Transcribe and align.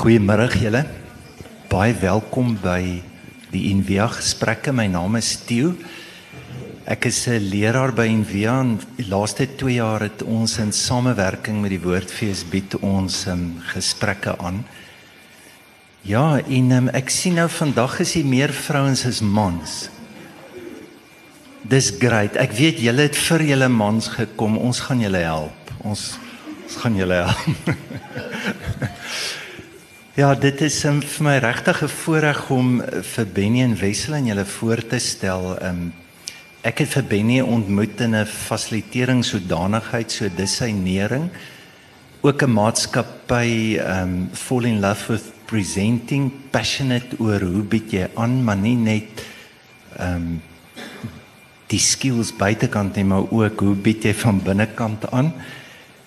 Goeiemôre 0.00 0.46
julle. 0.56 0.80
Baie 1.68 1.92
welkom 1.92 2.54
by 2.56 3.02
die 3.52 3.66
Envia 3.68 4.06
gesprekke. 4.08 4.72
My 4.72 4.86
naam 4.88 5.18
is 5.18 5.34
Theo. 5.44 5.74
Ek 6.88 7.04
is 7.04 7.28
'n 7.28 7.36
leraar 7.36 7.92
by 7.92 8.06
Envia 8.08 8.60
en 8.60 8.80
die 8.96 9.04
laaste 9.04 9.44
2 9.44 9.74
jaar 9.74 10.00
het 10.00 10.22
ons 10.22 10.56
in 10.56 10.72
samewerking 10.72 11.60
met 11.60 11.70
die 11.76 11.82
Woordfees 11.84 12.48
bied 12.48 12.80
ons 12.80 13.26
um, 13.26 13.60
gesprekke 13.74 14.38
aan. 14.38 14.64
Ja, 16.02 16.40
en 16.48 16.72
um, 16.72 16.88
ek 16.88 17.10
sien 17.10 17.34
nou 17.34 17.48
vandag 17.48 18.00
is 18.00 18.14
hier 18.14 18.24
meer 18.24 18.52
vrouens 18.52 19.04
as 19.04 19.20
mans. 19.20 19.90
Dis 21.62 21.92
great. 21.92 22.36
Ek 22.36 22.56
weet 22.56 22.80
julle 22.80 23.02
het 23.02 23.16
vir 23.16 23.42
julle 23.42 23.68
mans 23.68 24.08
gekom. 24.08 24.56
Ons 24.56 24.80
gaan 24.80 25.00
julle 25.00 25.20
help. 25.28 25.76
Ons 25.84 26.16
ons 26.64 26.76
gaan 26.76 26.96
julle 26.96 27.14
help. 27.14 27.68
Ja, 30.20 30.34
dit 30.36 30.60
is 30.60 30.74
um, 30.84 30.98
vir 31.00 31.24
my 31.24 31.34
regtig 31.40 31.78
'n 31.80 31.88
voorreg 31.88 32.40
om 32.52 32.80
uh, 32.80 33.00
vir 33.00 33.26
Benny 33.32 33.62
en 33.64 33.76
Wessel 33.78 34.14
aan 34.18 34.26
julle 34.28 34.44
voor 34.44 34.82
te 34.86 34.98
stel. 34.98 35.56
Um, 35.64 35.94
ek 36.60 36.82
het 36.82 36.90
vir 36.92 37.06
Benny 37.08 37.38
ontmoet 37.40 38.00
in 38.04 38.16
'n 38.18 38.26
fasilitering 38.26 39.24
sodanigheid, 39.24 40.12
so 40.12 40.28
dis 40.28 40.56
sy 40.56 40.72
nering. 40.76 41.30
Ook 42.20 42.42
'n 42.42 42.52
maatskappy 42.52 43.78
um 43.80 44.28
fall 44.32 44.64
in 44.64 44.80
love 44.80 45.12
with 45.12 45.32
presenting 45.46 46.30
passionate 46.50 47.16
oor 47.18 47.40
hoe 47.40 47.62
bied 47.62 47.90
jy 47.92 48.08
aan, 48.14 48.44
maar 48.44 48.60
nie 48.60 48.76
net 48.76 49.24
um 49.98 50.42
die 51.68 51.80
skills 51.80 52.36
buitekant 52.36 52.96
nie, 52.96 53.04
maar 53.04 53.24
ook 53.30 53.60
hoe 53.60 53.74
bied 53.74 54.04
jy 54.04 54.14
van 54.14 54.42
binnekant 54.42 55.10
aan. 55.12 55.32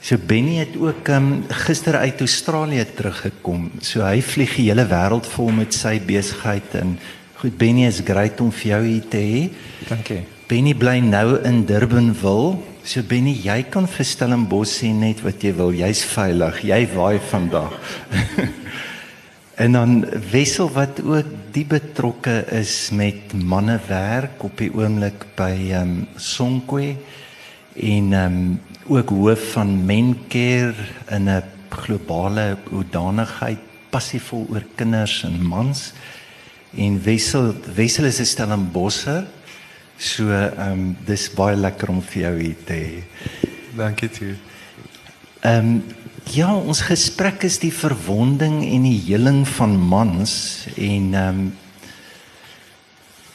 So 0.03 0.19
Benny 0.19 0.57
het 0.59 0.73
ook 0.75 1.07
um, 1.07 1.45
gister 1.47 1.95
uit 1.95 2.19
Australië 2.19 2.83
teruggekom. 2.95 3.69
So 3.79 4.03
hy 4.03 4.19
vlieg 4.19 4.57
die 4.59 4.65
hele 4.65 4.83
wêreld 4.89 5.29
vol 5.31 5.53
met 5.55 5.71
sy 5.71 5.93
besigheid 6.03 6.73
en 6.75 6.97
goed 7.39 7.55
Benny 7.55 7.85
is 7.87 8.01
great 8.03 8.41
om 8.43 8.49
vir 8.51 8.73
jou 8.73 8.79
hier 8.83 9.05
te 9.07 9.21
hê. 9.23 9.39
Dankie. 9.87 10.25
Benny 10.51 10.73
bly 10.75 10.97
nou 11.05 11.37
in 11.47 11.61
Durbanville. 11.69 12.57
So 12.83 12.99
Benny, 13.07 13.37
jy 13.45 13.61
kan 13.71 13.87
vir 13.87 14.09
Stellenbosch 14.09 14.73
sê 14.81 14.91
net 14.91 15.23
wat 15.23 15.39
jy 15.39 15.53
wil. 15.55 15.71
Jy's 15.71 16.03
veilig. 16.11 16.59
Jy 16.67 16.81
waai 16.97 17.23
vandag. 17.31 17.79
en 19.63 19.79
dan 19.79 19.95
Wessel 20.33 20.67
wat 20.75 20.99
ook 20.99 21.31
die 21.55 21.63
betrokke 21.69 22.41
is 22.59 22.91
met 22.91 23.31
mannewerk 23.39 24.43
op 24.43 24.59
die 24.59 24.67
oomblik 24.75 25.29
by 25.39 25.53
ehm 25.71 25.95
um, 25.95 25.97
Sonkwe 26.19 26.91
en 27.79 28.11
ehm 28.11 28.43
um, 28.43 28.61
ook 28.87 29.09
hoof 29.09 29.51
van 29.51 29.85
Mencare 29.85 30.75
in 31.09 31.29
'n 31.29 31.43
globale 31.69 32.57
hoedanigheid 32.69 33.59
passievol 33.89 34.47
oor 34.49 34.65
kinders 34.75 35.23
en 35.23 35.45
mans 35.45 35.93
en 36.75 37.03
Wessel 37.03 37.55
Wessel 37.75 38.05
is 38.05 38.19
'n 38.19 38.25
Stellenbosser 38.25 39.25
so 39.97 40.29
ehm 40.29 40.71
um, 40.71 40.97
dis 41.05 41.29
baie 41.33 41.55
lekker 41.55 41.89
om 41.89 42.01
vir 42.01 42.21
jou 42.21 42.39
hier 42.39 42.63
te 42.65 42.73
hê. 42.73 43.03
Dankie 43.77 44.09
toe. 44.09 44.35
Ehm 45.41 45.57
um, 45.57 45.83
ja, 46.31 46.55
ons 46.55 46.81
gesprek 46.81 47.43
is 47.43 47.59
die 47.59 47.73
verwonding 47.73 48.63
en 48.63 48.83
die 48.83 49.01
heling 49.07 49.47
van 49.47 49.77
mans 49.77 50.65
en 50.75 51.13
ehm 51.13 51.39
um, 51.39 51.53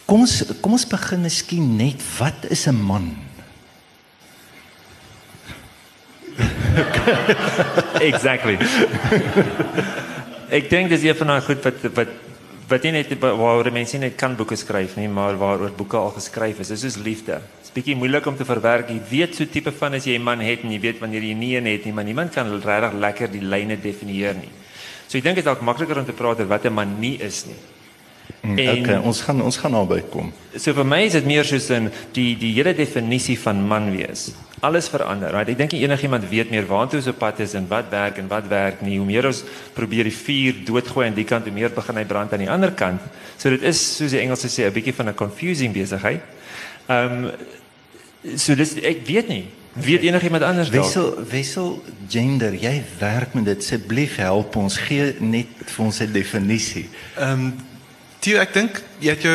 kom 0.09 0.21
ons 0.21 0.43
kom 0.61 0.73
ons 0.73 0.87
begin 0.89 1.21
miskien 1.23 1.77
net 1.77 2.03
wat 2.19 2.49
is 2.51 2.67
'n 2.67 2.75
man? 2.75 3.28
exactly. 8.11 8.57
ek 10.49 10.71
dink 10.71 10.93
dis 10.93 11.05
een 11.05 11.17
van 11.19 11.35
daai 11.35 11.45
goed 11.47 11.63
wat 11.67 11.87
wat 11.97 12.17
wat 12.69 12.85
nie 12.85 12.93
net 12.99 13.13
waaroor 13.21 13.71
mense 13.73 13.99
net 14.01 14.17
kan 14.21 14.35
boeke 14.37 14.57
skryf 14.59 14.99
nie, 15.01 15.09
maar 15.09 15.39
waaroor 15.41 15.73
boeke 15.77 15.97
al 15.97 16.11
geskryf 16.13 16.61
is. 16.61 16.69
Dis 16.75 16.83
soos 16.85 16.99
liefde. 17.01 17.39
Dit's 17.63 17.73
bietjie 17.73 17.97
moeilik 17.97 18.27
om 18.29 18.37
te 18.37 18.45
verwerk. 18.45 18.91
Jy 18.93 18.99
weet 19.09 19.39
so 19.39 19.49
tipe 19.49 19.73
van 19.73 19.97
as 19.97 20.05
jy 20.05 20.19
'n 20.19 20.23
man 20.23 20.41
het 20.45 20.65
en 20.65 20.73
jy 20.73 20.81
weet 20.81 21.01
wanneer 21.01 21.23
jy 21.23 21.35
nie 21.35 21.57
een 21.57 21.67
het 21.67 21.85
nie, 21.85 21.93
maar 21.93 22.05
niemand 22.05 22.35
kan 22.35 22.47
regtig 22.61 22.93
lekker 22.93 23.33
die 23.33 23.41
lyne 23.41 23.77
definieer 23.81 24.35
nie. 24.35 24.53
So 25.09 25.17
ek 25.17 25.25
dink 25.25 25.37
dit 25.37 25.45
is 25.45 25.49
dalk 25.49 25.63
makliker 25.63 25.99
om 25.99 26.05
te 26.05 26.13
praat 26.13 26.41
oor 26.41 26.47
wat 26.47 26.65
'n 26.67 26.75
man 26.75 27.01
nie 27.01 27.17
is 27.17 27.47
nie. 27.47 27.57
Mm, 28.43 28.59
en, 28.59 28.79
okay, 28.79 28.99
ons 28.99 29.21
gaan 29.23 29.41
ons 29.43 29.57
gaan 29.57 29.73
naby 29.73 30.03
kom. 30.11 30.33
So 30.57 30.75
vir 30.75 30.85
my 30.85 31.03
is 31.05 31.13
dit 31.13 31.25
meer 31.25 31.45
soos 31.45 31.71
'n 31.71 31.91
die 32.13 32.37
die 32.37 32.53
hele 32.53 32.75
definisie 32.75 33.39
van 33.39 33.67
man 33.67 33.91
wees 33.97 34.33
alles 34.61 34.89
verander. 34.89 35.33
Right? 35.33 35.49
Ek 35.49 35.59
dink 35.59 35.73
enigiemand 35.73 36.29
weet 36.31 36.51
meer 36.51 36.67
waartoe 36.67 37.01
so 37.05 37.13
pad 37.13 37.41
is 37.45 37.55
en 37.59 37.69
wat 37.71 37.91
werk 37.91 38.19
en 38.19 38.29
wat 38.31 38.49
werk 38.51 38.83
nie. 38.83 38.99
Hoe 38.99 39.07
meer 39.07 39.29
ons 39.31 39.45
probeer 39.77 40.09
die 40.09 40.17
vuur 40.17 40.65
doodgooi 40.69 41.07
aan 41.09 41.19
die 41.19 41.27
kant, 41.29 41.47
hoe 41.49 41.55
meer 41.55 41.75
begin 41.75 42.01
hy 42.01 42.05
brand 42.09 42.33
aan 42.33 42.45
die 42.45 42.51
ander 42.51 42.73
kant. 42.73 43.05
So 43.37 43.51
dit 43.55 43.63
is 43.63 43.81
soos 43.97 44.15
die 44.15 44.23
Engelse 44.23 44.51
sê 44.51 44.67
'n 44.67 44.73
bietjie 44.73 44.95
van 44.95 45.09
'n 45.09 45.15
confusing 45.15 45.73
besigheid. 45.73 46.21
Ehm 46.89 47.25
um, 47.25 47.31
so 48.37 48.55
dis 48.55 48.75
ek 48.83 49.07
weet 49.07 49.29
nie. 49.29 49.47
Weet 49.73 50.03
enigiemand 50.03 50.43
anders 50.43 50.71
dalk? 50.71 50.85
Wissel 50.85 51.25
wissel 51.31 51.83
gender. 52.09 52.55
Jy 52.55 52.83
werk 52.99 53.35
met 53.35 53.45
dit. 53.45 53.59
Asseblief 53.59 54.17
help 54.17 54.57
ons 54.57 54.77
gee 54.77 55.15
net 55.21 55.47
vir 55.65 55.85
ons 55.85 56.01
'n 56.01 56.13
definisie. 56.13 56.89
Ehm 57.17 57.33
um, 57.33 57.53
Tio, 58.19 58.41
ek 58.43 58.55
dink 58.55 58.81
jy 58.99 59.13
het 59.15 59.23
jou 59.23 59.35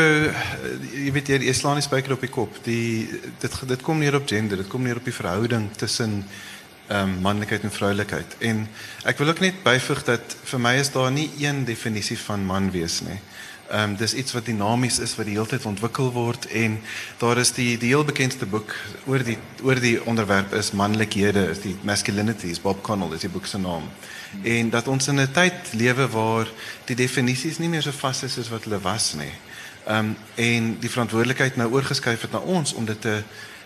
jy 0.91 1.11
weet 1.15 1.29
jy, 1.31 1.37
jy 1.47 1.53
slaan 1.55 1.79
die 1.79 1.85
spyker 1.85 2.17
op 2.17 2.23
die 2.23 2.31
kop. 2.31 2.57
Die 2.65 3.07
dit 3.39 3.59
dit 3.69 3.85
kom 3.85 4.01
neer 4.03 4.17
op 4.19 4.27
gender, 4.27 4.59
dit 4.59 4.71
kom 4.71 4.83
neer 4.83 4.99
op 4.99 5.07
die 5.07 5.15
verhouding 5.15 5.69
tussen 5.79 6.23
ehm 6.89 7.13
um, 7.13 7.13
manlikheid 7.23 7.63
en 7.63 7.71
vroulikheid. 7.71 8.35
En 8.43 8.65
ek 9.07 9.21
wil 9.21 9.31
ook 9.31 9.39
net 9.39 9.61
byvoeg 9.63 10.03
dat 10.03 10.35
vir 10.51 10.59
my 10.59 10.73
is 10.81 10.91
daar 10.91 11.11
nie 11.15 11.29
een 11.39 11.63
definisie 11.65 12.19
van 12.25 12.43
man 12.45 12.67
wees 12.75 12.99
nie. 13.07 13.15
Ehm 13.15 13.32
um, 13.73 13.95
dis 13.95 14.13
iets 14.13 14.33
wat 14.33 14.45
dinamies 14.45 14.99
is 14.99 15.15
wat 15.15 15.25
die 15.25 15.35
hele 15.35 15.49
tyd 15.49 15.65
ontwikkel 15.65 16.11
word 16.13 16.45
en 16.45 16.79
daar 17.17 17.37
is 17.41 17.51
die 17.57 17.77
die 17.77 17.89
heel 17.93 18.05
bekendste 18.05 18.45
boek 18.45 18.75
oor 19.09 19.23
die 19.25 19.37
oor 19.63 19.79
die 19.81 19.95
onderwerp 20.05 20.53
is 20.53 20.71
manlikhede, 20.71 21.47
is 21.49 21.63
die 21.63 21.75
masculinities, 21.81 22.61
Bob 22.61 22.83
Connell 22.83 23.15
is 23.15 23.25
die 23.25 23.31
boek 23.33 23.45
se 23.49 23.57
naam. 23.57 23.89
En 24.41 24.69
dat 24.69 24.87
ons 24.87 25.07
in 25.07 25.19
'n 25.19 25.31
tyd 25.31 25.73
lewe 25.73 26.07
waar 26.07 26.47
die 26.85 26.95
definisies 26.95 27.57
nie 27.57 27.69
meer 27.69 27.81
so 27.81 27.91
vas 27.91 28.23
is 28.23 28.33
soos 28.33 28.49
wat 28.49 28.63
hulle 28.63 28.79
was 28.79 29.13
nie. 29.13 29.33
Ehm 29.87 29.97
um, 29.97 30.15
en 30.35 30.77
die 30.79 30.89
verantwoordelikheid 30.89 31.55
nou 31.55 31.71
oorgeskuif 31.71 32.21
het 32.21 32.31
na 32.31 32.39
ons 32.39 32.73
om 32.73 32.85
dit 32.85 33.01
te 33.01 33.23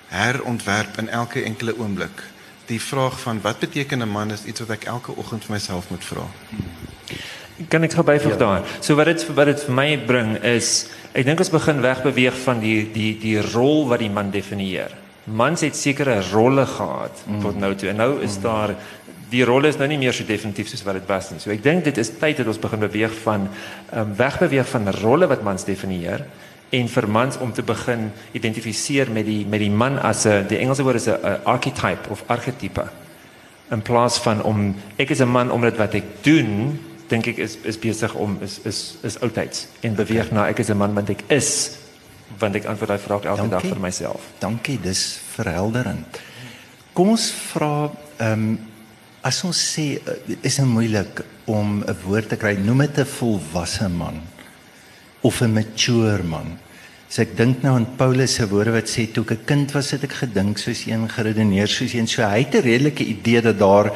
herontwerp 0.08 0.98
in 0.98 1.10
elke 1.10 1.44
enkele 1.44 1.78
oomblik. 1.78 2.24
Die 2.66 2.82
vraag 2.82 3.20
van 3.20 3.42
wat 3.42 3.60
beteken 3.60 4.02
'n 4.02 4.10
man 4.10 4.32
is 4.32 4.44
iets 4.44 4.60
wat 4.60 4.70
ek 4.70 4.84
elke 4.84 5.16
oggend 5.16 5.46
vir 5.46 5.52
myself 5.52 5.90
moet 5.90 6.06
vra. 6.06 6.28
Kan 7.66 7.84
ek 7.84 7.96
byvoeg 8.06 8.36
ja. 8.36 8.38
daar? 8.38 8.66
So 8.86 8.96
wat 8.96 9.10
dit 9.10 9.24
wat 9.34 9.50
dit 9.50 9.64
vir 9.66 9.74
my 9.74 9.90
bring 10.06 10.36
is 10.46 10.90
ek 11.18 11.26
dink 11.26 11.42
ons 11.42 11.50
begin 11.50 11.82
wegbeweeg 11.82 12.36
van 12.44 12.62
die 12.62 12.86
die 12.94 13.16
die 13.18 13.40
rol 13.42 13.88
wat 13.90 14.04
die 14.04 14.12
man 14.14 14.30
definieer. 14.32 14.94
Mans 15.26 15.64
het 15.66 15.76
sekere 15.76 16.20
rolle 16.30 16.68
gehad 16.70 17.24
mm. 17.26 17.42
tot 17.42 17.58
nou 17.60 17.74
toe 17.76 17.90
en 17.90 17.98
nou 18.04 18.12
is 18.22 18.38
mm. 18.38 18.44
daar 18.46 18.76
die 19.32 19.44
rolle 19.44 19.68
is 19.68 19.80
nou 19.80 19.88
nie 19.90 19.98
meer 20.00 20.16
so 20.16 20.24
definitief 20.28 20.70
soos 20.70 20.86
wat 20.86 21.00
dit 21.02 21.10
was 21.10 21.32
nie. 21.32 21.42
So 21.42 21.52
ek 21.52 21.64
dink 21.66 21.88
dit 21.90 21.98
is 21.98 22.14
tyd 22.22 22.38
dat 22.38 22.48
ons 22.48 22.62
begin 22.62 22.86
beweeg 22.86 23.16
van 23.26 23.50
um, 23.50 24.14
wegbeweeg 24.20 24.70
van 24.70 24.94
rolle 25.02 25.28
wat 25.28 25.42
mans 25.44 25.66
definieer 25.68 26.28
en 26.78 26.90
vir 26.92 27.08
mans 27.10 27.40
om 27.42 27.52
te 27.56 27.64
begin 27.66 28.12
identifiseer 28.38 29.10
met 29.12 29.26
die 29.26 29.42
met 29.50 29.64
die 29.64 29.72
man 29.72 29.98
as 29.98 30.28
'n 30.28 30.46
die 30.48 30.62
Engelse 30.62 30.84
woord 30.84 31.02
is 31.02 31.10
'n 31.10 31.42
archetype 31.44 32.10
of 32.10 32.24
archetype. 32.28 32.86
In 33.72 33.82
plaas 33.82 34.20
van 34.20 34.44
om 34.44 34.76
ek 34.98 35.10
is 35.10 35.22
'n 35.22 35.32
man 35.32 35.52
omdat 35.52 35.78
wat 35.78 35.94
ek 35.94 36.22
doen 36.22 36.80
dink 37.10 37.28
ek 37.28 37.38
is 37.38 37.58
is 37.64 37.78
besig 37.78 38.14
om 38.16 38.38
is 38.42 38.60
is 38.66 38.98
is 39.04 39.20
oudtyds 39.20 39.68
en 39.82 39.96
beweeg 39.96 40.26
okay. 40.26 40.38
na 40.38 40.48
ek 40.48 40.60
is 40.60 40.70
'n 40.70 40.78
man 40.78 40.94
want 40.94 41.10
ek 41.10 41.24
is 41.28 41.78
want 42.40 42.56
ek 42.56 42.66
antwoord 42.66 42.90
daai 42.90 43.00
vraag 43.00 43.24
elke 43.24 43.38
Dankie. 43.38 43.52
dag 43.52 43.66
vir 43.66 43.80
myself. 43.80 44.22
Dankie, 44.40 44.80
dis 44.82 45.20
verhelderend. 45.36 46.20
Kom 46.94 47.10
ons 47.16 47.32
vra 47.32 47.92
ehm 48.18 48.34
um, 48.34 48.60
as 49.28 49.44
ons 49.44 49.58
sê 49.58 49.98
eh, 49.98 50.38
is 50.42 50.56
dit 50.56 50.66
moeilik 50.66 51.24
om 51.46 51.84
'n 51.84 51.98
woord 52.06 52.30
te 52.30 52.38
kry 52.38 52.56
noem 52.56 52.86
dit 52.86 53.00
'n 53.00 53.06
volwasse 53.06 53.90
man 53.90 54.22
of 55.22 55.42
'n 55.42 55.54
mature 55.54 56.24
man. 56.24 56.60
So 57.10 57.22
ek 57.22 57.38
dink 57.38 57.64
nou 57.64 57.76
aan 57.76 57.96
Paulus 57.96 58.34
se 58.36 58.48
woorde 58.48 58.72
wat 58.72 58.90
sê 58.90 59.08
toe 59.12 59.24
ek 59.24 59.32
'n 59.32 59.46
kind 59.46 59.72
was 59.72 59.92
het 59.92 60.04
ek 60.04 60.14
gedink 60.14 60.58
soos 60.58 60.86
een 60.88 61.10
geredeneer 61.10 61.68
soos 61.68 61.94
een 61.94 62.08
so 62.08 62.22
hy 62.22 62.44
het 62.44 62.56
'n 62.56 62.62
redelike 62.62 63.04
idee 63.04 63.42
dat 63.42 63.60
daar 63.60 63.92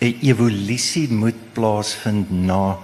'n 0.00 0.18
evolusie 0.22 1.08
moet 1.10 1.52
plaasvind 1.52 2.30
na 2.30 2.78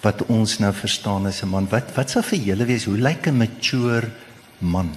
wat 0.00 0.26
ons 0.26 0.58
nou 0.58 0.72
verstaan 0.72 1.26
as 1.26 1.42
'n 1.42 1.48
man. 1.48 1.68
Wat 1.68 1.94
wat 1.94 2.10
sou 2.10 2.22
vir 2.22 2.38
julle 2.38 2.64
wees 2.64 2.84
hoe 2.84 2.98
lyk 2.98 3.26
'n 3.26 3.36
mature 3.36 4.10
man? 4.58 4.90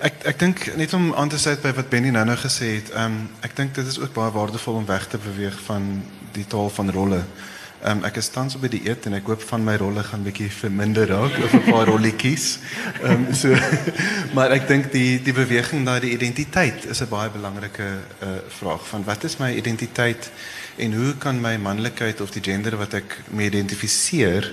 Ek 0.00 0.14
ek 0.24 0.38
dink 0.38 0.76
net 0.76 0.92
om 0.92 1.14
aan 1.14 1.28
te 1.28 1.38
sluit 1.38 1.62
by 1.62 1.72
wat 1.72 1.88
Benny 1.88 2.10
nou-nou 2.10 2.36
gesê 2.36 2.74
het. 2.74 2.90
Ehm 2.90 3.04
um, 3.04 3.28
ek 3.40 3.56
dink 3.56 3.74
dit 3.74 3.86
is 3.86 3.98
ook 3.98 4.12
baie 4.12 4.30
waardevol 4.30 4.74
om 4.74 4.86
weg 4.86 5.06
te 5.08 5.18
beweeg 5.18 5.60
van 5.60 6.02
die 6.32 6.46
taal 6.46 6.68
van 6.68 6.90
rolle. 6.90 7.18
Ehm 7.18 7.59
um, 7.84 8.04
ek 8.04 8.16
is 8.20 8.28
tans 8.32 8.56
op 8.56 8.64
die 8.70 8.82
eet 8.88 9.06
en 9.08 9.16
ek 9.18 9.28
hoop 9.30 9.42
van 9.48 9.64
my 9.64 9.76
rolle 9.80 10.02
gaan 10.04 10.24
bietjie 10.24 10.50
verminder 10.52 11.08
raak 11.08 11.36
of 11.44 11.54
'n 11.54 11.64
paar 11.70 11.86
rolletjies. 11.88 12.58
Ehm 13.02 13.26
um, 13.28 13.34
so 13.34 13.54
maar 14.36 14.50
ek 14.56 14.68
dink 14.68 14.92
die 14.92 15.20
die 15.22 15.36
beweging 15.36 15.84
na 15.84 15.98
die 16.00 16.12
identiteit 16.12 16.84
is 16.84 17.00
'n 17.00 17.08
baie 17.08 17.30
belangrike 17.30 17.88
uh, 18.22 18.28
vraag 18.48 18.86
van 18.88 19.04
wat 19.04 19.24
is 19.24 19.38
my 19.38 19.52
identiteit 19.54 20.30
en 20.76 20.92
hoe 20.92 21.14
kan 21.16 21.40
my 21.40 21.56
manlikheid 21.56 22.20
of 22.20 22.30
die 22.30 22.42
gender 22.42 22.76
wat 22.76 22.94
ek 22.94 23.16
mee 23.30 23.46
identifiseer 23.46 24.52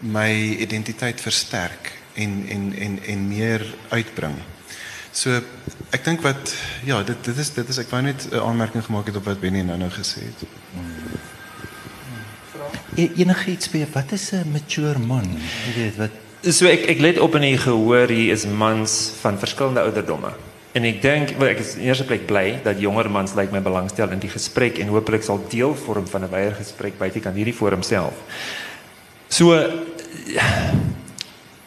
my 0.00 0.32
identiteit 0.60 1.20
versterk 1.20 1.92
en 2.14 2.44
en 2.48 2.72
en 2.74 2.98
en 3.02 3.28
meer 3.28 3.74
uitbring. 3.88 4.36
So 5.12 5.40
ek 5.90 6.04
dink 6.04 6.22
wat 6.22 6.54
ja, 6.84 7.02
dit 7.02 7.24
dit 7.24 7.36
is 7.38 7.52
dit 7.54 7.68
is 7.68 7.78
ek 7.78 7.90
wou 7.90 8.02
net 8.02 8.26
'n 8.30 8.40
aanmerking 8.40 8.84
gemaak 8.84 9.06
het 9.06 9.16
op 9.16 9.24
wat 9.24 9.40
Benny 9.40 9.62
nou 9.62 9.78
nou 9.78 9.90
gesê 9.90 10.26
het. 10.26 10.42
E 10.42 11.23
enige 12.96 13.50
iets 13.50 13.70
by 13.70 13.86
wat 13.92 14.12
is 14.12 14.32
'n 14.32 14.50
mature 14.52 14.98
man? 14.98 15.26
Jy 15.66 15.72
weet 15.76 15.96
wat 15.96 16.10
So 16.44 16.66
ek 16.68 16.82
ek 16.92 16.98
let 17.00 17.18
op 17.24 17.38
in 17.38 17.46
die 17.46 17.56
gehoor 17.56 18.10
hier 18.12 18.34
is 18.34 18.44
mans 18.44 19.14
van 19.22 19.38
verskillende 19.40 19.80
ouderdomme. 19.80 20.28
En 20.76 20.84
ek 20.84 20.98
dink 21.00 21.30
wel 21.38 21.54
ek 21.54 21.62
is 21.62 21.70
in 21.78 21.86
eerste 21.86 22.04
plek 22.04 22.26
bly 22.28 22.58
dat 22.60 22.82
jonger 22.82 23.08
mans 23.08 23.32
lyk 23.38 23.48
my 23.54 23.62
belangstel 23.64 24.12
in 24.12 24.20
die 24.20 24.28
gesprek 24.28 24.76
en 24.82 24.92
hopelik 24.92 25.24
sal 25.24 25.40
deel 25.48 25.72
vorm 25.74 26.04
van 26.04 26.24
'n 26.24 26.30
wyeer 26.30 26.52
gesprek 26.52 26.98
buitekant 26.98 27.36
hierdie 27.36 27.56
forum 27.56 27.82
self. 27.82 28.12
So 29.28 29.56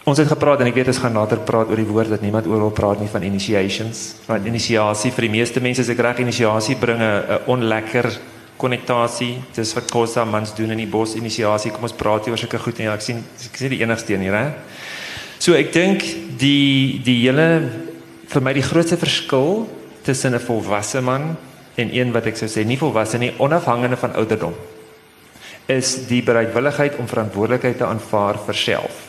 ons 0.03 0.17
het 0.17 0.27
gepraat 0.27 0.61
en 0.61 0.67
ek 0.67 0.75
weet 0.75 0.87
ons 0.93 1.01
gaan 1.01 1.17
later 1.17 1.39
praat 1.39 1.69
oor 1.69 1.81
die 1.81 1.89
woord 1.89 2.09
dat 2.09 2.21
niemand 2.21 2.45
oor 2.45 2.59
wil 2.59 2.71
praat 2.71 2.99
nie 2.99 3.09
van 3.09 3.23
initiations. 3.23 4.15
Want 4.27 4.45
inisiasie 4.45 5.11
vir 5.11 5.21
die 5.21 5.35
meeste 5.39 5.59
mense 5.59 5.81
is 5.81 5.89
ek 5.89 5.99
reg 5.99 6.19
inisiasie 6.19 6.75
bring 6.75 7.01
'n 7.01 7.39
onlekker 7.47 8.13
konnektasie. 8.57 9.37
Dis 9.55 9.73
wat 9.77 9.91
Kosa 9.91 10.25
mans 10.25 10.53
doen 10.57 10.71
in 10.75 10.81
die 10.81 10.89
bos 10.89 11.15
inisiasie. 11.15 11.71
Kom 11.71 11.87
ons 11.87 11.95
praat 11.97 12.25
hier 12.25 12.35
oor 12.35 12.41
sulke 12.41 12.59
goed 12.61 12.79
en 12.79 12.89
ja, 12.89 12.95
ek 12.97 13.05
sien 13.05 13.21
ek 13.21 13.57
sien 13.57 13.73
die 13.73 13.81
enigste 13.81 14.13
een 14.13 14.25
hier 14.27 14.37
hè. 14.37 14.45
So 15.39 15.53
ek 15.57 15.73
dink 15.73 16.05
die 16.41 16.99
die 17.05 17.19
hele 17.23 17.47
vir 18.27 18.43
my 18.43 18.53
die 18.57 18.65
grootste 18.65 18.97
verskil 18.97 19.67
tussen 20.03 20.33
'n 20.33 20.39
volwasse 20.39 21.01
man 21.01 21.37
en 21.75 21.93
een 21.93 22.11
wat 22.11 22.25
ek 22.25 22.37
sou 22.37 22.47
sê 22.47 22.65
nie 22.65 22.77
volwasse 22.77 23.17
nie, 23.17 23.33
onafhangende 23.37 23.97
van 23.97 24.15
ouderdom 24.15 24.53
is 25.67 26.07
die 26.07 26.23
bereidwilligheid 26.23 26.95
om 26.95 27.07
verantwoordelikheid 27.07 27.77
te 27.77 27.85
aanvaar 27.85 28.39
vir 28.45 28.55
self. 28.55 29.06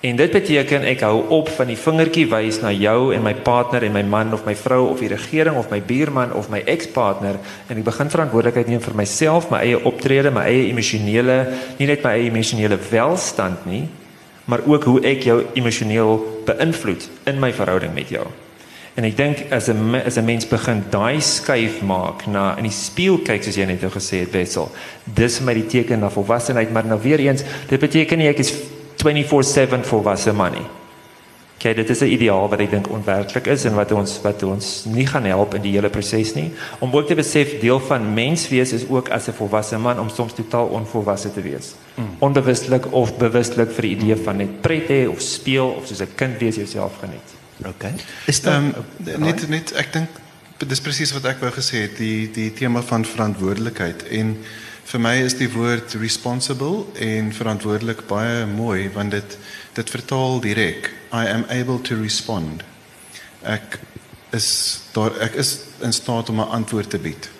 En 0.00 0.16
dit 0.16 0.30
beteken 0.32 0.86
ek 0.88 1.02
hou 1.04 1.16
op 1.36 1.50
van 1.52 1.68
die 1.68 1.76
vingertjie 1.76 2.24
wys 2.30 2.62
na 2.62 2.70
jou 2.72 3.10
en 3.12 3.20
my 3.20 3.34
partner 3.44 3.84
en 3.84 3.92
my 3.92 4.00
man 4.08 4.30
of 4.32 4.46
my 4.46 4.54
vrou 4.56 4.86
of 4.88 5.02
die 5.04 5.10
regering 5.12 5.58
of 5.60 5.68
my 5.68 5.76
buurman 5.84 6.32
of 6.32 6.48
my 6.48 6.62
ekspartner 6.64 7.36
en 7.68 7.76
ek 7.76 7.84
begin 7.84 8.08
verantwoordelikheid 8.08 8.70
neem 8.72 8.80
vir 8.80 8.96
myself, 8.96 9.50
my 9.52 9.60
eie 9.60 9.76
optrede, 9.76 10.32
my 10.32 10.46
eie 10.48 10.70
emosionele, 10.70 11.36
nie 11.76 11.90
net 11.92 12.06
my 12.06 12.14
eie 12.16 12.30
emosionele 12.30 12.80
welstand 12.88 13.68
nie, 13.68 13.82
maar 14.48 14.64
ook 14.64 14.88
hoe 14.88 14.96
ek 15.04 15.28
jou 15.28 15.36
emosioneel 15.60 16.16
beïnvloed 16.48 17.04
in 17.28 17.44
my 17.44 17.52
verhouding 17.52 17.92
met 17.92 18.08
jou. 18.16 18.24
En 18.96 19.04
ek 19.04 19.20
dink 19.20 19.44
as 19.52 19.68
'n 19.68 20.00
as 20.00 20.16
'n 20.16 20.24
mens 20.24 20.48
begin 20.48 20.82
daai 20.90 21.20
skuif 21.20 21.82
maak 21.82 22.26
na 22.26 22.56
in 22.56 22.64
die 22.64 22.72
spieël 22.72 23.20
kyk 23.20 23.44
soos 23.44 23.56
jy 23.56 23.66
net 23.66 23.82
nou 23.82 23.92
gesê 23.92 24.24
het 24.24 24.32
Wessel, 24.32 24.72
dis 25.04 25.38
vir 25.38 25.46
my 25.46 25.54
die 25.54 25.68
teken 25.68 26.00
na 26.00 26.08
volwassenheid, 26.08 26.72
maar 26.72 26.86
nou 26.86 26.98
weer 26.98 27.20
eens, 27.20 27.44
dit 27.68 27.80
beteken 27.80 28.18
nie 28.18 28.28
ek 28.28 28.38
is 28.38 28.79
24/7 29.02 29.84
volwasse 29.84 30.32
man 30.32 30.52
nie. 30.52 30.68
Okay, 31.60 31.74
dit 31.74 31.90
is 31.90 32.00
'n 32.00 32.04
ideaal 32.08 32.48
wat 32.48 32.60
ek 32.60 32.70
dink 32.70 32.88
onwerklik 32.88 33.46
is 33.46 33.64
en 33.64 33.74
wat 33.74 33.92
ons 33.92 34.20
wat 34.22 34.42
ons 34.42 34.84
nie 34.84 35.06
gaan 35.06 35.24
help 35.24 35.54
in 35.54 35.62
die 35.62 35.72
hele 35.72 35.90
proses 35.90 36.34
nie. 36.34 36.52
Om 36.78 36.94
ook 36.96 37.06
te 37.06 37.14
besef 37.14 37.60
deel 37.60 37.80
van 37.80 38.14
menswees 38.14 38.72
is 38.72 38.88
ook 38.88 39.08
as 39.08 39.28
'n 39.28 39.32
volwasse 39.32 39.78
man 39.78 40.00
om 40.00 40.08
soms 40.08 40.32
totaal 40.32 40.66
onvolwasse 40.66 41.32
te 41.32 41.42
wees. 41.42 41.74
Mm. 41.94 42.16
Onbewustelik 42.18 42.92
of 42.92 43.16
bewustelik 43.16 43.70
vir 43.70 43.82
die 43.82 43.96
idee 43.96 44.16
van 44.16 44.36
net 44.36 44.60
pret 44.60 44.88
hê 44.88 45.08
of 45.08 45.20
speel 45.20 45.68
of 45.68 45.86
soos 45.86 46.00
'n 46.00 46.14
kind 46.14 46.38
wees 46.38 46.56
jouself 46.56 46.92
geniet. 47.00 47.28
Okay. 47.66 47.92
Is 48.26 48.40
dit 48.40 48.52
um, 48.52 48.74
net 49.18 49.48
net 49.48 49.72
ek 49.72 49.92
dink 49.92 50.08
dis 50.66 50.80
presies 50.80 51.12
wat 51.12 51.24
ek 51.24 51.40
wou 51.40 51.50
gesê 51.52 51.84
het, 51.86 51.96
die 51.96 52.30
die 52.32 52.52
tema 52.52 52.82
van 52.82 53.04
verantwoordelikheid 53.04 54.08
en 54.08 54.38
vir 54.90 54.98
my 54.98 55.12
is 55.22 55.36
die 55.38 55.48
woord 55.52 55.92
responsible 56.02 56.82
en 56.98 57.28
verantwoordelik 57.34 58.02
baie 58.10 58.42
mooi 58.50 58.88
want 58.94 59.14
dit 59.14 59.36
dit 59.76 59.92
vertaal 59.94 60.40
direk 60.42 60.90
I 61.14 61.26
am 61.30 61.44
able 61.50 61.78
to 61.86 61.98
respond. 62.00 62.64
Ek 63.42 63.78
is 64.34 64.48
daar 64.94 65.14
ek 65.22 65.38
is 65.38 65.52
in 65.86 65.94
staat 65.94 66.28
om 66.30 66.40
'n 66.40 66.54
antwoord 66.58 66.90
te 66.90 66.98
bied. 66.98 67.30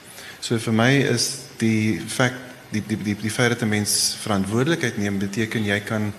So 0.41 0.58
vir 0.58 0.73
my 0.73 0.93
is 1.11 1.50
die 1.58 2.00
feit 2.00 2.38
die 2.70 2.82
die 2.87 3.02
die 3.02 3.17
die 3.17 3.31
feit 3.31 3.50
dat 3.50 3.62
'n 3.62 3.69
mens 3.69 4.17
verantwoordelikheid 4.23 4.99
neem 4.99 5.19
beteken 5.19 5.64
jy 5.64 5.81
kan 5.81 6.12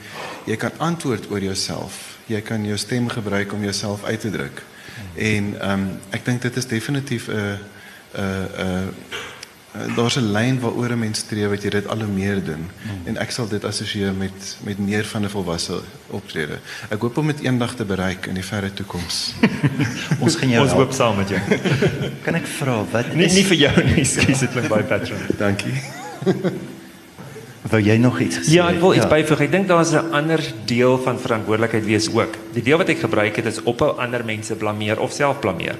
jy 0.45 0.55
kan 0.55 0.71
antwoord 0.77 1.31
oor 1.31 1.39
jouself 1.39 2.17
jy 2.27 2.41
kan 2.41 2.65
jou 2.65 2.77
stem 2.77 3.09
gebruik 3.09 3.53
om 3.53 3.63
jouself 3.63 4.03
uit 4.03 4.19
te 4.19 4.31
druk. 4.31 4.63
En 5.15 5.55
ehm 5.61 5.71
um, 5.71 5.99
ek 6.09 6.25
dink 6.25 6.41
dit 6.41 6.55
is 6.55 6.67
definitief 6.67 7.27
'n 7.27 7.59
'n 8.15 8.47
'n 8.57 8.93
daar's 9.71 10.15
'n 10.15 10.31
lyn 10.31 10.59
waaroor 10.59 10.91
'n 10.91 10.99
mens 10.99 11.19
streef 11.19 11.49
wat 11.49 11.63
jy 11.63 11.69
dit 11.69 11.87
al 11.87 11.97
hoe 11.97 12.07
meer 12.07 12.43
doen. 12.43 12.69
Hmm. 12.83 13.01
En 13.03 13.17
ek 13.17 13.31
sal 13.31 13.47
dit 13.47 13.63
assosieer 13.63 14.13
met 14.13 14.57
met 14.63 14.77
meer 14.77 15.05
van 15.05 15.23
'n 15.23 15.29
volwasse 15.29 15.81
optrede. 16.07 16.59
Ek 16.89 17.01
hoop 17.01 17.17
om 17.17 17.27
dit 17.27 17.39
eendag 17.39 17.75
te 17.75 17.85
bereik 17.85 18.25
in 18.25 18.33
die 18.33 18.45
verre 18.45 18.73
toekoms. 18.73 19.33
ons 20.23 20.35
gaan 20.35 20.49
jou 20.49 20.63
Ons 20.63 20.71
hoop 20.71 20.91
saam 20.91 21.15
met 21.17 21.29
jou. 21.29 21.39
kan 22.25 22.35
ek 22.35 22.45
vra 22.45 22.85
wat 22.91 23.13
nie, 23.13 23.25
is 23.25 23.33
nie 23.33 23.45
vir 23.45 23.57
jou 23.57 23.83
nie, 23.95 24.05
skuis 24.05 24.39
dit 24.39 24.51
klink 24.51 24.67
baie 24.67 24.83
patron. 24.83 25.19
Dankie. 25.37 25.73
Wou 27.61 27.81
jy 27.81 27.97
nog 27.97 28.19
iets 28.19 28.37
gesê? 28.37 28.51
Ja, 28.51 28.69
ek 28.69 28.79
wil 28.79 28.93
iets 28.93 29.03
ja. 29.03 29.09
byvoeg. 29.09 29.39
Ek 29.39 29.51
dink 29.51 29.67
daar 29.67 29.81
is 29.81 29.91
'n 29.91 30.11
ander 30.11 30.53
deel 30.65 30.97
van 30.97 31.19
verantwoordelikheid 31.19 31.85
wees 31.85 32.11
ook. 32.13 32.35
Die 32.53 32.63
deel 32.63 32.77
wat 32.77 32.89
ek 32.89 32.99
gebruik 32.99 33.35
het 33.35 33.45
is 33.45 33.63
ophou 33.63 33.95
ander 33.97 34.25
mense 34.25 34.55
blameer 34.55 34.99
of 34.99 35.11
self 35.11 35.39
blameer 35.39 35.79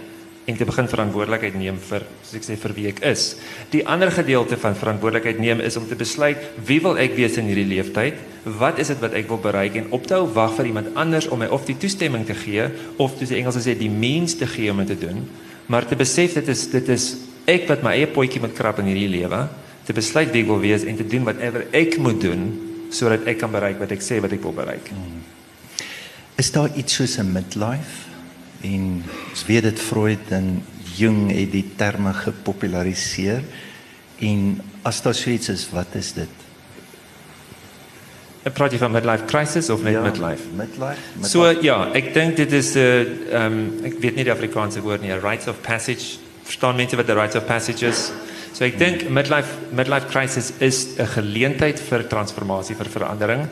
en 0.50 0.58
te 0.58 0.66
begin 0.66 0.88
verantwoordelikheid 0.90 1.56
neem 1.60 1.78
vir 1.90 2.04
soos 2.24 2.38
ek 2.40 2.46
sê 2.48 2.56
vir 2.58 2.74
wie 2.78 2.88
ek 2.90 3.02
is. 3.06 3.26
Die 3.74 3.84
ander 3.86 4.10
gedeelte 4.14 4.58
van 4.62 4.78
verantwoordelikheid 4.78 5.40
neem 5.42 5.62
is 5.62 5.78
om 5.78 5.86
te 5.88 5.98
besluit 6.00 6.42
wie 6.66 6.80
wil 6.82 6.98
ek 7.02 7.14
wees 7.18 7.38
in 7.38 7.50
hierdie 7.52 7.68
lewenstyd? 7.70 8.18
Wat 8.58 8.82
is 8.82 8.90
dit 8.90 9.04
wat 9.04 9.14
ek 9.18 9.30
wil 9.30 9.42
bereik 9.44 9.78
en 9.78 9.92
op 9.94 10.08
te 10.10 10.18
hou 10.18 10.26
wag 10.34 10.56
vir 10.58 10.72
iemand 10.72 10.96
anders 10.98 11.30
om 11.30 11.44
my 11.44 11.50
of 11.54 11.68
die 11.70 11.78
toestemming 11.78 12.26
te 12.26 12.38
gee 12.38 12.66
of 12.98 13.20
soos 13.20 13.30
die 13.30 13.38
Engels 13.38 13.62
sê 13.62 13.78
die 13.78 13.92
means 13.92 14.36
te 14.40 14.50
gee 14.50 14.74
om 14.74 14.82
dit 14.82 14.96
te 14.96 15.00
doen, 15.06 15.24
maar 15.70 15.86
te 15.86 15.96
besef 16.00 16.34
dit 16.40 16.50
is 16.50 16.66
dit 16.74 16.90
is 16.90 17.12
ek 17.50 17.70
wat 17.70 17.86
my 17.86 17.94
eie 18.00 18.10
potjie 18.10 18.42
moet 18.42 18.58
krap 18.58 18.82
in 18.82 18.90
hierdie 18.90 19.12
lewe 19.14 19.46
te 19.86 19.94
besluit 19.94 20.34
wie 20.34 20.42
ek 20.44 20.50
wil 20.50 20.62
wees 20.62 20.86
en 20.88 20.98
te 20.98 21.06
doen 21.06 21.26
whatever 21.30 21.68
ek 21.78 22.00
moet 22.02 22.22
doen 22.22 22.50
sodat 22.92 23.30
ek 23.30 23.40
kan 23.42 23.54
bereik 23.54 23.80
wat 23.80 23.94
ek 23.94 24.02
sê 24.04 24.18
wat 24.24 24.34
ek 24.34 24.42
wil 24.44 24.58
bereik. 24.58 24.90
Hmm. 24.90 25.22
Is 26.42 26.50
daar 26.52 26.74
iets 26.76 26.98
soos 26.98 27.20
'n 27.22 27.30
midlife? 27.32 28.11
En 28.62 29.04
ons 29.30 29.46
weet 29.46 29.64
dit 29.64 29.80
Freud 29.80 30.32
en 30.36 30.64
Jung 30.96 31.32
het 31.32 31.52
die 31.52 31.66
terme 31.76 32.14
gepopulariseer. 32.14 33.42
En 34.22 34.62
as 34.86 35.02
daar 35.02 35.16
so 35.18 35.30
iets 35.30 35.50
is, 35.50 35.70
wat 35.74 35.96
is 35.98 36.14
dit? 36.14 36.42
'n 38.42 38.52
Praat 38.58 38.74
jy 38.74 38.80
van 38.82 38.92
midlife 38.92 39.26
crisis 39.30 39.70
of 39.70 39.84
net 39.86 39.94
ja, 39.94 40.02
midlife? 40.02 40.48
Midlife. 40.58 41.02
midlife. 41.14 41.30
So 41.30 41.46
ja, 41.62 41.92
ek 41.94 42.14
dink 42.14 42.36
dit 42.36 42.52
is 42.52 42.74
'n 42.74 42.80
uh, 42.80 43.36
ehm 43.38 43.54
um, 43.54 43.86
ek 43.86 44.00
weet 44.02 44.16
nie 44.16 44.26
die 44.26 44.34
Afrikaanse 44.34 44.82
woord 44.82 45.02
nie, 45.02 45.14
rites 45.14 45.48
of 45.48 45.62
passage. 45.62 46.18
Verstaan 46.44 46.76
mense 46.76 46.96
wat 46.96 47.06
the 47.06 47.14
rites 47.14 47.36
of 47.36 47.46
passage 47.46 47.86
is? 47.86 48.12
So 48.54 48.66
ek 48.66 48.80
dink 48.80 49.10
midlife 49.10 49.54
midlife 49.72 50.10
crisis 50.10 50.54
is 50.58 50.98
'n 50.98 51.06
geleentheid 51.06 51.80
vir 51.80 52.08
transformasie 52.08 52.76
vir 52.76 52.90
verandering. 52.90 53.48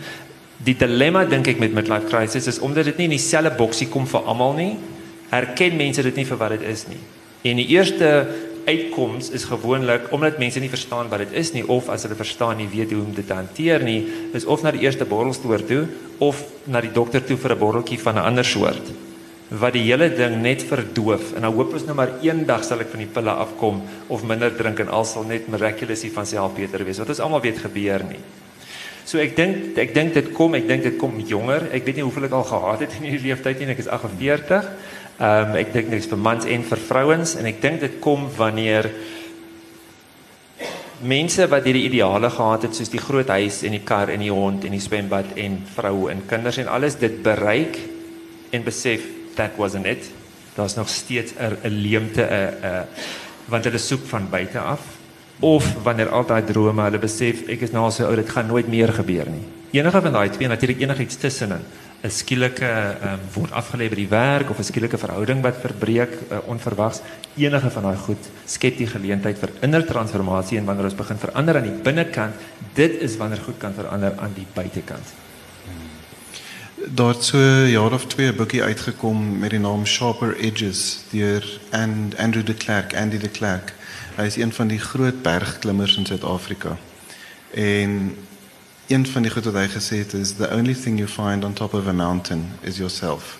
Die 0.58 0.76
dilemma 0.76 1.26
dink 1.26 1.48
ek 1.48 1.60
met 1.60 1.74
midlife 1.74 2.10
crisis 2.10 2.48
is 2.48 2.60
omdat 2.60 2.86
dit 2.86 2.98
nie 2.98 3.06
in 3.06 3.16
dieselfde 3.18 3.56
boksie 3.58 3.88
kom 3.88 4.08
vir 4.08 4.26
almal 4.26 4.54
nie. 4.54 4.78
Herken 5.30 5.78
mense 5.78 6.04
dit 6.04 6.16
nie 6.16 6.26
vir 6.26 6.38
wat 6.38 6.56
dit 6.58 6.68
is 6.70 6.86
nie. 6.88 7.02
En 7.50 7.60
die 7.62 7.68
eerste 7.68 8.28
uitkoms 8.70 9.30
is 9.34 9.48
gewoonlik 9.50 10.10
omdat 10.14 10.40
mense 10.42 10.60
nie 10.60 10.70
verstaan 10.70 11.10
wat 11.10 11.24
dit 11.26 11.36
is 11.42 11.54
nie 11.56 11.66
of 11.68 11.90
as 11.90 12.04
hulle 12.06 12.18
verstaan 12.20 12.58
nie 12.60 12.70
weet 12.70 12.92
hoe 12.94 13.04
om 13.04 13.14
dit 13.16 13.28
te 13.28 13.34
hanteer 13.34 13.84
nie, 13.84 14.02
is 14.34 14.46
of 14.46 14.64
na 14.64 14.74
die 14.76 14.84
eerste 14.86 15.08
borrelstoer 15.10 15.64
toe 15.66 15.84
of 16.20 16.44
na 16.68 16.82
die 16.82 16.94
dokter 16.94 17.24
toe 17.26 17.38
vir 17.38 17.56
'n 17.56 17.60
borreltjie 17.60 18.00
van 18.00 18.16
'n 18.16 18.26
ander 18.26 18.46
soort 18.46 18.92
wat 19.50 19.74
die 19.74 19.88
hele 19.88 20.12
ding 20.14 20.42
net 20.44 20.62
verdoof 20.62 21.34
en 21.34 21.42
dan 21.42 21.54
hoop 21.54 21.74
ons 21.74 21.86
nou 21.88 21.96
maar 21.98 22.12
eendag 22.22 22.64
sal 22.64 22.84
ek 22.84 22.92
van 22.94 23.02
die 23.02 23.10
pille 23.10 23.34
afkom 23.34 23.82
of 24.08 24.24
minder 24.24 24.54
drink 24.54 24.80
en 24.80 24.92
al 24.94 25.06
sal 25.06 25.26
net 25.26 25.48
miraculously 25.50 26.12
van 26.14 26.26
self 26.26 26.54
beter 26.54 26.86
wees 26.86 27.00
wat 27.02 27.10
ons 27.10 27.20
almal 27.20 27.42
weet 27.42 27.58
gebeur 27.58 28.06
nie. 28.06 28.22
So 29.10 29.18
ek 29.18 29.34
dink 29.34 29.78
ek 29.82 29.94
dink 29.96 30.14
dit 30.14 30.28
kom, 30.38 30.54
ek 30.54 30.68
dink 30.70 30.84
dit 30.86 30.98
kom 31.02 31.16
jonger. 31.26 31.66
Ek 31.74 31.82
weet 31.82 31.98
nie 31.98 32.06
hoeveel 32.06 32.28
ek 32.28 32.36
al 32.38 32.46
gehad 32.46 32.84
het 32.86 32.94
in 33.00 33.08
hierdie 33.10 33.32
leeftyd 33.32 33.64
nie. 33.64 33.72
Ek 33.74 33.82
is 33.82 33.90
48. 33.90 34.70
Ehm 35.20 35.50
um, 35.50 35.56
ek 35.60 35.74
dink 35.74 35.90
dit 35.92 36.00
is 36.00 36.08
vir 36.08 36.18
mans 36.18 36.46
en 36.48 36.62
vir 36.64 36.80
vrouens 36.80 37.36
en 37.36 37.48
ek 37.50 37.58
dink 37.62 37.82
dit 37.84 37.96
kom 38.00 38.30
wanneer 38.38 38.88
mense 41.04 41.48
wat 41.52 41.66
hierdie 41.68 41.90
ideale 41.90 42.30
gehad 42.32 42.64
het 42.68 42.76
soos 42.76 42.92
die 42.92 43.02
groot 43.04 43.28
huis 43.28 43.58
en 43.68 43.76
die 43.76 43.84
kar 43.84 44.12
en 44.14 44.24
die 44.24 44.32
hond 44.32 44.64
en 44.64 44.72
die 44.76 44.84
swembad 44.84 45.34
en 45.36 45.58
vroue 45.76 46.08
en 46.14 46.24
kinders 46.28 46.60
en 46.64 46.72
alles 46.72 46.96
dit 47.00 47.20
bereik 47.24 47.76
en 48.56 48.64
besef 48.64 49.04
that 49.36 49.60
wasn't 49.60 49.88
it. 49.88 50.08
Daar's 50.56 50.76
nog 50.80 50.88
steeds 50.90 51.34
'n 51.36 51.58
'n 51.64 51.82
leemte 51.84 52.24
'n 52.24 52.56
'n 52.64 52.88
want 53.50 53.64
hulle 53.64 53.78
soek 53.78 54.08
van 54.08 54.30
buite 54.30 54.60
af 54.60 54.80
of 55.40 55.84
wanneer 55.84 56.10
al 56.10 56.26
daai 56.26 56.44
drome 56.46 56.82
hulle 56.82 57.00
besef 57.00 57.48
ek 57.48 57.62
is 57.62 57.72
nou 57.72 57.92
so 57.92 58.06
oud 58.06 58.16
dit 58.16 58.30
gaan 58.30 58.48
nooit 58.48 58.68
meer 58.68 58.94
gebeur 58.94 59.30
nie. 59.30 59.46
enige 59.72 60.02
van 60.02 60.14
daai 60.14 60.30
twee 60.30 60.48
natuurlik 60.48 60.82
enigiets 60.82 61.16
tussenin 61.16 61.64
'n 62.04 62.10
skielike 62.10 62.72
um, 63.04 63.20
word 63.34 63.52
afgelê 63.52 63.90
by 63.92 63.96
die 63.96 64.08
werk 64.08 64.50
of 64.50 64.60
'n 64.60 64.64
skielike 64.64 64.98
verhouding 64.98 65.42
wat 65.44 65.60
verbreek 65.60 66.14
uh, 66.32 66.38
onverwags 66.48 67.02
enige 67.36 67.70
van 67.70 67.84
daai 67.84 67.98
goed 67.98 68.30
skep 68.46 68.78
die 68.78 68.88
geleentheid 68.88 69.38
vir 69.40 69.52
inner 69.62 69.86
transformasie 69.86 70.58
en 70.58 70.66
wanneer 70.66 70.86
ons 70.92 70.96
begin 70.96 71.18
verander 71.18 71.58
aan 71.58 71.68
die 71.68 71.82
binnekant 71.84 72.36
dit 72.74 73.02
is 73.02 73.18
wanneer 73.18 73.42
goed 73.44 73.58
kan 73.58 73.74
verander 73.74 74.14
aan 74.18 74.34
die 74.36 74.48
buitekant 74.54 75.16
Daar 76.88 77.14
het 77.14 77.24
so 77.24 77.38
'n 77.38 77.70
jaar 77.70 77.92
of 77.94 78.06
twee 78.06 78.32
'n 78.32 78.36
boekie 78.36 78.64
uitgekom 78.64 79.40
met 79.40 79.50
die 79.50 79.60
naam 79.60 79.86
Sharper 79.86 80.38
Edges 80.38 81.00
deur 81.12 81.60
and 81.72 82.18
Andrew 82.18 82.46
de 82.46 82.54
Klerk, 82.54 82.96
Andy 82.96 83.18
de 83.18 83.30
Klerk. 83.30 83.74
Hy 84.16 84.24
is 84.24 84.36
een 84.36 84.54
van 84.54 84.68
die 84.68 84.80
groot 84.80 85.22
bergklimmers 85.22 85.98
in 85.98 86.06
Suid-Afrika. 86.06 86.78
En 87.54 88.16
een 88.90 89.06
van 89.08 89.22
die 89.22 89.32
goed 89.32 89.46
wat 89.46 89.54
hy 89.54 89.68
gesê 89.70 90.02
het 90.02 90.14
is 90.18 90.34
the 90.40 90.50
only 90.50 90.74
thing 90.74 90.98
you 90.98 91.08
find 91.08 91.44
on 91.46 91.54
top 91.54 91.74
of 91.74 91.88
a 91.88 91.94
mountain 91.94 92.46
is 92.62 92.78
yourself. 92.78 93.38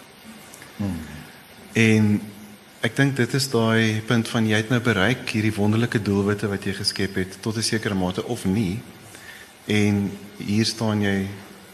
Hmm. 0.78 1.00
En 1.74 2.22
ek 2.86 2.96
dink 2.96 3.16
dit 3.18 3.34
is 3.34 3.50
daai 3.50 4.02
punt 4.08 4.30
van 4.30 4.46
jy 4.48 4.62
het 4.62 4.70
nou 4.70 4.80
bereik 4.80 5.30
hierdie 5.34 5.54
wonderlike 5.56 6.02
doelwitte 6.06 6.48
wat 6.48 6.68
jy 6.70 6.76
geskep 6.78 7.18
het 7.18 7.42
tot 7.42 7.58
'n 7.58 7.66
sekere 7.66 7.98
mate 7.98 8.24
of 8.26 8.46
nie. 8.46 8.80
En 9.66 10.12
hier 10.38 10.66
staan 10.66 11.02
jy 11.02 11.28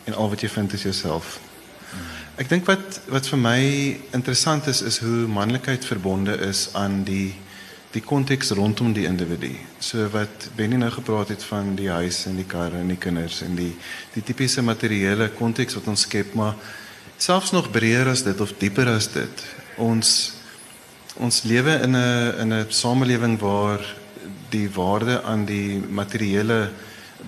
en 0.06 0.14
al 0.14 0.30
wat 0.30 0.42
jy 0.42 0.50
vind 0.50 0.74
is 0.74 0.84
jouself. 0.84 1.40
Ek 2.36 2.50
dink 2.50 2.66
wat 2.66 3.02
wat 3.08 3.28
vir 3.28 3.40
my 3.40 3.62
interessant 4.12 4.68
is 4.68 4.82
is 4.82 4.98
hoe 4.98 5.28
manlikheid 5.28 5.86
verbonde 5.86 6.38
is 6.48 6.70
aan 6.74 7.04
die 7.04 7.36
die 7.96 8.04
konteks 8.04 8.52
rondom 8.58 8.92
die 8.96 9.06
individu. 9.08 9.54
So 9.80 10.10
wat 10.12 10.50
Benny 10.58 10.76
nou 10.80 10.92
gepraat 10.92 11.32
het 11.32 11.44
van 11.48 11.76
die 11.80 11.90
huis 11.90 12.26
en 12.28 12.36
die 12.40 12.48
karre 12.48 12.82
en 12.84 12.92
die 12.92 13.00
kinders 13.00 13.42
en 13.46 13.56
die 13.56 13.72
die 14.16 14.24
tipiese 14.24 14.64
materiële 14.66 15.30
konteks 15.38 15.78
wat 15.80 15.88
ons 15.92 16.04
skep, 16.08 16.34
maar 16.36 16.56
selfs 17.18 17.54
nog 17.56 17.72
breër 17.72 18.12
as 18.12 18.26
dit 18.28 18.42
of 18.42 18.56
dieper 18.60 18.92
as 18.92 19.08
dit. 19.14 19.46
Ons 19.80 20.34
ons 21.16 21.44
lewe 21.48 21.80
in 21.84 21.96
'n 21.96 22.40
in 22.44 22.54
'n 22.54 22.66
samelewing 22.70 23.40
waar 23.40 23.80
die 24.50 24.70
waarde 24.70 25.24
aan 25.24 25.46
die 25.46 25.80
materiële 25.80 26.72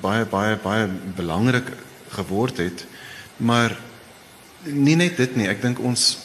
baie 0.02 0.26
baie 0.26 0.56
baie 0.56 0.88
belangrik 1.16 1.72
geword 2.10 2.58
het, 2.58 2.86
maar 3.38 3.78
nie 4.64 4.96
net 4.96 5.18
dit 5.18 5.36
nie. 5.36 5.48
Ek 5.48 5.62
dink 5.62 5.80
ons 5.80 6.18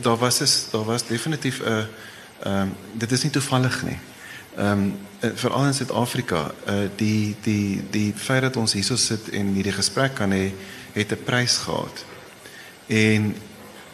daar 0.00 0.16
was 0.16 0.40
is 0.40 0.70
daar 0.70 0.84
was 0.84 1.06
definitief 1.06 1.60
'n 1.60 1.86
ehm 2.44 2.60
um, 2.60 2.74
dit 2.92 3.12
is 3.12 3.22
nie 3.22 3.32
toevallig 3.32 3.82
nie. 3.82 3.98
Ehm 4.56 4.70
um, 4.70 4.96
veral 5.34 5.66
in 5.66 5.74
Suid-Afrika, 5.74 6.50
uh 6.68 6.88
die 6.96 7.36
die 7.42 7.82
die 7.90 8.12
feit 8.16 8.42
dat 8.42 8.56
ons 8.56 8.72
hierso 8.72 8.96
sit 8.96 9.30
en 9.32 9.54
hierdie 9.56 9.72
gesprek 9.72 10.14
kan 10.14 10.30
hê, 10.30 10.52
het 10.92 11.12
'n 11.12 11.24
prys 11.24 11.56
gehad. 11.56 12.04
En 12.86 13.34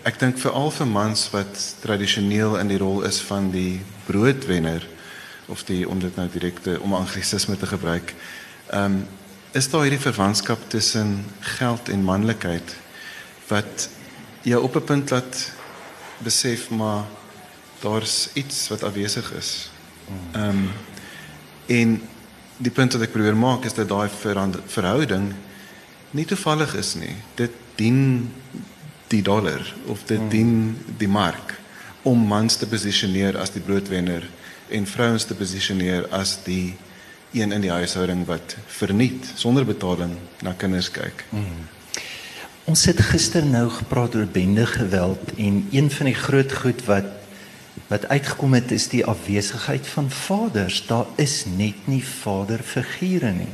ek 0.03 0.19
dink 0.19 0.39
veral 0.39 0.71
vir 0.71 0.87
mans 0.87 1.31
wat 1.31 1.75
tradisioneel 1.81 2.59
in 2.59 2.69
die 2.69 2.79
rol 2.79 3.03
is 3.03 3.21
van 3.21 3.51
die 3.51 3.81
broodwenner 4.07 4.87
of 5.47 5.65
die 5.65 5.89
om 5.89 5.99
dit 5.99 6.17
nou 6.17 6.29
direkte 6.29 6.81
om 6.81 6.95
anglisisme 6.95 7.57
te 7.57 7.67
gebruik. 7.67 8.15
Ehm 8.71 8.85
um, 8.85 9.07
is 9.53 9.71
daar 9.71 9.83
hierdie 9.83 10.01
verwantskap 10.01 10.59
tussen 10.71 11.25
geld 11.41 11.89
en 11.89 12.05
manlikheid 12.05 12.77
wat 13.49 13.89
jou 14.43 14.63
op 14.63 14.77
'n 14.77 14.85
punt 14.85 15.11
laat 15.11 15.53
besef 16.19 16.71
maar 16.71 17.05
daar's 17.81 18.29
iets 18.33 18.69
wat 18.69 18.83
afwesig 18.83 19.33
is. 19.39 19.71
Ehm 20.33 20.49
um, 20.49 20.71
en 21.71 22.01
die 22.57 22.73
punt 22.75 22.93
wat 22.93 23.03
ek 23.07 23.13
probeer 23.15 23.37
maak 23.39 23.65
is 23.65 23.77
dat 23.77 23.89
daai 23.89 24.09
verhouding 24.67 25.29
nie 26.11 26.25
toevallig 26.27 26.75
is 26.75 26.95
nie. 26.99 27.15
Dit 27.39 27.55
dien 27.79 28.31
die 29.09 29.23
dollar 29.23 29.63
of 29.87 30.03
dit 30.05 30.19
hmm. 30.19 30.29
dien 30.29 30.53
die 30.99 31.09
mark 31.09 31.55
om 32.03 32.27
mans 32.27 32.57
te 32.57 32.67
posisioneer 32.67 33.39
as 33.39 33.53
die 33.55 33.63
broodwenner 33.63 34.27
en 34.71 34.87
vrouens 34.87 35.27
te 35.27 35.35
posisioneer 35.35 36.09
as 36.15 36.39
die 36.45 36.75
een 37.33 37.53
in 37.55 37.63
die 37.63 37.71
huishouding 37.71 38.25
wat 38.27 38.57
verniet 38.81 39.31
sonder 39.39 39.67
betaling 39.67 40.17
na 40.43 40.55
kinders 40.59 40.91
kyk. 40.91 41.25
Hmm. 41.31 41.69
Ons 42.71 42.85
het 42.91 43.01
gister 43.13 43.47
nou 43.47 43.69
gepraat 43.71 44.15
oor 44.19 44.27
bende 44.27 44.67
geweld 44.67 45.33
en 45.37 45.63
een 45.71 45.91
van 45.91 46.11
die 46.11 46.19
groot 46.19 46.53
goed 46.63 46.85
wat 46.91 47.20
wat 47.91 48.07
uitgekom 48.09 48.55
het 48.55 48.71
is 48.71 48.87
die 48.93 49.03
afwesigheid 49.05 49.87
van 49.91 50.11
vaders. 50.11 50.87
Daar 50.87 51.07
is 51.19 51.45
net 51.51 51.87
nie 51.91 52.05
vaderfigure 52.07 53.33
nie. 53.35 53.51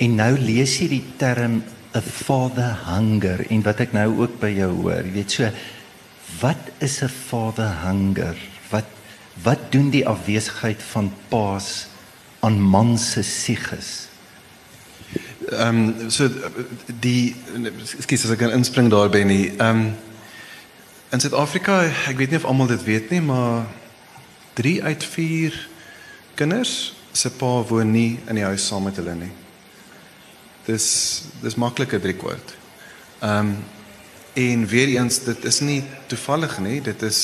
En 0.00 0.16
nou 0.16 0.32
lees 0.40 0.78
jy 0.80 0.88
die 0.88 1.04
term 1.20 1.62
'n 1.94 2.00
father 2.00 2.74
hunger 2.88 3.44
en 3.50 3.62
wat 3.62 3.80
ek 3.80 3.92
nou 3.92 4.08
ook 4.18 4.40
by 4.40 4.50
jou 4.50 4.70
hoor, 4.82 5.04
jy 5.04 5.12
weet 5.12 5.30
so 5.30 5.50
wat 6.40 6.72
is 6.78 7.02
'n 7.02 7.08
father 7.08 7.70
hunger? 7.84 8.36
Wat 8.70 8.88
wat 9.42 9.72
doen 9.72 9.90
die 9.90 10.06
afwesigheid 10.06 10.82
van 10.82 11.12
paas 11.28 11.86
aan 12.40 12.60
man 12.60 12.98
se 12.98 13.22
sieges? 13.22 14.08
Ehm 15.50 15.68
um, 15.68 16.10
so 16.10 16.28
die 17.00 17.36
skielik 17.84 18.24
as 18.24 18.30
ek 18.30 18.38
kan 18.38 18.56
inspring 18.56 18.90
daar 18.90 19.10
by 19.10 19.22
nie. 19.22 19.52
Ehm 19.58 19.68
um, 19.68 19.94
in 21.14 21.22
Suid-Afrika, 21.22 21.78
ek 22.10 22.18
weet 22.18 22.32
nie 22.32 22.40
of 22.40 22.46
almal 22.50 22.66
dit 22.66 22.82
weet 22.82 23.12
nie, 23.14 23.20
maar 23.22 23.68
3 24.58 24.82
uit 24.82 25.04
4 25.06 25.58
kinders 26.34 26.94
se 27.14 27.30
pa 27.30 27.52
woon 27.68 27.92
nie 27.94 28.18
in 28.26 28.40
die 28.40 28.46
huis 28.46 28.66
saam 28.66 28.88
met 28.88 28.98
hulle 28.98 29.14
nie. 29.18 29.30
Dis 30.66 30.88
dis 31.44 31.54
maklike 31.60 32.00
drie 32.02 32.16
kwart. 32.18 32.56
Ehm 33.20 33.54
um, 33.54 33.56
en 34.34 34.64
weer 34.66 34.96
eens 34.96 35.20
dit 35.22 35.44
is 35.46 35.60
nie 35.62 35.84
toevallig 36.10 36.56
nie, 36.58 36.80
dit 36.82 37.02
is 37.06 37.18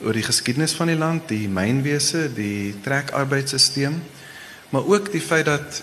oor 0.00 0.16
die 0.16 0.24
geskiedenis 0.24 0.72
van 0.72 0.88
die 0.88 0.96
land, 0.96 1.26
die 1.28 1.44
mynwese, 1.44 2.22
die 2.32 2.72
trekarbeidstelsel, 2.80 3.98
maar 4.72 4.88
ook 4.88 5.10
die 5.12 5.20
feit 5.20 5.44
dat 5.50 5.82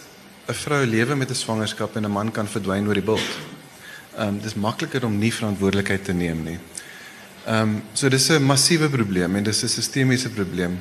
'n 0.49 0.57
vrou 0.63 0.81
lewe 0.85 1.15
met 1.15 1.29
'n 1.29 1.35
swangerskap 1.43 1.95
en 1.95 2.05
'n 2.05 2.11
man 2.11 2.31
kan 2.31 2.47
verdwyn 2.47 2.87
oor 2.87 2.97
die 2.97 3.05
bult. 3.05 3.29
Ehm 4.17 4.27
um, 4.27 4.41
dis 4.41 4.55
makliker 4.55 5.05
om 5.05 5.17
nie 5.17 5.33
verantwoordelikheid 5.33 6.03
te 6.05 6.13
neem 6.13 6.43
nie. 6.43 6.59
Ehm 7.45 7.61
um, 7.61 7.81
so 7.93 8.09
dis 8.09 8.29
'n 8.29 8.43
massiewe 8.43 8.89
probleem 8.89 9.35
en 9.35 9.43
dis 9.43 9.63
'n 9.63 9.67
sistemiese 9.67 10.29
probleem. 10.29 10.79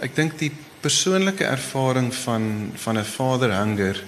Ek 0.00 0.14
dink 0.14 0.38
die 0.38 0.52
persoonlike 0.80 1.44
ervaring 1.44 2.14
van 2.14 2.72
van 2.74 2.98
'n 2.98 3.04
vaderhanger 3.04 4.04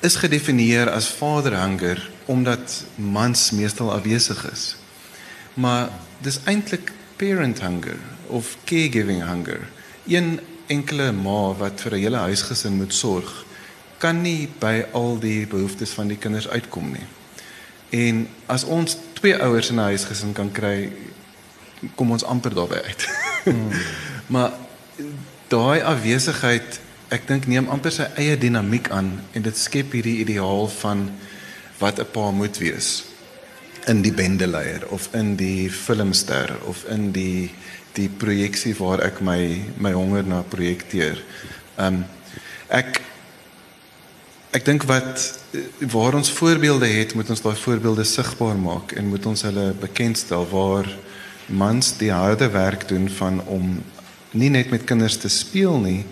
is 0.00 0.16
gedefinieer 0.16 0.90
as 0.90 1.08
vaderhanger 1.08 2.10
omdat 2.26 2.84
mans 2.94 3.50
meestal 3.50 3.92
afwesig 3.92 4.52
is. 4.52 4.76
Maar 5.54 5.88
dis 6.20 6.38
eintlik 6.44 6.92
parent 7.16 7.60
hunger 7.60 7.98
of 8.26 8.56
caregiving 8.64 9.22
hunger. 9.24 9.68
Een 10.06 10.40
enkele 10.66 11.12
ma 11.12 11.54
wat 11.54 11.80
vir 11.80 11.92
'n 11.92 12.00
hele 12.00 12.16
huisgesin 12.16 12.76
moet 12.76 12.94
sorg, 12.94 13.44
kan 13.98 14.22
nie 14.22 14.48
by 14.58 14.84
al 14.92 15.18
die 15.18 15.46
behoeftes 15.46 15.90
van 15.90 16.08
die 16.08 16.18
kinders 16.18 16.48
uitkom 16.48 16.92
nie. 16.92 17.06
En 17.90 18.28
as 18.46 18.64
ons 18.64 18.96
twee 19.12 19.36
ouers 19.42 19.70
in 19.70 19.76
'n 19.76 19.90
huisgesin 19.92 20.32
kan 20.32 20.52
kry, 20.52 20.92
kom 21.94 22.10
ons 22.10 22.24
amper 22.24 22.54
daarby 22.54 22.80
uit. 22.84 23.08
Hmm. 23.44 23.70
maar 24.32 24.52
daai 25.48 25.82
afwesigheid, 25.82 26.80
ek 27.08 27.26
dink 27.28 27.46
neem 27.46 27.68
amper 27.68 27.92
sy 27.92 28.08
eie 28.18 28.36
dinamiek 28.36 28.90
aan 28.90 29.20
en 29.32 29.42
dit 29.42 29.58
skep 29.58 29.92
hierdie 29.92 30.18
ideaal 30.24 30.66
van 30.80 31.10
wat 31.78 32.00
'n 32.00 32.10
pa 32.12 32.30
moet 32.30 32.58
wees 32.58 33.04
in 33.86 34.02
die 34.02 34.12
bendeleier 34.12 34.86
of 34.90 35.08
in 35.14 35.36
die 35.36 35.70
filmster 35.70 36.56
of 36.66 36.84
in 36.90 37.12
die 37.12 37.50
die 37.96 38.08
projeksie 38.08 38.74
waar 38.76 39.00
ek 39.00 39.20
my 39.20 39.62
my 39.78 39.92
honger 39.92 40.26
na 40.26 40.42
projekteer. 40.42 41.22
Ehm 41.76 41.86
um, 41.94 42.04
ek 42.68 43.00
ek 44.56 44.64
dink 44.64 44.86
wat 44.88 45.20
waar 45.92 46.16
ons 46.16 46.30
voorbeelde 46.32 46.88
het, 46.88 47.12
moet 47.14 47.28
ons 47.32 47.42
daai 47.44 47.56
voorbeelde 47.60 48.06
sigbaar 48.08 48.56
maak 48.56 48.94
en 48.96 49.10
moet 49.12 49.26
ons 49.28 49.42
hulle 49.44 49.66
bekendstel 49.80 50.46
waar 50.48 50.88
mans 51.46 51.92
die 52.00 52.12
harde 52.12 52.48
werk 52.54 52.86
doen 52.88 53.04
van 53.18 53.42
om 53.52 53.76
nie 54.32 54.48
net 54.52 54.72
met 54.72 54.86
kinders 54.88 55.18
te 55.20 55.28
speel 55.32 55.76
nie, 55.80 56.02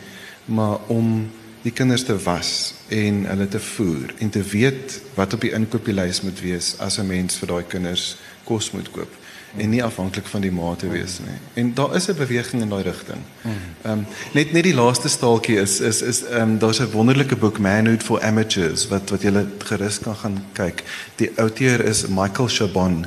maar 0.44 0.84
om 0.92 1.24
die 1.64 1.72
kinders 1.72 2.04
te 2.04 2.16
was 2.26 2.74
en 2.92 3.24
hulle 3.24 3.48
te 3.48 3.60
voer 3.72 4.12
en 4.20 4.30
te 4.30 4.42
weet 4.44 5.00
wat 5.16 5.32
op 5.32 5.46
die 5.46 5.54
inkopieslys 5.56 6.20
moet 6.26 6.40
wees 6.44 6.74
as 6.84 6.98
'n 7.00 7.08
mens 7.08 7.40
vir 7.40 7.48
daai 7.48 7.64
kinders 7.64 8.16
kos 8.44 8.72
moet 8.76 8.90
koop 8.92 9.12
en 9.56 9.70
nie 9.70 9.82
afhanklik 9.84 10.26
van 10.26 10.40
die 10.40 10.52
ma 10.52 10.74
te 10.74 10.88
wees 10.88 11.18
nie. 11.22 11.38
En 11.54 11.74
daar 11.74 11.94
is 11.94 12.08
'n 12.08 12.16
beweging 12.16 12.62
in 12.62 12.68
daai 12.68 12.82
rigting. 12.82 13.20
Ehm 13.42 13.90
um, 13.90 14.06
net 14.32 14.52
net 14.52 14.64
die 14.64 14.74
laaste 14.74 15.08
staaltjie 15.08 15.56
is 15.60 15.80
is 15.80 16.02
is 16.02 16.24
ehm 16.24 16.40
um, 16.40 16.58
daar's 16.58 16.80
'n 16.80 16.90
wonderlike 16.90 17.36
boek 17.36 17.58
Manhood 17.58 18.02
for 18.02 18.22
Amateurs 18.22 18.88
wat 18.88 19.10
wat 19.10 19.22
jy 19.22 19.46
gerus 19.58 19.98
kan 19.98 20.16
gaan 20.16 20.44
kyk. 20.52 20.82
Die 21.16 21.30
outeur 21.36 21.84
is 21.84 22.06
Michael 22.06 22.48
Chabon 22.48 23.06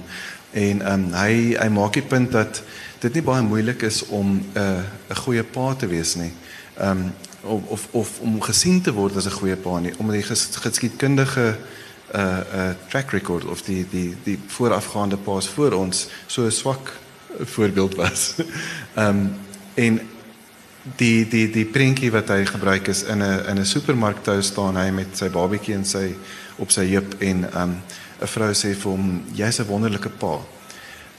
en 0.51 0.81
ehm 0.81 0.93
um, 0.93 1.13
hy 1.13 1.55
hy 1.59 1.69
maak 1.69 1.93
die 1.93 2.07
punt 2.07 2.31
dat 2.31 2.63
dit 2.99 3.13
nie 3.13 3.23
baie 3.23 3.41
moeilik 3.41 3.81
is 3.81 4.05
om 4.05 4.31
'n 4.33 4.57
uh, 4.57 4.81
'n 5.09 5.15
goeie 5.15 5.43
pa 5.43 5.75
te 5.75 5.87
wees 5.87 6.15
nie. 6.15 6.31
Ehm 6.77 6.89
um, 6.89 7.13
of 7.41 7.61
of 7.67 7.87
of 7.91 8.19
om 8.19 8.41
gesien 8.41 8.81
te 8.81 8.93
word 8.93 9.15
as 9.15 9.25
'n 9.25 9.39
goeie 9.39 9.55
pa 9.55 9.79
nie, 9.79 9.93
omdat 9.97 10.15
die 10.15 10.23
ges, 10.23 10.47
geskiedkundige 10.51 11.57
uh 12.15 12.39
uh 12.53 12.73
track 12.89 13.11
record 13.11 13.45
of 13.45 13.61
die 13.61 13.85
die 13.89 14.15
die 14.23 14.39
voorafgaande 14.47 15.17
paas 15.17 15.47
voor 15.47 15.71
ons 15.71 16.07
so 16.27 16.49
swak 16.49 16.93
voorbeeld 17.39 17.95
was. 17.95 18.33
Ehm 18.95 19.07
um, 19.09 19.35
en 19.73 19.99
die 20.95 21.27
die 21.27 21.49
die 21.51 21.65
prentjie 21.65 22.11
wat 22.11 22.29
hy 22.31 22.45
gebruik 22.45 22.87
is 22.87 23.03
in 23.03 23.23
'n 23.23 23.45
in 23.49 23.59
'n 23.59 23.65
supermark 23.65 24.23
toe 24.23 24.41
staan 24.41 24.77
hy 24.77 24.89
met 24.89 25.17
sy 25.17 25.29
babatjie 25.29 25.75
en 25.75 25.85
sy 25.85 26.15
op 26.57 26.71
sy 26.71 26.85
heup 26.87 27.15
en 27.19 27.43
ehm 27.43 27.61
um, 27.61 27.81
'n 28.21 28.27
vrou 28.27 28.51
sê 28.53 28.73
vir 28.75 28.91
hom 28.91 29.23
jy's 29.33 29.59
'n 29.59 29.67
wonderlike 29.67 30.09
pa. 30.09 30.39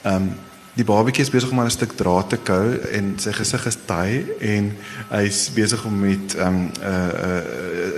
Ehm 0.03 0.15
um, 0.15 0.48
die 0.79 0.87
babatjie 0.87 1.25
is 1.25 1.33
besig 1.35 1.51
om 1.51 1.59
aan 1.59 1.67
'n 1.67 1.75
stuk 1.75 1.93
draad 1.99 2.29
te 2.29 2.37
kou 2.37 2.79
en 2.95 3.15
sy 3.19 3.33
gesig 3.33 3.67
is 3.67 3.79
taai 3.87 4.27
en 4.39 4.77
hy's 5.11 5.51
besig 5.51 5.85
om 5.85 5.99
met 5.99 6.35
ehm 6.35 6.47
um, 6.47 6.61
'n 6.63 6.71
uh, 6.83 7.41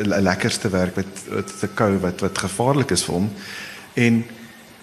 'n 0.01 0.11
uh, 0.11 0.17
uh, 0.17 0.23
lekkerste 0.23 0.69
werk 0.69 0.97
met 0.97 1.13
te 1.61 1.69
kou 1.75 1.99
wat 1.99 2.21
wat 2.21 2.39
gevaarlik 2.39 2.91
is 2.91 3.05
vir 3.05 3.15
hom. 3.15 3.31
En 3.95 4.25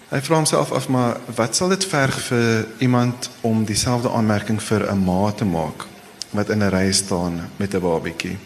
hy 0.08 0.20
vra 0.20 0.34
homself 0.34 0.72
af 0.72 0.88
maar 0.88 1.16
wat 1.34 1.56
sal 1.56 1.68
dit 1.68 1.84
verg 1.84 2.20
vir 2.30 2.66
iemand 2.78 3.30
om 3.40 3.64
dieselfde 3.64 4.10
aanmerking 4.10 4.62
vir 4.62 4.90
'n 4.92 5.04
ma 5.04 5.32
te 5.32 5.44
maak 5.44 5.86
wat 6.30 6.50
in 6.50 6.62
'n 6.62 6.70
ry 6.70 6.92
staan 6.92 7.50
met 7.56 7.74
'n 7.74 7.80
babatjie? 7.80 8.38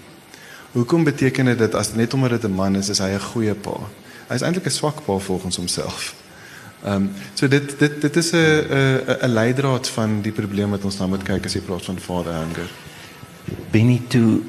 Hoekom 0.72 1.04
beteken 1.04 1.56
dit 1.58 1.74
as 1.74 1.92
net 1.94 2.14
omdat 2.14 2.30
dit 2.30 2.44
'n 2.44 2.54
man 2.54 2.76
is, 2.76 2.88
is 2.88 2.98
hy 2.98 3.12
'n 3.12 3.20
goeie 3.20 3.54
pa? 3.54 3.76
Hy 4.28 4.34
is 4.34 4.42
eintlik 4.42 4.66
'n 4.66 4.70
swak 4.70 5.04
pa 5.04 5.18
volgens 5.18 5.56
homself. 5.56 6.21
Ehm 6.82 6.94
um, 6.94 7.10
so 7.34 7.46
dit 7.48 7.78
dit 7.78 8.00
dit 8.00 8.16
is 8.16 8.30
'n 8.32 8.36
'n 8.36 9.26
'n 9.26 9.32
leidraad 9.32 9.88
van 9.88 10.20
die 10.20 10.32
probleem 10.32 10.70
wat 10.70 10.84
ons 10.84 10.98
nou 10.98 11.08
moet 11.08 11.22
kyk 11.22 11.44
as 11.44 11.54
jy 11.54 11.60
praat 11.60 11.84
van 11.84 11.98
father 11.98 12.32
anger. 12.32 12.70
Benito 13.70 14.42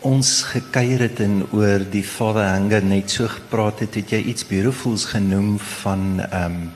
ons 0.00 0.42
gekuier 0.42 0.98
het 0.98 1.20
en 1.20 1.46
oor 1.52 1.78
die 1.90 2.02
father 2.02 2.44
anger 2.44 2.82
net 2.82 3.10
so 3.10 3.28
gepraat 3.28 3.78
het, 3.78 3.94
het 3.94 4.10
jy 4.10 4.22
iets 4.22 4.46
beautifuls 4.46 5.04
genoem 5.04 5.58
van 5.58 6.20
ehm 6.30 6.44
um, 6.44 6.72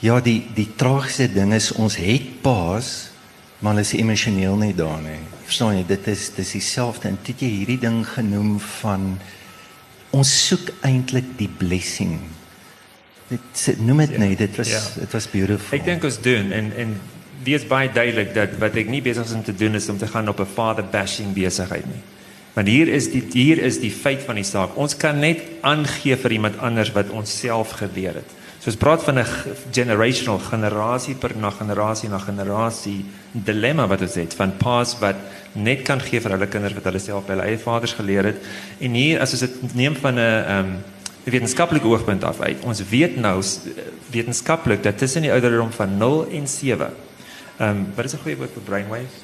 ja, 0.00 0.20
die 0.20 0.46
die 0.54 0.68
tragiese 0.76 1.32
ding 1.32 1.54
is 1.54 1.72
ons 1.72 1.96
het 1.96 2.42
paas, 2.42 3.08
maar 3.58 3.72
hulle 3.72 3.86
is 3.86 3.92
emosioneel 3.92 4.56
nie 4.56 4.74
daar 4.74 5.00
nie. 5.00 5.20
Verstaan 5.44 5.76
jy, 5.76 5.86
dit 5.86 6.06
is 6.06 6.30
dis 6.36 6.50
dieselfde 6.50 7.08
en 7.08 7.18
dit 7.22 7.40
jy 7.40 7.48
hierdie 7.48 7.80
ding 7.80 8.06
genoem 8.06 8.60
van 8.60 9.18
ons 10.10 10.46
soek 10.46 10.70
eintlik 10.80 11.38
die 11.38 11.48
blessing 11.48 12.35
dit 13.28 13.78
noem 13.82 14.04
dit 14.04 14.10
ja. 14.10 14.18
nee 14.18 14.36
dit 14.36 14.56
was 14.56 14.68
dit 14.68 15.04
ja. 15.04 15.10
was 15.10 15.30
beautiful. 15.30 15.78
Ek 15.78 15.84
dink 15.84 16.04
ons 16.04 16.20
doen 16.22 16.52
en 16.52 16.72
en 16.76 16.96
wees 17.46 17.66
baie 17.66 17.90
duidelik 17.92 18.34
dat 18.34 18.58
wat 18.62 18.76
ek 18.78 18.90
nie 18.90 19.02
besig 19.02 19.26
is 19.26 19.34
om 19.34 19.44
te 19.46 19.54
doen 19.54 19.74
is 19.78 19.88
om 19.88 19.98
te 19.98 20.06
gaan 20.10 20.28
op 20.28 20.40
'n 20.40 20.52
father 20.54 20.84
bashing 20.84 21.34
besigheid 21.34 21.86
nie. 21.86 22.02
Want 22.54 22.68
hier 22.68 22.88
is 22.88 23.10
die 23.12 23.24
hier 23.32 23.58
is 23.58 23.80
die 23.80 23.92
feit 23.92 24.22
van 24.22 24.34
die 24.34 24.46
saak. 24.46 24.76
Ons 24.76 24.96
kan 24.96 25.18
net 25.18 25.42
aangee 25.60 26.16
vir 26.16 26.32
iemand 26.32 26.58
anders 26.58 26.92
wat 26.92 27.10
ons 27.10 27.38
self 27.38 27.70
gebeur 27.82 28.14
het. 28.14 28.30
So 28.60 28.70
ons 28.70 28.80
praat 28.80 29.02
van 29.04 29.18
'n 29.18 29.26
generational 29.72 30.38
generasie 30.38 31.14
per 31.14 31.36
na 31.36 31.50
generasie 31.50 32.08
na 32.08 32.18
generasie 32.18 33.04
dilemma 33.32 33.86
wat 33.86 34.00
ons 34.00 34.14
het 34.14 34.34
van 34.34 34.56
paas 34.56 34.98
wat 34.98 35.16
net 35.52 35.82
kan 35.82 36.00
gee 36.00 36.20
vir 36.20 36.30
hulle 36.30 36.46
kinders 36.46 36.74
wat 36.74 36.84
hulle 36.84 36.98
self 36.98 37.26
by 37.26 37.32
hulle 37.32 37.46
eie 37.46 37.58
vaders 37.58 37.92
geleer 37.92 38.24
het. 38.24 38.36
En 38.80 38.94
hier 38.94 39.20
as 39.20 39.32
ons 39.32 39.40
dit 39.40 39.74
neem 39.74 39.94
van 39.94 40.14
'n 40.14 40.18
ehm 40.18 40.58
um, 40.58 40.76
wetenskaplike 41.30 41.86
oogpunt 41.86 42.24
af 42.24 42.40
uit. 42.40 42.62
Ons 42.62 42.82
weet 42.88 43.16
nou 43.16 43.42
wetenskaplik 44.10 44.82
dat 44.82 44.98
tussen 44.98 45.26
die 45.26 45.32
ouderdom 45.32 45.72
van 45.72 45.96
0 45.96 46.26
en 46.30 46.48
7. 46.48 46.92
Ehm 47.56 47.68
um, 47.68 47.86
wat 47.94 48.04
is 48.04 48.12
'n 48.12 48.22
goeie 48.22 48.36
woord 48.36 48.52
vir 48.52 48.62
brainwaves? 48.62 49.16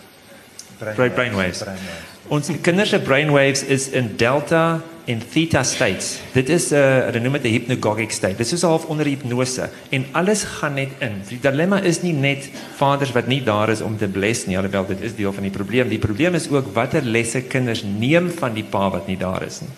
Brainwaves. 0.78 1.14
brainwaves. 1.14 1.58
brainwaves. 1.58 2.10
Ons 2.26 2.48
kinders 2.60 2.88
se 2.88 3.00
brainwaves 3.00 3.64
is 3.64 3.88
in 3.88 4.16
delta 4.16 4.80
en 5.04 5.22
theta 5.32 5.62
states. 5.62 6.18
Dit 6.32 6.48
is 6.48 6.70
'n 6.70 6.74
uh, 6.74 7.04
hulle 7.04 7.20
noem 7.20 7.32
dit 7.32 7.42
'n 7.42 7.48
hypnagogic 7.48 8.10
state. 8.10 8.36
Dit 8.36 8.52
is 8.52 8.62
half 8.62 8.84
onder 8.84 9.06
hipnose 9.06 9.70
en 9.90 10.06
alles 10.12 10.44
gaan 10.44 10.74
net 10.74 10.90
in. 10.98 11.22
Die 11.28 11.40
dilemma 11.40 11.80
is 11.80 12.02
nie 12.02 12.12
net 12.12 12.50
vaders 12.76 13.12
wat 13.12 13.26
nie 13.26 13.42
daar 13.42 13.68
is 13.68 13.80
om 13.80 13.98
te 13.98 14.08
bless 14.08 14.46
nie, 14.46 14.56
alhoewel 14.56 14.86
dit 14.86 15.00
is 15.00 15.14
deel 15.14 15.32
van 15.32 15.42
die 15.42 15.50
probleem. 15.50 15.88
Die 15.88 15.98
probleem 15.98 16.34
is 16.34 16.50
ook 16.50 16.74
watter 16.74 17.02
lesse 17.02 17.40
kinders 17.40 17.82
neem 17.82 18.30
van 18.30 18.54
die 18.54 18.64
pa 18.64 18.90
wat 18.90 19.06
nie 19.06 19.16
daar 19.16 19.42
is 19.42 19.60
nie. 19.60 19.70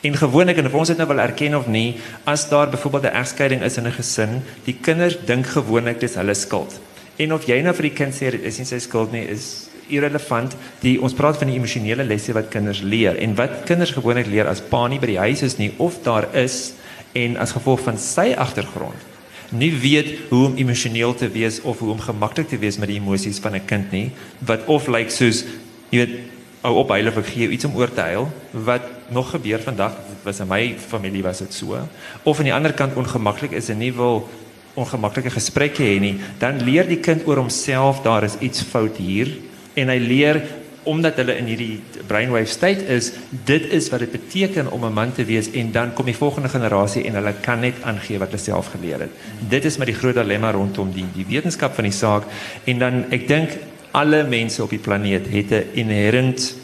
En 0.00 0.16
gewoonlik 0.16 0.56
en 0.56 0.66
of 0.66 0.74
ons 0.74 0.88
dit 0.88 0.96
nou 0.96 1.08
wil 1.08 1.20
erken 1.20 1.56
of 1.56 1.66
nie, 1.66 1.96
as 2.24 2.48
daar 2.48 2.68
byvoorbeeld 2.70 3.02
'n 3.04 3.16
egskeiding 3.22 3.62
is 3.62 3.76
in 3.76 3.86
'n 3.86 3.92
gesin, 3.92 4.42
die 4.64 4.76
kinders 4.80 5.16
dink 5.24 5.46
gewoonlik 5.46 6.00
dis 6.00 6.14
hulle 6.14 6.34
skuld. 6.34 6.80
En 7.16 7.32
of 7.32 7.46
jy 7.46 7.60
nou 7.60 7.74
vir 7.74 7.82
die 7.82 7.96
kind 7.96 8.14
sê 8.14 8.30
dit 8.30 8.42
is 8.42 8.58
nie 8.58 8.66
sy 8.66 8.78
skuld 8.78 9.12
nie, 9.12 9.28
is 9.28 9.68
irrelevant. 9.88 10.56
Die 10.80 11.00
ons 11.02 11.14
praat 11.14 11.36
van 11.36 11.46
die 11.46 11.56
emosionele 11.56 12.04
lesse 12.04 12.32
wat 12.32 12.48
kinders 12.48 12.80
leer 12.80 13.16
en 13.16 13.34
wat 13.34 13.50
kinders 13.64 13.90
gewoonlik 13.90 14.26
leer 14.26 14.46
as 14.46 14.60
pa 14.60 14.88
nie 14.88 14.98
by 14.98 15.06
die 15.06 15.18
huis 15.18 15.42
is 15.42 15.58
nie 15.58 15.72
of 15.76 16.02
daar 16.02 16.34
is 16.34 16.72
en 17.12 17.36
as 17.36 17.52
gevolg 17.52 17.80
van 17.80 17.98
sy 17.98 18.34
agtergrond 18.36 19.12
nie 19.52 19.72
weet 19.76 20.12
hoe 20.30 20.46
om 20.46 20.56
emosioneel 20.56 21.14
te 21.14 21.28
wees 21.28 21.60
of 21.60 21.78
hoe 21.78 21.90
om 21.92 22.00
gemaklik 22.00 22.48
te 22.48 22.58
wees 22.58 22.78
met 22.80 22.88
die 22.88 22.96
emosies 23.00 23.40
van 23.44 23.54
'n 23.54 23.64
kind 23.66 23.92
nie 23.92 24.10
wat 24.38 24.64
of 24.66 24.86
lyk 24.86 24.96
like 24.96 25.10
soos 25.10 25.44
jy 25.90 25.98
weet 25.98 26.14
ou 26.62 26.76
op 26.78 26.92
hulle 26.94 27.12
vir 27.14 27.26
gee 27.26 27.48
iets 27.56 27.66
om 27.66 27.76
oor 27.76 27.90
te 27.90 28.00
huil. 28.00 28.28
Wat 28.52 28.86
nog 29.10 29.30
gebeur 29.34 29.62
vandag 29.62 29.98
was 30.22 30.40
in 30.40 30.48
my 30.48 30.74
familie 30.78 31.22
was 31.22 31.42
dit 31.42 31.54
so. 31.54 31.78
Of 32.22 32.38
aan 32.38 32.50
die 32.50 32.54
ander 32.54 32.72
kant 32.72 32.96
ongemaklik 32.96 33.52
is 33.58 33.68
en 33.68 33.78
nie 33.82 33.92
wil 33.92 34.28
ongemaklike 34.74 35.30
gesprekke 35.34 35.84
hê 35.84 35.98
nie 36.00 36.14
dan 36.40 36.62
leer 36.64 36.86
die 36.88 37.02
kind 37.04 37.26
oor 37.28 37.42
homself 37.42 38.00
daar 38.06 38.24
is 38.24 38.38
iets 38.40 38.62
fout 38.62 38.96
hier. 38.96 39.32
En 39.74 39.90
hy 39.92 39.98
leer 39.98 40.42
omdat 40.88 41.18
hulle 41.20 41.36
in 41.38 41.46
hierdie 41.46 41.80
brainwave 42.08 42.50
state 42.50 42.86
is 42.90 43.12
dit 43.46 43.68
is 43.70 43.86
wat 43.92 44.02
dit 44.02 44.10
beteken 44.10 44.70
om 44.72 44.84
'n 44.84 44.92
man 44.92 45.12
te 45.12 45.24
wees 45.24 45.50
en 45.50 45.70
dan 45.72 45.92
kom 45.92 46.06
die 46.06 46.16
volgende 46.16 46.48
generasie 46.48 47.04
en 47.04 47.14
hulle 47.14 47.34
kan 47.40 47.60
net 47.60 47.74
aangee 47.82 48.18
wat 48.18 48.30
hulle 48.30 48.42
self 48.42 48.70
geleer 48.74 49.00
het. 49.00 49.10
Dit 49.48 49.64
is 49.64 49.76
met 49.76 49.86
die 49.86 49.94
groot 49.94 50.14
dilemma 50.14 50.50
rondom 50.50 50.92
die 50.92 51.06
die 51.14 51.26
wetenskap 51.28 51.74
van 51.74 51.84
die 51.84 51.92
saak. 51.92 52.24
En 52.64 52.78
dan 52.78 53.04
ek 53.10 53.28
dink 53.28 53.50
alle 53.92 54.24
mense 54.24 54.62
op 54.62 54.70
die 54.70 54.78
planeet 54.82 55.28
het 55.30 55.50
'n 55.52 55.70
inherent 55.74 56.54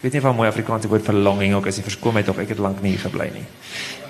ek 0.00 0.02
weet 0.02 0.12
nie 0.12 0.20
van 0.24 0.36
mooi 0.36 0.48
Afrikaanse 0.48 0.88
woord 0.88 1.04
vir 1.04 1.14
longing 1.14 1.54
ook 1.54 1.66
as 1.66 1.76
jy 1.76 1.82
verskoon 1.82 2.16
het 2.16 2.28
of 2.28 2.38
ek 2.38 2.48
het 2.48 2.58
lank 2.58 2.80
nie 2.80 2.96
gebly 2.96 3.30
nie. 3.34 3.44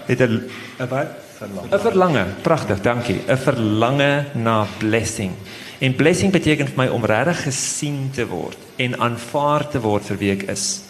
Het 0.06 0.20
'n 0.20 0.46
'n 0.78 0.88
wat? 0.88 1.08
Verlange. 1.40 1.68
'n 1.72 1.80
Verlange. 1.80 2.24
Pragtig, 2.42 2.80
dankie. 2.80 3.20
'n 3.26 3.36
Verlange 3.36 4.24
na 4.34 4.66
blessing. 4.78 5.32
En 5.78 5.94
blessing 5.94 6.32
beteken 6.32 6.68
vir 6.68 6.76
my 6.76 6.86
om 6.86 7.04
regtig 7.04 7.42
gesien 7.42 8.10
te 8.12 8.26
word 8.26 8.58
en 8.76 9.00
aanvaar 9.00 9.68
te 9.68 9.80
word 9.80 10.04
vir 10.04 10.16
wie 10.16 10.30
ek 10.32 10.42
is. 10.42 10.82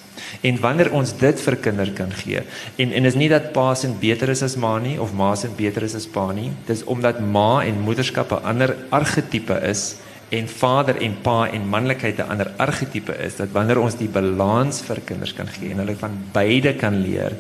En 0.42 0.60
wanneer 0.60 0.92
ons 0.92 1.12
dit 1.18 1.40
vir 1.40 1.56
kinders 1.56 1.92
kan 1.94 2.12
gee 2.12 2.42
en 2.76 2.92
en 2.92 3.04
is 3.04 3.14
nie 3.14 3.28
dat 3.28 3.52
pa 3.52 3.74
se 3.74 3.88
beter 3.88 4.28
is 4.28 4.42
as 4.42 4.56
ma 4.56 4.78
nie 4.78 5.00
of 5.00 5.12
ma 5.12 5.34
se 5.34 5.48
beter 5.48 5.82
is 5.82 5.94
as 5.94 6.06
pa 6.06 6.32
nie 6.32 6.50
dis 6.66 6.84
omdat 6.84 7.20
ma 7.20 7.64
en 7.64 7.80
moederskap 7.80 8.32
'n 8.32 8.44
ander 8.44 8.76
argetipe 8.90 9.60
is 9.62 9.96
en 10.30 10.48
vader 10.48 10.96
en 11.02 11.16
pa 11.22 11.48
en 11.50 11.68
manlikheid 11.68 12.18
'n 12.18 12.30
ander 12.30 12.50
argetipe 12.56 13.16
is 13.18 13.36
dat 13.36 13.50
wanneer 13.52 13.80
ons 13.80 13.96
die 13.96 14.08
balans 14.08 14.80
vir 14.80 15.00
kinders 15.04 15.32
kan 15.34 15.46
gee 15.46 15.70
en 15.70 15.78
hulle 15.78 15.96
van 15.96 16.18
beide 16.32 16.74
kan 16.74 17.02
leer. 17.02 17.32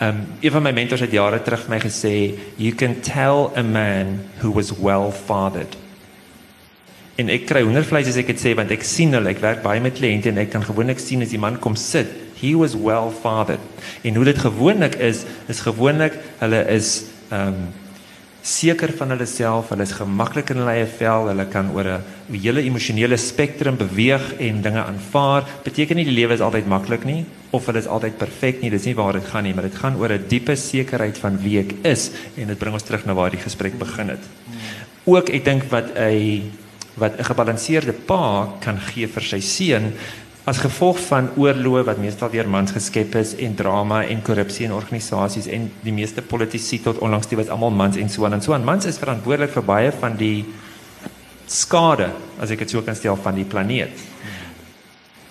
Um 0.00 0.26
een 0.40 0.50
van 0.50 0.62
my 0.62 0.72
mentors 0.72 1.00
het 1.00 1.10
jare 1.10 1.42
terug 1.42 1.68
my 1.68 1.78
gesê 1.80 2.34
you 2.56 2.74
can 2.74 3.00
tell 3.00 3.50
a 3.56 3.62
man 3.62 4.20
who 4.40 4.52
was 4.52 4.72
well 4.78 5.12
fathered. 5.26 5.76
En 7.14 7.28
ek 7.28 7.46
kry 7.46 7.62
hoendervleis 7.62 8.08
as 8.08 8.16
ek 8.16 8.26
dit 8.26 8.40
sê 8.40 8.54
want 8.54 8.70
ek 8.70 8.82
sien 8.82 9.12
hulle 9.12 9.28
ek 9.28 9.40
werk 9.40 9.62
baie 9.62 9.80
met 9.80 9.94
kliënte 9.94 10.28
en 10.28 10.38
ek 10.38 10.50
kan 10.50 10.64
gewoonlik 10.64 10.98
sien 10.98 11.22
as 11.22 11.30
die 11.30 11.38
man 11.38 11.58
kom 11.58 11.76
sit 11.76 12.08
he 12.40 12.54
was 12.54 12.74
well 12.74 13.10
fathered. 13.10 13.60
En 14.02 14.14
hoe 14.14 14.24
dit 14.24 14.38
gewoonlik 14.38 14.94
is 14.94 15.24
is 15.46 15.60
gewoonlik 15.60 16.18
hulle 16.38 16.64
is 16.68 17.04
um 17.30 17.68
seker 18.42 18.90
van 18.98 19.14
hulle 19.14 19.26
self, 19.26 19.70
hulle 19.70 19.84
is 19.86 19.94
gemaklik 19.94 20.50
in 20.50 20.58
hulle 20.62 20.74
eie 20.74 20.86
vel, 20.98 21.28
hulle 21.30 21.46
kan 21.50 21.70
oor 21.70 21.86
'n 21.86 22.02
hele 22.34 22.62
emosionele 22.62 23.16
spektrum 23.16 23.76
beweeg 23.76 24.34
en 24.38 24.62
dinge 24.62 24.82
aanvaar. 24.82 25.46
Beteken 25.64 25.96
nie 25.96 26.04
die 26.04 26.18
lewe 26.18 26.34
is 26.34 26.40
altyd 26.40 26.66
maklik 26.66 27.04
nie 27.04 27.24
of 27.52 27.66
hulle 27.66 27.78
is 27.78 27.86
altyd 27.86 28.18
perfek 28.18 28.60
nie, 28.62 28.70
dis 28.70 28.86
nie 28.86 28.94
waar 28.94 29.12
dit 29.12 29.24
gaan 29.24 29.44
nie, 29.44 29.54
maar 29.54 29.68
dit 29.68 29.74
gaan 29.74 29.96
oor 29.96 30.12
'n 30.12 30.24
diepe 30.28 30.56
sekerheid 30.56 31.18
van 31.18 31.38
wie 31.38 31.58
ek 31.60 31.74
is 31.84 32.10
en 32.36 32.48
dit 32.48 32.58
bring 32.58 32.74
ons 32.74 32.82
terug 32.82 33.06
na 33.06 33.14
waar 33.14 33.30
die 33.30 33.38
gesprek 33.38 33.78
begin 33.78 34.08
het. 34.08 34.24
Ook 35.04 35.30
ek 35.30 35.44
dink 35.44 35.70
wat 35.70 35.96
'n 35.96 36.50
wat 36.96 37.18
'n 37.18 37.24
gebalanseerde 37.24 37.92
pa 37.92 38.48
kan 38.60 38.78
gee 38.78 39.06
vir 39.06 39.22
sy 39.22 39.40
seun 39.40 39.92
as 40.44 40.58
gevolg 40.58 40.98
van 41.06 41.28
oorloë 41.38 41.84
wat 41.86 42.00
meestal 42.02 42.30
deur 42.32 42.48
mans 42.50 42.74
geskep 42.74 43.14
is 43.20 43.36
en 43.38 43.54
drama 43.54 44.00
en 44.10 44.22
korrupsie 44.26 44.66
in 44.66 44.74
organisasies 44.74 45.46
en 45.46 45.68
die 45.84 45.94
meeste 45.94 46.22
politici 46.22 46.80
tot 46.82 46.98
onlangs 46.98 47.28
die 47.30 47.38
was 47.38 47.50
almal 47.52 47.70
mans 47.70 47.98
en 48.00 48.10
so 48.10 48.26
aan 48.26 48.34
en 48.40 48.42
so 48.42 48.54
aan 48.56 48.66
mans 48.66 48.88
is 48.90 48.98
verantwoordelik 48.98 49.54
vir 49.54 49.66
baie 49.68 49.92
van 50.00 50.16
die 50.18 50.44
skade 51.46 52.10
as 52.42 52.50
ek 52.50 52.64
dit 52.64 52.74
sou 52.74 52.82
kan 52.82 52.98
stel 52.98 53.18
van 53.22 53.38
die 53.38 53.46
planeet. 53.46 54.02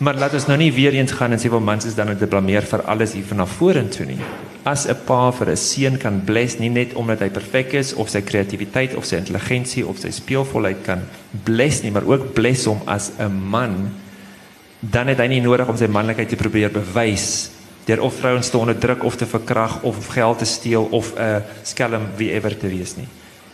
Maar 0.01 0.17
laat 0.17 0.33
ons 0.33 0.47
nou 0.47 0.55
nie 0.57 0.71
weer 0.73 0.95
eens 0.95 1.11
gaan 1.13 1.35
en 1.35 1.41
sê 1.41 1.51
wel 1.51 1.61
mans 1.61 1.85
is 1.85 1.97
dan 1.97 2.07
net 2.09 2.23
blameer 2.29 2.65
vir 2.65 2.81
alles 2.89 3.11
hier 3.13 3.27
van 3.27 3.43
na 3.43 3.45
vorentoe 3.45 4.07
nie. 4.07 4.21
As 4.63 4.87
'n 4.87 4.95
pa 5.05 5.31
vir 5.31 5.51
'n 5.51 5.57
seun 5.57 5.97
kan 5.97 6.21
bless 6.25 6.57
nie 6.59 6.69
net 6.69 6.93
omdat 6.93 7.19
hy 7.19 7.29
perfek 7.29 7.73
is 7.73 7.93
of 7.93 8.09
sy 8.09 8.21
kreatiwiteit 8.21 8.95
of 8.95 9.05
sy 9.05 9.17
intelligensie 9.17 9.85
of 9.85 9.99
sy 9.99 10.09
speelvolheid 10.09 10.83
kan 10.85 11.03
bless 11.43 11.83
nie, 11.83 11.91
maar 11.91 12.07
ook 12.07 12.33
bless 12.33 12.65
hom 12.65 12.81
as 12.85 13.11
'n 13.19 13.49
man 13.49 13.91
dan 14.81 15.11
het 15.13 15.21
hy 15.21 15.27
nie 15.29 15.41
nodig 15.45 15.69
om 15.69 15.77
sy 15.77 15.87
manlikheid 15.91 16.29
te 16.29 16.39
probeer 16.39 16.73
bewys 16.73 17.51
deur 17.85 18.01
of 18.05 18.17
vrouens 18.19 18.49
te 18.49 18.57
onderdruk 18.57 19.03
of 19.05 19.15
te 19.17 19.25
verkrag 19.25 19.79
of 19.87 20.07
geld 20.13 20.41
te 20.41 20.45
steel 20.45 20.87
of 20.91 21.13
'n 21.15 21.21
uh, 21.21 21.37
skelm 21.63 22.07
wie 22.17 22.31
ever 22.31 22.57
te 22.57 22.67
wees 22.67 22.95
nie. 22.97 23.07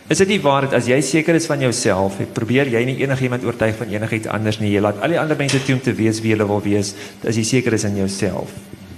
Is 0.08 0.18
dit 0.18 0.28
nie 0.28 0.40
waar 0.40 0.62
dat 0.62 0.72
as 0.72 0.86
jy 0.86 1.00
seker 1.00 1.34
is 1.34 1.46
van 1.46 1.60
jouself, 1.60 2.16
probeer 2.32 2.68
jy 2.68 2.84
nie 2.84 2.96
enigiemand 2.96 3.44
oortuig 3.44 3.76
van 3.76 3.88
enigiets 3.88 4.26
anders 4.26 4.58
nie. 4.58 4.72
Jy 4.72 4.80
laat 4.80 5.00
al 5.00 5.08
die 5.08 5.20
ander 5.20 5.36
mense 5.36 5.64
toe 5.64 5.74
om 5.74 5.80
te 5.80 5.92
wees 5.92 6.20
wie 6.20 6.32
hulle 6.32 6.46
wil 6.46 6.62
wees 6.62 6.94
as 7.26 7.36
jy 7.36 7.44
seker 7.44 7.72
is 7.72 7.84
in 7.84 7.96
jouself. 7.96 8.52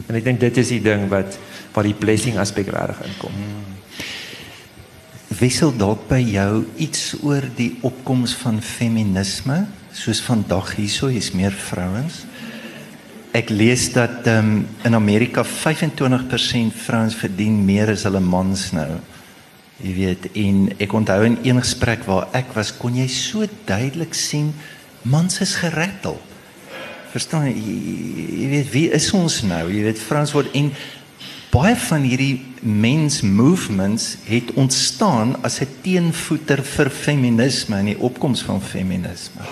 En 0.08 0.14
ek 0.14 0.24
dink 0.24 0.40
dit 0.40 0.56
is 0.56 0.68
die 0.68 0.82
ding 0.82 1.08
wat 1.08 1.38
waar 1.72 1.84
die 1.84 1.94
blessing 1.94 2.38
aspek 2.38 2.66
regtig 2.66 3.06
inkom. 3.06 3.32
Hmm 3.32 3.70
wissel 5.40 5.72
dalk 5.72 6.02
by 6.10 6.20
jou 6.20 6.64
iets 6.82 7.14
oor 7.24 7.44
die 7.56 7.72
opkoms 7.86 8.34
van 8.42 8.58
feminisme 8.64 9.62
soos 9.92 10.20
vandag 10.20 10.74
hierso 10.76 11.06
is 11.06 11.32
meer 11.32 11.52
vrouens. 11.52 12.24
Ek 13.32 13.50
lees 13.50 13.92
dat 13.94 14.26
um, 14.26 14.66
in 14.84 14.94
Amerika 14.94 15.44
25% 15.44 16.74
vrouens 16.84 17.14
verdien 17.14 17.64
meer 17.64 17.90
as 17.92 18.04
hulle 18.08 18.20
mans 18.20 18.72
nou 18.74 18.98
jy 19.80 19.92
weet. 19.96 20.26
En 20.36 20.66
ek 20.80 20.92
onthou 20.92 21.20
in 21.24 21.38
een 21.42 21.60
gesprek 21.62 22.04
waar 22.08 22.28
ek 22.36 22.52
was 22.56 22.72
kon 22.76 22.96
jy 22.98 23.06
so 23.08 23.46
duidelik 23.68 24.14
sien 24.14 24.52
mans 25.02 25.40
is 25.40 25.54
gerettel 25.62 26.18
verstaan 27.10 27.48
jy, 27.48 27.74
jy 28.38 28.48
weet 28.52 28.68
wie 28.74 28.86
is 28.94 29.08
ons 29.16 29.40
nou? 29.46 29.64
Jy 29.72 29.82
weet 29.88 30.02
vrouens 30.02 30.34
word 30.36 30.52
en 30.54 30.70
baie 31.50 31.74
van 31.88 32.04
hierdie 32.06 32.36
mens 32.62 33.20
movements 33.26 34.12
het 34.28 34.52
ontstaan 34.60 35.34
as 35.42 35.58
'n 35.60 35.68
teenvoeter 35.82 36.62
vir 36.62 36.90
feminisme 36.90 37.76
en 37.76 37.90
die 37.90 37.98
opkoms 37.98 38.42
van 38.42 38.62
feminisme. 38.62 39.42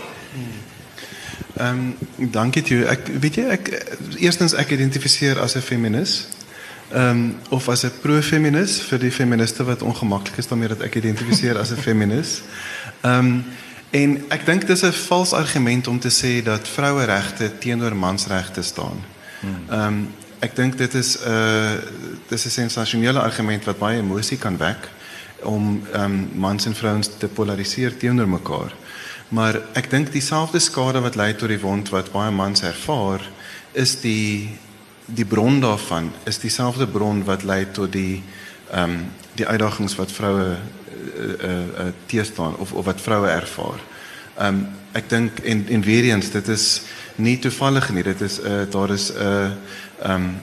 Ehm 1.56 1.94
um, 2.18 2.30
dankie 2.30 2.62
toe. 2.62 2.84
Ek 2.86 3.06
weet 3.20 3.34
jy 3.34 3.46
ek 3.50 3.70
eerstens 4.22 4.54
ek 4.54 4.70
identifiseer 4.76 5.40
as 5.40 5.56
'n 5.56 5.60
feminis. 5.60 6.26
Ehm 6.92 7.10
um, 7.10 7.36
of 7.48 7.68
as 7.68 7.84
'n 7.84 7.92
pro-feminis 8.00 8.80
vir 8.80 8.98
die 8.98 9.12
feministe 9.12 9.64
wat 9.64 9.82
ongemaklik 9.82 10.36
is 10.36 10.46
daarmee 10.46 10.68
dat 10.68 10.80
ek 10.80 10.94
identifiseer 10.94 11.58
as 11.58 11.70
'n 11.70 11.76
feminis. 11.76 12.42
Ehm 13.00 13.26
um, 13.26 13.44
en 13.90 14.24
ek 14.28 14.46
dink 14.46 14.66
dis 14.66 14.82
'n 14.82 14.92
vals 14.92 15.32
argument 15.32 15.86
om 15.86 15.98
te 15.98 16.10
sê 16.10 16.42
dat 16.42 16.68
vroueregte 16.68 17.58
teenoor 17.58 17.96
mansregte 17.96 18.62
staan. 18.62 19.04
Ehm 19.42 19.86
um, 19.86 20.08
ek 20.38 20.56
dink 20.56 20.78
dit 20.78 20.94
is 20.94 21.18
'n 21.18 21.28
uh, 21.28 21.72
dis 22.28 22.44
'n 22.44 22.50
sensasionele 22.50 23.20
argument 23.20 23.64
wat 23.64 23.78
baie 23.78 23.98
emosie 23.98 24.38
kan 24.38 24.56
wek 24.56 24.88
om 25.42 25.82
ehm 25.92 26.04
um, 26.04 26.28
mans 26.34 26.66
en 26.66 26.74
vrouens 26.74 27.10
te 27.18 27.26
polariseer 27.26 27.96
teenoor 27.96 28.28
mekaar. 28.28 28.72
Maar 29.28 29.60
ek 29.76 29.90
dink 29.90 30.12
dieselfde 30.12 30.58
skade 30.58 31.00
wat 31.04 31.16
lei 31.20 31.34
tot 31.36 31.50
die 31.52 31.60
wond 31.60 31.90
wat 31.92 32.12
baie 32.12 32.32
mans 32.32 32.62
ervaar, 32.64 33.20
is 33.72 34.00
die 34.00 34.56
die 35.08 35.24
bron 35.24 35.60
daarvan 35.60 36.10
is 36.28 36.36
dieselfde 36.38 36.86
bron 36.86 37.22
wat 37.24 37.42
lei 37.42 37.64
tot 37.72 37.92
die 37.92 38.22
ehm 38.72 38.90
um, 38.90 39.06
die 39.38 39.46
uitdagings 39.46 39.94
wat 39.96 40.10
vroue 40.12 40.46
uh, 40.50 40.56
uh, 41.22 41.50
uh, 41.50 41.86
teestaan 42.06 42.56
of 42.56 42.72
of 42.72 42.84
wat 42.84 43.00
vroue 43.00 43.28
ervaar. 43.28 43.80
Ehm 44.36 44.46
um, 44.48 44.66
ek 44.92 45.08
dink 45.08 45.38
en 45.44 45.64
en 45.68 45.82
weer 45.84 46.08
eens 46.08 46.30
dit 46.30 46.48
is 46.48 46.82
nie 47.16 47.38
toevallig 47.38 47.90
nie. 47.92 48.02
Dit 48.02 48.20
is 48.20 48.40
'n 48.40 48.46
uh, 48.46 48.70
daar 48.70 48.90
is 48.90 49.12
'n 49.12 49.16
uh, 49.20 49.50
ehm 50.02 50.12
um, 50.12 50.40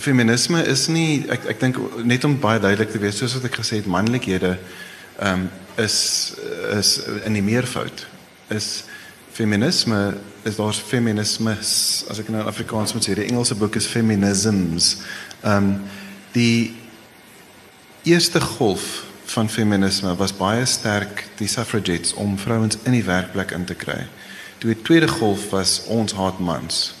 feminisme 0.00 0.64
is 0.66 0.86
nie 0.88 1.24
ek 1.28 1.44
ek 1.44 1.60
dink 1.60 1.76
net 2.04 2.24
om 2.24 2.40
baie 2.40 2.60
duidelik 2.60 2.90
te 2.90 2.98
wees 2.98 3.16
soos 3.16 3.34
wat 3.34 3.44
ek 3.44 3.60
gesê 3.60 3.76
het 3.76 3.86
manlikhede 3.86 4.58
ehm 5.18 5.32
um, 5.32 5.50
is 5.78 6.34
is 6.76 6.98
in 7.24 7.38
die 7.38 7.44
meervoud 7.44 8.06
is 8.54 8.84
feminisme 9.32 10.16
is 10.42 10.56
daar 10.56 10.74
feminisme 10.74 11.54
as 11.58 12.18
ek 12.18 12.28
nou 12.28 12.42
in 12.42 12.50
Afrikaans 12.50 12.94
moet 12.96 13.06
sê 13.06 13.14
die 13.14 13.28
Engelse 13.28 13.54
boek 13.58 13.78
is 13.80 13.86
feminisms 13.86 14.96
ehm 15.42 15.56
um, 15.56 15.72
die 16.34 16.76
eerste 18.08 18.40
golf 18.40 19.08
van 19.32 19.48
feminisme 19.48 20.16
was 20.16 20.32
baie 20.32 20.64
sterk 20.66 21.26
die 21.36 21.48
suffragettes 21.48 22.14
om 22.14 22.38
vrouens 22.38 22.78
in 22.82 22.94
die 22.96 23.04
werkplek 23.04 23.52
in 23.52 23.66
te 23.68 23.74
kry. 23.76 24.06
Die 24.62 24.76
tweede 24.82 25.08
golf 25.08 25.50
was 25.52 25.82
ons 25.92 26.14
haat 26.16 26.40
mans. 26.40 26.94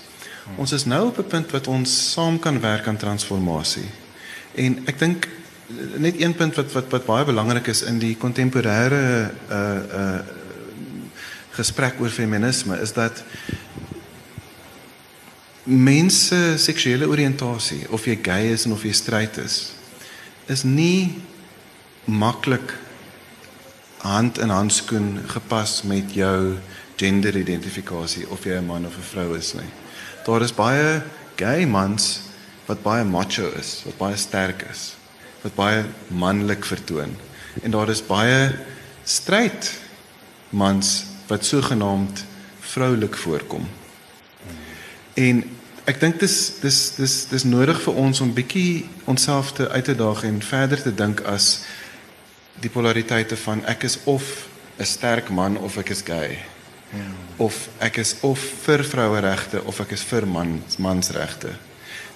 Ons 0.60 0.72
is 0.72 0.84
nou 0.84 1.06
op 1.08 1.18
'n 1.18 1.28
punt 1.28 1.50
wat 1.50 1.66
ons 1.66 2.12
saam 2.12 2.38
kan 2.38 2.60
werk 2.60 2.86
aan 2.86 2.96
transformasie. 2.96 3.88
En 4.54 4.82
ek 4.86 4.98
dink 4.98 5.28
net 5.98 6.20
een 6.20 6.34
punt 6.34 6.54
wat 6.54 6.72
wat 6.72 6.90
wat 6.90 7.06
baie 7.06 7.24
belangrik 7.24 7.66
is 7.66 7.82
in 7.82 7.98
die 7.98 8.16
kontemporêre 8.16 9.30
uh 9.50 9.78
uh 10.02 10.20
gesprek 11.58 11.98
oor 12.00 12.10
feminisme 12.14 12.76
is 12.80 12.92
dat 12.92 13.24
mense 15.64 16.54
seksuele 16.56 17.08
oriëntasie 17.10 17.88
of 17.90 18.06
jy 18.06 18.18
gay 18.22 18.52
is 18.52 18.64
en 18.64 18.72
of 18.72 18.84
jy 18.86 18.92
straight 18.92 19.36
is 19.42 19.72
is 20.46 20.62
nie 20.64 21.18
maklik 22.04 22.72
hand 23.98 24.38
in 24.38 24.48
handskoen 24.48 25.18
gepas 25.26 25.82
met 25.82 26.14
jou 26.14 26.56
genderidentifikasie 26.98 28.26
of 28.30 28.44
jy 28.44 28.58
'n 28.58 28.66
man 28.66 28.86
of 28.86 28.96
'n 28.96 29.10
vrou 29.12 29.36
is 29.36 29.54
nie. 29.54 29.70
Daar 30.24 30.42
is 30.42 30.54
baie 30.54 31.02
gay 31.36 31.66
mans 31.66 32.20
wat 32.66 32.82
baie 32.82 33.04
macho 33.04 33.50
is, 33.58 33.82
wat 33.84 33.98
baie 33.98 34.16
sterk 34.16 34.62
is, 34.70 34.96
wat 35.42 35.54
baie 35.54 35.84
manlik 36.08 36.64
vertoon. 36.64 37.16
En 37.62 37.70
daar 37.70 37.88
is 37.88 38.06
baie 38.06 38.54
stryd 39.04 39.72
mans 40.50 41.04
wat 41.26 41.44
sogenaamd 41.44 42.24
vroulik 42.60 43.16
voorkom. 43.16 43.68
En 45.14 45.42
ek 45.88 46.00
dink 46.00 46.20
dis 46.20 46.36
dis 46.60 46.78
dis 46.96 47.14
dis 47.30 47.44
nodig 47.48 47.80
vir 47.82 47.96
ons 48.04 48.20
om 48.20 48.34
bietjie 48.34 48.86
onsself 49.08 49.52
te 49.56 49.68
uit 49.68 49.84
te 49.84 49.96
daag 49.96 50.24
en 50.28 50.42
verder 50.44 50.82
te 50.82 50.94
dink 50.94 51.22
as 51.24 51.64
die 52.60 52.70
polariteite 52.70 53.36
van 53.36 53.64
ek 53.66 53.86
is 53.88 53.98
of 54.04 54.48
'n 54.78 54.84
sterk 54.84 55.30
man 55.30 55.58
of 55.58 55.76
ek 55.78 55.90
is 55.90 56.02
gay. 56.02 56.38
Ja. 56.92 57.08
Of 57.36 57.68
ek 57.78 57.96
is 57.96 58.16
of 58.20 58.40
vir 58.64 58.84
vroueregte 58.84 59.64
of 59.64 59.80
ek 59.80 59.90
is 59.90 60.02
vir 60.02 60.26
man 60.26 60.62
mansregte. 60.78 61.50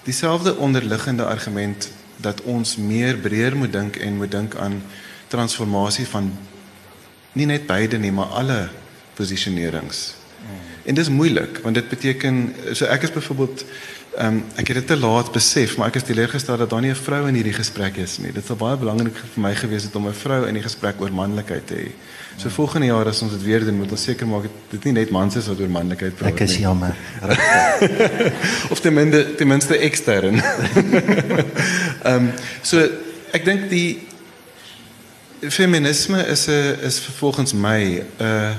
Dieselfde 0.03 0.55
onderliggende 0.57 1.25
argument 1.25 1.91
dat 2.23 2.41
ons 2.49 2.75
meer 2.77 3.19
breër 3.21 3.55
moet 3.55 3.71
dink 3.71 3.99
en 4.01 4.17
moet 4.17 4.31
dink 4.31 4.55
aan 4.55 4.81
transformasie 5.27 6.07
van 6.07 6.31
nie 7.33 7.45
net 7.49 7.65
beide 7.67 7.97
nie, 7.97 8.11
maar 8.11 8.35
alle 8.39 8.69
posisionerings. 9.17 10.13
En 10.83 10.95
dis 10.95 11.09
moeilik 11.09 11.59
want 11.63 11.75
dit 11.75 11.89
beteken 11.89 12.55
so 12.75 12.85
ek 12.85 13.07
is 13.07 13.13
byvoorbeeld 13.15 13.65
Ehm 14.13 14.27
um, 14.27 14.43
ek 14.61 14.67
het 14.69 14.77
dit 14.77 14.87
te 14.87 14.97
laat 14.97 15.31
besef, 15.33 15.77
maar 15.77 15.89
ek 15.89 15.95
is 15.97 16.03
teleurgestel 16.05 16.57
dat 16.61 16.69
daar 16.69 16.81
nie 16.81 16.91
'n 16.91 16.95
vrou 16.95 17.27
in 17.27 17.33
hierdie 17.33 17.53
gesprek 17.53 17.95
is 17.97 18.17
nie. 18.17 18.31
Dit 18.31 18.45
sou 18.45 18.57
baie 18.57 18.77
belangrik 18.77 19.15
vir 19.15 19.41
my 19.41 19.55
gewees 19.55 19.83
het 19.83 19.95
om 19.95 20.07
'n 20.07 20.13
vrou 20.13 20.47
in 20.47 20.53
die 20.53 20.61
gesprek 20.61 21.01
oor 21.01 21.13
manlikheid 21.13 21.67
te 21.67 21.73
hê. 21.73 21.89
So 22.37 22.49
volgende 22.49 22.87
jaar 22.89 23.07
as 23.07 23.21
ons 23.21 23.31
dit 23.31 23.43
weer 23.43 23.63
doen, 23.65 23.77
moet 23.77 23.91
ons 23.91 24.03
seker 24.03 24.27
maak 24.27 24.47
dit 24.71 24.83
nie 24.89 24.93
net 24.99 25.11
mans 25.13 25.35
is 25.35 25.47
wat 25.47 25.59
oor 25.59 25.69
manlikheid 25.69 26.15
praat 26.19 26.33
nie. 26.33 26.41
Ek 26.41 26.47
is 26.49 26.57
jammer. 26.57 26.95
of 28.73 28.81
ten 28.81 28.93
minste 28.93 29.23
ten 29.39 29.47
minste 29.47 29.77
ekstern. 29.77 30.41
Ehm 32.03 32.13
um, 32.13 32.31
so 32.61 32.83
ek 33.33 33.45
dink 33.45 33.69
die 33.71 34.01
feminisme 35.49 36.19
is 36.27 36.47
'n 36.47 36.79
is 36.83 36.99
volgens 37.19 37.53
my 37.53 38.03
'n 38.19 38.55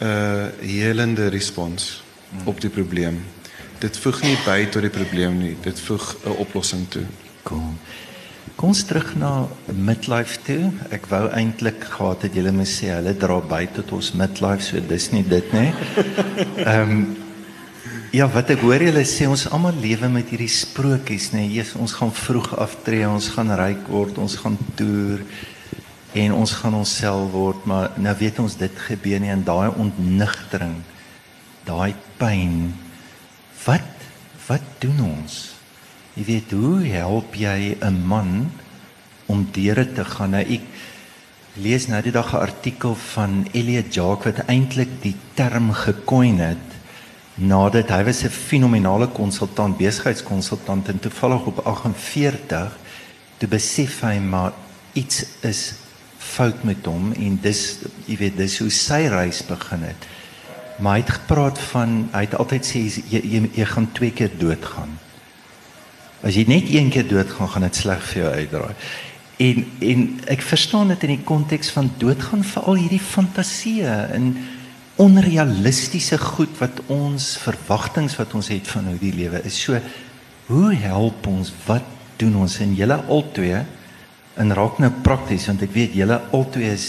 'n 0.00 0.52
helende 0.60 1.28
respons 1.28 2.02
hmm. 2.30 2.46
op 2.48 2.60
die 2.60 2.70
probleem 2.70 3.24
dit 3.78 3.98
voeg 3.98 4.22
nie 4.24 4.36
by 4.44 4.64
tot 4.72 4.84
die 4.86 4.92
probleem 4.92 5.38
nie. 5.40 5.54
Dit 5.62 5.80
voeg 5.80 6.16
'n 6.24 6.36
oplossing 6.40 6.88
toe. 6.88 7.04
Kom. 7.42 7.78
Kom 8.54 8.70
ons 8.70 8.84
terug 8.86 9.10
na 9.18 9.48
midlife 9.74 10.38
toe. 10.46 10.70
Ek 10.94 11.10
wou 11.10 11.26
eintlik 11.34 11.82
gehad 11.90 12.22
het 12.24 12.38
julle 12.38 12.54
moet 12.54 12.70
sê 12.70 12.92
hulle 12.94 13.12
dra 13.18 13.40
by 13.42 13.64
tot 13.74 13.90
ons 13.98 14.14
midlife, 14.14 14.62
so 14.64 14.80
dis 14.80 15.10
nie 15.12 15.24
dit 15.26 15.54
nie. 15.56 15.70
Ehm 16.70 16.98
um, 16.98 17.06
Ja, 18.14 18.24
wat 18.32 18.48
ek 18.54 18.62
hoor 18.64 18.80
julle 18.80 19.02
sê 19.04 19.26
ons 19.28 19.42
almal 19.52 19.76
lewe 19.82 20.08
met 20.08 20.30
hierdie 20.32 20.48
sprokies, 20.48 21.32
nê. 21.34 21.42
Nee. 21.50 21.64
Ons 21.76 21.92
gaan 21.98 22.12
vroeg 22.14 22.52
aftree, 22.62 23.04
ons 23.04 23.26
gaan 23.34 23.50
ryk 23.58 23.90
word, 23.92 24.16
ons 24.22 24.38
gaan 24.40 24.56
toer 24.78 25.20
en 26.16 26.32
ons 26.32 26.52
gaan 26.62 26.78
onsself 26.78 27.34
word, 27.34 27.66
maar 27.68 27.90
nou 28.00 28.14
weet 28.16 28.38
ons 28.40 28.56
dit 28.56 28.78
gebeur 28.86 29.20
nie 29.20 29.34
en 29.34 29.44
daai 29.44 29.68
ontnigtering, 29.74 30.78
daai 31.68 31.92
pyn, 32.16 32.72
wat 33.66 33.92
wat 34.46 34.64
doen 34.80 35.02
ons? 35.02 35.55
Jy 36.16 36.24
weet 36.24 36.52
hoe 36.56 36.80
help 36.88 37.34
jy 37.36 37.76
'n 37.84 38.06
man 38.08 38.48
om 39.28 39.44
deure 39.52 39.84
te 39.92 40.04
gaan? 40.04 40.30
Nou 40.30 40.40
ek 40.40 40.62
lees 41.60 41.88
nou 41.88 42.00
die 42.02 42.12
dag 42.12 42.32
'n 42.32 42.40
artikel 42.40 42.94
van 42.94 43.46
Elliot 43.52 43.92
Jacques 43.94 44.24
wat 44.24 44.48
eintlik 44.48 44.88
die 45.02 45.14
term 45.34 45.72
gekoin 45.72 46.38
het 46.40 46.66
nadat 47.34 47.90
hy 47.90 48.04
was 48.04 48.24
'n 48.24 48.30
fenominale 48.30 49.08
konsultant, 49.08 49.76
besigheidskonsultant 49.76 50.88
en 50.88 50.98
toevallig 50.98 51.46
op 51.46 51.58
48 51.66 52.78
toe 53.38 53.48
besef 53.48 54.00
hy 54.00 54.18
maar 54.18 54.52
iets 54.94 55.24
is 55.42 55.74
fout 56.18 56.64
met 56.64 56.84
hom 56.86 57.12
en 57.12 57.38
dis 57.42 57.78
jy 58.06 58.16
weet 58.16 58.36
dis 58.36 58.58
hoe 58.58 58.70
sy 58.70 59.06
reis 59.08 59.42
begin 59.46 59.82
het. 59.82 60.06
Maar 60.78 60.92
hy 60.92 61.00
het 61.00 61.10
gepraat 61.20 61.58
van 61.58 62.08
hy 62.12 62.20
het 62.20 62.34
altyd 62.34 62.64
sê 62.64 62.78
jy 63.10 63.20
jy, 63.20 63.50
jy 63.54 63.64
gaan 63.64 63.92
twee 63.92 64.10
keer 64.10 64.30
doodgaan. 64.38 64.95
As 66.26 66.34
jy 66.34 66.42
net 66.50 66.66
een 66.72 66.88
keer 66.90 67.06
doodgaan, 67.06 67.48
gaan 67.52 67.62
dit 67.68 67.76
sleg 67.78 68.02
vir 68.10 68.22
jou 68.22 68.30
uitdraai. 68.34 68.74
En 69.46 69.58
en 69.90 70.00
ek 70.32 70.42
verstaan 70.42 70.90
dit 70.90 71.04
in 71.06 71.12
die 71.14 71.26
konteks 71.28 71.70
van 71.70 71.90
doodgaan 72.00 72.42
vir 72.42 72.66
al 72.66 72.80
hierdie 72.80 73.02
fantasieë 73.02 73.94
en 74.16 74.32
onrealistiese 74.98 76.18
goed 76.18 76.56
wat 76.58 76.80
ons 76.90 77.36
verwagtinge 77.44 78.16
wat 78.16 78.34
ons 78.34 78.50
het 78.50 78.66
van 78.72 78.88
hoe 78.90 78.98
die 78.98 79.12
lewe 79.14 79.44
is. 79.46 79.60
So 79.60 79.78
hoe 80.48 80.74
help 80.82 81.28
ons? 81.30 81.52
Wat 81.66 81.86
doen 82.18 82.40
ons 82.42 82.58
in 82.64 82.74
julle 82.74 82.98
albei? 83.06 83.62
En 84.36 84.54
raak 84.56 84.80
nou 84.82 84.90
prakties 85.06 85.46
want 85.46 85.62
ek 85.62 85.74
weet 85.76 85.94
julle 85.94 86.18
albei 86.34 86.72
is 86.72 86.88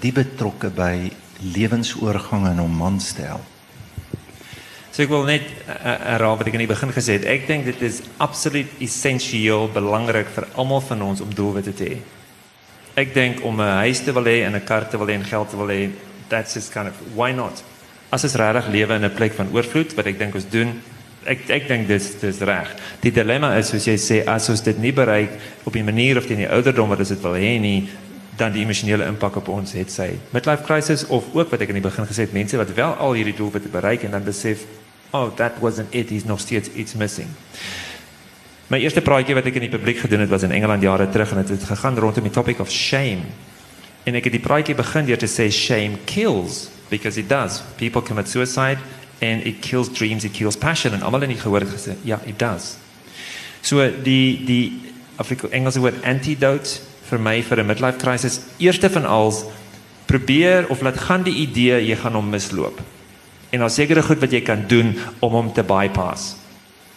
die 0.00 0.14
betrokke 0.14 0.72
by 0.72 1.10
lewensoorgang 1.52 2.48
en 2.54 2.64
om 2.64 2.80
mans 2.80 3.12
te 3.12 3.28
help. 3.28 3.59
So 4.90 5.04
ek 5.04 5.10
wil 5.12 5.22
net 5.22 5.44
herhaal 5.70 6.34
wat 6.38 6.48
ek 6.50 6.56
in 6.58 6.64
die 6.64 6.70
begin 6.70 6.90
gesê 6.90 7.20
het. 7.20 7.26
Ek 7.30 7.46
dink 7.46 7.68
dit 7.68 7.82
is 7.86 8.00
absoluut 8.18 8.70
essensieel 8.82 9.68
belangrik 9.70 10.32
vir 10.34 10.48
almal 10.58 10.82
van 10.82 11.04
ons 11.12 11.22
om 11.22 11.30
doelwitte 11.30 11.74
te 11.78 11.90
hê. 11.92 11.98
Ek 12.98 13.14
dink 13.14 13.44
om 13.46 13.60
'n 13.60 13.86
huis 13.86 14.02
te 14.02 14.12
wil 14.12 14.26
hê 14.26 14.42
en 14.46 14.56
'n 14.56 14.64
kar 14.64 14.88
te 14.90 14.98
wil 14.98 15.06
hê 15.06 15.14
en 15.14 15.24
geld 15.24 15.50
te 15.50 15.56
wil 15.56 15.70
hê, 15.70 15.90
that's 16.28 16.54
just 16.54 16.72
kind 16.72 16.88
of 16.88 16.94
why 17.14 17.30
not? 17.30 17.62
As 18.10 18.24
ons 18.24 18.34
regtig 18.34 18.66
lewe 18.68 18.94
in 18.94 19.04
'n 19.04 19.14
plek 19.14 19.32
van 19.32 19.48
oorvloed 19.52 19.94
wat 19.94 20.06
ek 20.06 20.18
dink 20.18 20.34
ons 20.34 20.50
doen, 20.50 20.82
ek 21.24 21.48
ek 21.48 21.68
dink 21.68 21.86
dis 21.86 22.18
dis 22.20 22.40
reg. 22.40 22.74
Die 23.00 23.12
dilemma 23.12 23.56
is 23.56 23.68
soos 23.68 23.86
jy 23.86 23.96
sê 23.96 24.26
as 24.26 24.48
ons 24.48 24.60
dit 24.60 24.78
nie 24.78 24.92
bereik 24.92 25.30
op 25.64 25.74
'n 25.76 25.84
manier 25.84 26.16
of 26.16 26.26
teen 26.26 26.42
die 26.42 26.50
ouderdom 26.50 26.88
wat 26.88 26.98
ons 26.98 27.08
dit 27.08 27.22
wil 27.22 27.34
hê 27.34 27.60
nie, 27.60 27.88
dan 28.40 28.54
die 28.56 28.64
emosionele 28.64 29.06
impak 29.06 29.36
op 29.36 29.48
ons 29.52 29.74
het 29.76 29.92
sy 29.92 30.14
midlife 30.34 30.64
crisis 30.64 31.04
of 31.12 31.28
ook 31.36 31.52
wat 31.52 31.60
ek 31.60 31.74
in 31.74 31.78
die 31.78 31.84
begin 31.84 32.08
gesê 32.08 32.24
het 32.24 32.36
mense 32.36 32.56
wat 32.56 32.72
wel 32.74 32.96
al 32.96 33.18
hierdie 33.18 33.36
doelwitte 33.36 33.68
bereik 33.72 34.06
en 34.08 34.16
dan 34.16 34.24
besef 34.24 34.64
oh, 35.10 35.30
that 35.36 35.58
wasn't 35.60 35.94
it. 35.94 36.10
He's 36.10 36.24
nog 36.24 36.40
steeds 36.40 36.70
iets 36.74 36.94
missing. 36.94 37.28
My 38.70 38.78
eerste 38.78 39.02
praatjie 39.02 39.34
wat 39.34 39.48
ek 39.50 39.58
in 39.58 39.66
die 39.66 39.72
publiek 39.72 39.98
gedoen 40.04 40.22
het 40.22 40.30
was 40.30 40.44
in 40.46 40.54
Engeland 40.54 40.82
jare 40.82 41.08
terug 41.10 41.32
en 41.34 41.42
dit 41.42 41.48
het, 41.48 41.58
het 41.58 41.68
gegaan 41.72 41.98
rondom 41.98 42.26
die 42.26 42.32
topic 42.32 42.60
of 42.62 42.70
shame. 42.70 43.26
En 44.06 44.14
ek 44.14 44.30
het 44.30 44.36
die 44.38 44.44
praatjie 44.44 44.76
begin 44.78 45.08
deur 45.08 45.18
te 45.18 45.28
sê 45.30 45.48
shame 45.50 45.98
kills 46.06 46.68
because 46.90 47.18
it 47.18 47.28
does. 47.28 47.62
People 47.76 48.02
commit 48.02 48.30
suicide 48.30 48.78
and 49.20 49.44
it 49.46 49.58
kills 49.60 49.90
dreams, 49.92 50.24
it 50.24 50.32
kills 50.32 50.56
passion 50.56 50.94
en 50.94 51.02
almal 51.02 51.26
in 51.26 51.34
die 51.34 51.40
gehoor 51.40 51.66
het 51.66 51.74
gesê, 51.74 51.96
ja, 52.06 52.20
it 52.24 52.38
does. 52.38 52.76
So 53.60 53.82
die 53.90 54.40
die 54.46 54.64
Afrika 55.20 55.50
Engelse 55.50 55.82
woord 55.82 55.98
antidote 56.06 56.78
vir 57.10 57.18
my 57.18 57.42
vir 57.42 57.60
'n 57.60 57.66
midlife 57.66 57.98
crisis, 57.98 58.40
eerste 58.58 58.90
van 58.90 59.06
alles 59.06 59.44
probeer 60.06 60.68
of 60.68 60.82
laat 60.82 60.98
gaan 60.98 61.22
die 61.22 61.34
idee 61.46 61.86
jy 61.86 61.96
gaan 61.96 62.14
hom 62.14 62.30
misloop 62.30 62.80
en 63.50 63.58
daar 63.58 63.70
sekere 63.70 64.02
goed 64.02 64.20
wat 64.22 64.32
jy 64.34 64.42
kan 64.46 64.62
doen 64.70 64.94
om 65.18 65.32
hom 65.34 65.52
te 65.52 65.62
bypass. 65.66 66.36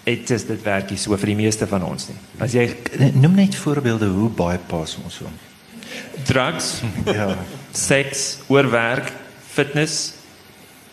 Dit 0.04 0.30
is 0.36 0.46
dit 0.46 0.62
werk 0.66 0.92
hier 0.92 1.00
so 1.00 1.18
vir 1.18 1.32
die 1.32 1.40
meeste 1.40 1.68
van 1.70 1.86
ons 1.88 2.10
nie. 2.12 2.18
As 2.44 2.54
jy 2.54 2.68
noem 3.16 3.40
net 3.40 3.56
voorbeelde 3.58 4.12
hoe 4.14 4.30
bypass 4.30 4.98
ons 5.02 5.22
hom. 5.24 5.34
Drugs, 6.28 6.82
ja, 7.18 7.32
seks, 7.72 8.44
oorwerk, 8.52 9.10
fitness, 9.54 10.14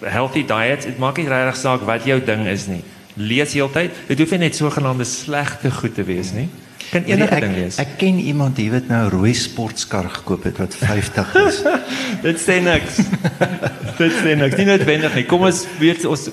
healthy 0.01 0.47
diet, 0.49 0.87
dit 0.89 1.01
maak 1.03 1.21
nie 1.21 1.29
regtig 1.29 1.61
saak 1.61 1.85
wat 1.89 2.09
jou 2.09 2.21
ding 2.25 2.47
is 2.49 2.67
nie. 2.71 2.81
Lees 3.21 3.53
heeltyd. 3.53 3.93
Dit 4.09 4.23
hoef 4.23 4.33
nie 4.37 4.47
net 4.47 4.57
sogenaamde 4.57 5.05
slegte 5.05 5.73
goed 5.75 5.97
te 5.99 6.07
wees 6.07 6.33
nie. 6.33 6.49
Kan 6.91 7.05
enige 7.07 7.37
ek, 7.37 7.45
ding 7.45 7.53
wees. 7.55 7.77
Ek 7.79 7.93
ken 8.01 8.17
iemand 8.19 8.57
die 8.59 8.67
het 8.73 8.89
nou 8.91 9.05
'n 9.07 9.11
rooi 9.13 9.35
sportskar 9.35 10.09
gekoop 10.11 10.43
het 10.49 10.57
wat 10.59 10.75
50 10.75 11.35
is. 11.47 11.61
dit 12.27 12.41
sê 12.43 12.59
niks. 12.63 12.99
dit 14.03 14.15
sê 14.19 14.35
niks. 14.35 14.57
Nie 14.59 14.67
noodwendig 14.67 15.15
nie. 15.15 15.25
Kom 15.31 15.47
ons 15.47 15.67
weet 15.79 16.05
ons 16.05 16.27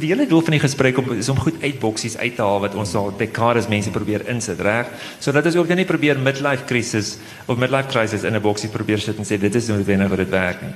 die 0.00 0.08
hele 0.08 0.26
doel 0.26 0.40
van 0.40 0.56
die 0.56 0.62
gesprek 0.62 0.98
om 0.98 1.12
is 1.12 1.28
om 1.28 1.36
goed 1.36 1.60
uitboksies 1.60 2.16
uit 2.16 2.36
te 2.36 2.42
haal 2.42 2.60
wat 2.64 2.74
ons 2.74 2.94
al 2.94 3.12
dekades 3.18 3.68
mense 3.68 3.90
probeer 3.92 4.24
insit, 4.32 4.60
reg? 4.60 4.88
Sodat 5.18 5.46
ons 5.46 5.60
ook 5.60 5.68
net 5.68 5.86
probeer 5.86 6.18
midlife 6.18 6.64
crisis 6.64 7.18
of 7.46 7.58
midlife 7.58 7.92
crisis 7.92 8.24
in 8.24 8.34
'n 8.34 8.40
boksie 8.40 8.72
probeer 8.72 8.98
sit 8.98 9.18
en 9.18 9.28
sê 9.28 9.38
dit 9.38 9.54
is 9.54 9.68
noodwendig 9.68 10.08
wat 10.08 10.18
dit 10.18 10.30
werk 10.30 10.62
nie. 10.62 10.74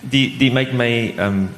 Die 0.00 0.26
die 0.38 0.50
make 0.50 0.74
my 0.74 1.14
um 1.18 1.48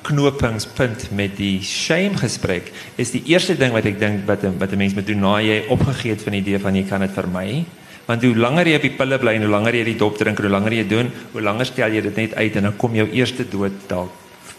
aanknopingspunt 0.00 1.10
met 1.12 1.36
die 1.36 1.60
shame 1.62 2.16
gesprek 2.16 2.72
is 2.96 3.12
die 3.12 3.22
eerste 3.28 3.56
ding 3.58 3.72
wat 3.72 3.84
ek 3.84 3.98
dink 4.00 4.26
wat 4.26 4.42
wat 4.58 4.72
'n 4.72 4.78
mens 4.78 4.94
moet 4.94 5.06
doen 5.06 5.20
na 5.20 5.40
jy 5.40 5.64
opgegee 5.68 6.12
het 6.12 6.22
van 6.22 6.32
die 6.32 6.40
idee 6.40 6.58
van 6.58 6.74
jy 6.74 6.84
kan 6.88 7.00
dit 7.00 7.10
vermy. 7.12 7.64
Want 8.06 8.22
hoe 8.22 8.36
langer 8.36 8.66
jy 8.66 8.76
op 8.76 8.82
die 8.82 8.96
pille 8.96 9.18
bly 9.18 9.34
en 9.34 9.42
hoe 9.42 9.50
langer 9.50 9.74
jy 9.74 9.84
die 9.84 9.96
dop 9.96 10.18
drink 10.18 10.38
en 10.38 10.44
hoe 10.44 10.52
langer 10.52 10.72
jy 10.72 10.86
doen, 10.88 11.10
hoe 11.32 11.42
langer 11.42 11.66
stel 11.66 11.92
jy 11.92 12.00
dit 12.00 12.16
net 12.16 12.34
uit 12.34 12.56
en 12.56 12.62
dan 12.62 12.76
kom 12.76 12.94
jou 12.94 13.08
eerste 13.12 13.44
dood 13.48 13.72
dalk 13.88 14.10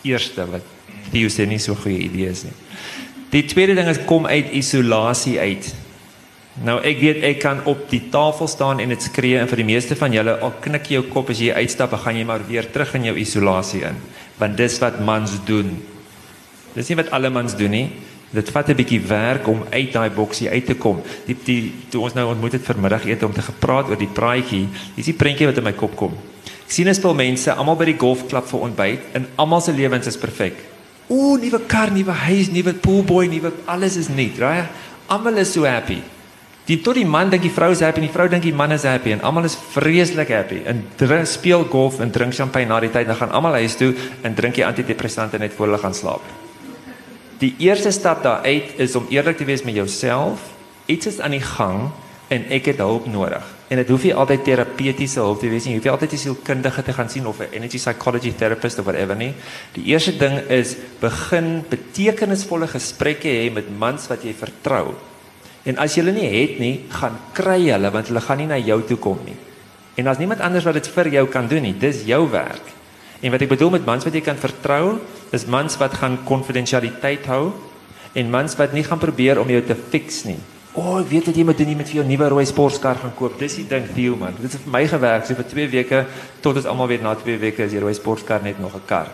eerste 0.03 0.45
wat 0.45 0.61
die 1.11 1.27
sê 1.29 1.47
nie 1.47 1.59
so 1.59 1.75
goeie 1.75 1.97
idees 1.97 2.43
nie. 2.43 2.53
Die 3.31 3.45
tweede 3.45 3.75
ding 3.75 3.87
is 3.87 3.99
kom 4.05 4.25
uit 4.25 4.51
isolasie 4.51 5.39
uit. 5.39 5.73
Nou 6.59 6.81
ek 6.83 6.97
weet 6.99 7.23
ek 7.23 7.37
kan 7.39 7.61
op 7.65 7.85
die 7.89 8.09
tafel 8.11 8.47
staan 8.51 8.81
en 8.83 8.91
dit 8.91 9.01
skree 9.01 9.39
en 9.39 9.47
vir 9.47 9.61
die 9.63 9.69
meeste 9.69 9.95
van 9.95 10.11
julle 10.11 10.33
al 10.43 10.51
knik 10.59 10.89
jou 10.91 11.05
kop 11.07 11.29
as 11.31 11.39
jy 11.39 11.53
uitstap, 11.55 11.95
gaan 11.95 12.17
jy 12.19 12.25
maar 12.27 12.43
weer 12.43 12.67
terug 12.67 12.91
in 12.99 13.07
jou 13.11 13.15
isolasie 13.17 13.85
in 13.87 14.01
want 14.41 14.57
dis 14.57 14.79
wat 14.81 14.95
mans 15.05 15.35
doen. 15.45 15.75
Dis 16.73 16.87
nie 16.89 16.97
wat 16.97 17.11
alle 17.13 17.29
mans 17.29 17.53
doen 17.53 17.69
nie. 17.69 17.87
Dit 18.33 18.49
vat 18.49 18.69
'n 18.69 18.75
bietjie 18.75 19.01
werk 19.05 19.47
om 19.47 19.63
uit 19.69 19.91
daai 19.93 20.09
boksie 20.09 20.49
uit 20.49 20.65
te 20.65 20.73
kom. 20.73 21.01
Die 21.27 21.37
die 21.45 21.73
toe 21.89 22.01
ons 22.01 22.13
nou 22.13 22.25
ontmoet 22.31 22.53
het 22.53 22.65
vanmiddag 22.65 23.05
eet 23.05 23.23
om 23.23 23.33
te 23.33 23.41
gepraat 23.41 23.89
oor 23.89 23.97
die 23.97 24.07
praatjie, 24.07 24.67
dis 24.95 25.05
die 25.05 25.13
prentjie 25.13 25.45
wat 25.45 25.57
in 25.57 25.63
my 25.63 25.73
kop 25.73 25.95
kom. 25.95 26.17
Ek 26.65 26.71
sien 26.71 26.87
'n 26.87 26.95
spul 26.95 27.13
mense 27.13 27.53
almal 27.53 27.75
by 27.75 27.85
die 27.85 27.97
golfklub 27.97 28.47
vir 28.47 28.59
ontbyt 28.59 28.99
en 29.13 29.27
almal 29.35 29.61
se 29.61 29.71
lewens 29.71 30.07
is 30.07 30.17
perfek. 30.17 30.53
Ooh, 31.09 31.37
nuwe 31.37 31.59
kar, 31.67 31.91
nuwe 31.91 32.11
huis, 32.11 32.49
nuwe 32.49 32.73
poolboy, 32.73 33.27
nuwe 33.27 33.51
alles 33.65 33.97
is 33.97 34.07
net, 34.07 34.39
right? 34.39 34.69
Almal 35.07 35.37
is 35.37 35.51
so 35.51 35.63
happy. 35.63 36.01
Die 36.65 36.77
tot 36.81 36.95
die 36.95 37.05
man 37.05 37.31
dink 37.31 37.41
die 37.41 37.53
vrou 37.53 37.71
is 37.73 37.81
happy 37.81 38.03
en 38.03 38.05
die 38.05 38.13
vrou 38.13 38.27
dink 38.29 38.43
die 38.43 38.53
man 38.53 38.71
is 38.71 38.83
happy 38.85 39.15
en 39.15 39.23
almal 39.25 39.47
is 39.49 39.57
vreeslik 39.73 40.29
happy 40.29 40.61
en 40.69 40.83
drink 40.99 41.25
speel 41.27 41.65
golf 41.71 41.99
en 41.99 42.11
drink 42.13 42.37
champagne 42.37 42.69
na 42.69 42.79
die 42.79 42.91
tyd 42.93 43.09
dan 43.09 43.17
gaan 43.17 43.33
almal 43.33 43.57
huis 43.57 43.75
toe 43.79 43.95
en 44.21 44.37
drink 44.37 44.59
die 44.59 44.65
antidepressante 44.65 45.41
net 45.41 45.57
voor 45.57 45.71
hulle 45.71 45.81
gaan 45.81 45.97
slaap. 45.97 46.21
Die 47.41 47.55
eerste 47.65 47.89
stap 47.91 48.21
daar 48.23 48.45
uit 48.45 48.77
is 48.77 48.95
om 48.95 49.09
eerlik 49.09 49.37
te 49.37 49.45
wees 49.49 49.63
met 49.65 49.73
jouself. 49.73 50.51
Iets 50.85 51.09
is 51.09 51.19
aan 51.19 51.33
die 51.33 51.41
gang 51.41 51.89
en 52.31 52.45
ek 52.53 52.69
het 52.69 52.77
hulp 52.85 53.07
nodig. 53.09 53.43
En 53.71 53.79
dit 53.81 53.89
hoef 53.89 54.05
nie 54.05 54.13
altyd 54.13 54.43
terapeutiese 54.45 55.19
hulp 55.19 55.41
te 55.41 55.49
wees 55.49 55.65
nie. 55.65 55.73
Jy 55.73 55.79
hoef 55.79 55.87
nie 55.87 55.93
altyd 55.95 56.13
'n 56.13 56.17
sielkundige 56.17 56.83
te 56.83 56.93
gaan 56.93 57.09
sien 57.09 57.25
of 57.27 57.39
'n 57.39 57.49
energy 57.51 57.77
psychology 57.77 58.31
therapist 58.31 58.79
of 58.79 58.85
whatever 58.85 59.15
nie. 59.15 59.33
Die 59.73 59.85
eerste 59.85 60.17
ding 60.17 60.37
is 60.49 60.75
begin 60.99 61.65
betekenisvolle 61.69 62.67
gesprekke 62.67 63.27
hê 63.27 63.51
met 63.53 63.65
mans 63.79 64.07
wat 64.07 64.23
jy 64.23 64.33
vertrou. 64.33 64.93
En 65.69 65.77
as 65.77 65.93
jy 65.93 66.01
hulle 66.01 66.15
nie 66.15 66.29
het 66.29 66.59
nie, 66.61 66.73
gaan 66.89 67.17
kry 67.37 67.59
hulle 67.69 67.91
want 67.93 68.09
hulle 68.09 68.21
gaan 68.25 68.39
nie 68.41 68.49
na 68.49 68.57
jou 68.57 68.79
toe 68.89 68.97
kom 68.97 69.19
nie. 69.25 69.37
En 70.01 70.07
as 70.07 70.17
niemand 70.17 70.41
anders 70.41 70.65
wat 70.65 70.79
dit 70.79 70.87
vir 70.95 71.11
jou 71.17 71.25
kan 71.29 71.47
doen 71.47 71.61
nie, 71.61 71.75
dis 71.77 72.05
jou 72.07 72.23
werk. 72.31 72.71
En 73.21 73.33
wat 73.33 73.43
ek 73.45 73.51
bedoel 73.53 73.75
met 73.77 73.85
mans 73.85 74.05
wat 74.07 74.15
jy 74.17 74.23
kan 74.25 74.39
vertrou, 74.39 74.97
is 75.31 75.45
mans 75.45 75.77
wat 75.77 75.99
gaan 76.01 76.17
konfidensialiteit 76.25 77.27
hou 77.29 77.51
en 78.17 78.31
mans 78.33 78.55
wat 78.59 78.73
nie 78.75 78.83
gaan 78.83 78.99
probeer 78.99 79.39
om 79.39 79.51
jou 79.51 79.61
te 79.63 79.77
fix 79.77 80.23
nie. 80.27 80.39
O, 80.71 80.81
oh, 80.81 80.97
ek 81.01 81.09
weet 81.11 81.27
dat 81.27 81.37
jy 81.37 81.43
moet 81.43 81.57
doen 81.59 81.67
nie 81.67 81.77
met 81.77 81.89
vir 81.89 81.99
jou 81.99 82.05
nuwe 82.07 82.27
rooi 82.31 82.45
sportkar 82.47 82.97
gaan 83.01 83.13
koop. 83.15 83.35
Dis 83.39 83.57
die 83.59 83.67
ding, 83.67 83.89
Theo 83.91 84.15
man. 84.19 84.37
Dit 84.39 84.55
het 84.55 84.63
vir 84.63 84.71
my 84.71 84.85
gewerk 84.87 85.27
so 85.27 85.35
vir 85.35 85.47
2 85.51 85.67
weke 85.75 86.05
tot 86.43 86.57
ons 86.61 86.67
almal 86.71 86.87
weet 86.91 87.03
na 87.03 87.13
2 87.19 87.37
weke 87.43 87.67
is 87.67 87.75
die 87.75 87.83
rooi 87.83 87.93
sportkar 87.95 88.43
net 88.43 88.59
nog 88.59 88.75
'n 88.79 88.87
kar. 88.87 89.11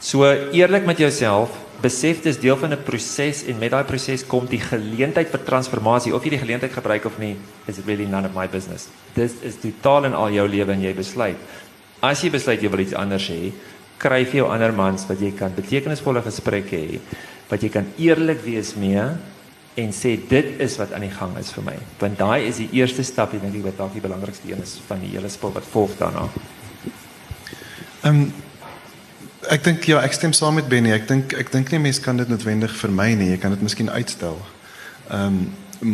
So 0.00 0.24
eerlik 0.52 0.84
met 0.84 0.98
jouself, 0.98 1.54
besef 1.80 2.22
dis 2.24 2.38
deel 2.40 2.56
van 2.56 2.72
'n 2.72 2.82
proses 2.82 3.44
en 3.44 3.58
met 3.58 3.70
daai 3.70 3.84
proses 3.84 4.26
kom 4.26 4.46
die 4.46 4.60
geleentheid 4.60 5.28
vir 5.28 5.44
transformasie 5.44 6.14
of 6.14 6.24
jy 6.24 6.30
die 6.30 6.44
geleentheid 6.44 6.72
gebruik 6.72 7.04
of 7.04 7.18
nie 7.18 7.36
is 7.66 7.78
really 7.86 8.04
none 8.04 8.26
of 8.26 8.34
my 8.34 8.48
business. 8.48 8.88
Dis 9.14 9.32
is 9.42 9.56
totaal 9.56 10.04
in 10.04 10.14
al 10.14 10.30
jou 10.30 10.48
lewe 10.48 10.72
en 10.72 10.82
jy 10.82 10.94
besluit. 10.94 11.36
As 12.00 12.22
jy 12.22 12.30
besluit 12.30 12.62
jy 12.62 12.70
wil 12.70 12.80
iets 12.80 12.94
anders 12.94 13.28
hê, 13.28 13.52
kry 13.98 14.24
vir 14.24 14.34
jou 14.34 14.48
ander 14.52 14.72
mans 14.72 15.06
wat 15.08 15.20
jy 15.20 15.32
kan 15.32 15.54
betekenisvolle 15.54 16.22
gesprekke 16.22 16.76
hê, 16.76 17.00
wat 17.48 17.62
jy 17.62 17.68
kan 17.68 17.86
eerlik 17.98 18.42
wees 18.44 18.74
mee 18.74 19.02
en 19.76 19.92
sê 19.92 20.16
dit 20.28 20.60
is 20.60 20.78
wat 20.80 20.92
aan 20.92 21.04
die 21.04 21.12
gang 21.12 21.36
is 21.38 21.52
vir 21.52 21.64
my. 21.64 21.76
Want 22.00 22.18
daai 22.18 22.48
is 22.48 22.56
die 22.56 22.68
eerste 22.72 23.04
stap 23.04 23.34
ek 23.34 23.42
dink 23.42 23.56
ek 23.56 23.64
wat 23.64 23.78
dalk 23.78 23.92
die 23.92 24.04
belangrikste 24.04 24.48
een 24.48 24.62
is 24.62 24.78
van 24.88 25.00
die 25.00 25.12
hele 25.12 25.28
spul 25.28 25.52
wat 25.52 25.64
volg 25.72 25.96
daarna. 25.98 26.28
Ehm 28.02 28.22
um, 28.22 28.32
Ek 29.46 29.62
dink 29.62 29.84
ja, 29.86 30.00
ek 30.02 30.14
stem 30.16 30.32
saam 30.34 30.56
met 30.58 30.66
Benny. 30.66 30.90
Ek 30.90 31.04
dink 31.06 31.34
ek 31.38 31.52
dink 31.54 31.68
nie 31.70 31.78
mense 31.78 32.02
kan 32.02 32.18
dit 32.18 32.30
noodwendig 32.30 32.72
vermy 32.80 33.12
nie. 33.14 33.28
Jy 33.30 33.36
kan 33.42 33.52
dit 33.54 33.62
miskien 33.62 33.90
uitstel. 33.92 34.40
Ehm 35.06 35.38
um, 35.38 35.44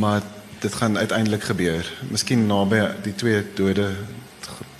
maar 0.00 0.22
dit 0.62 0.74
gaan 0.78 0.96
uiteindelik 0.96 1.42
gebeur. 1.42 1.88
Miskien 2.08 2.46
naby 2.46 2.78
die 3.02 3.14
twee 3.18 3.42
dode 3.58 3.88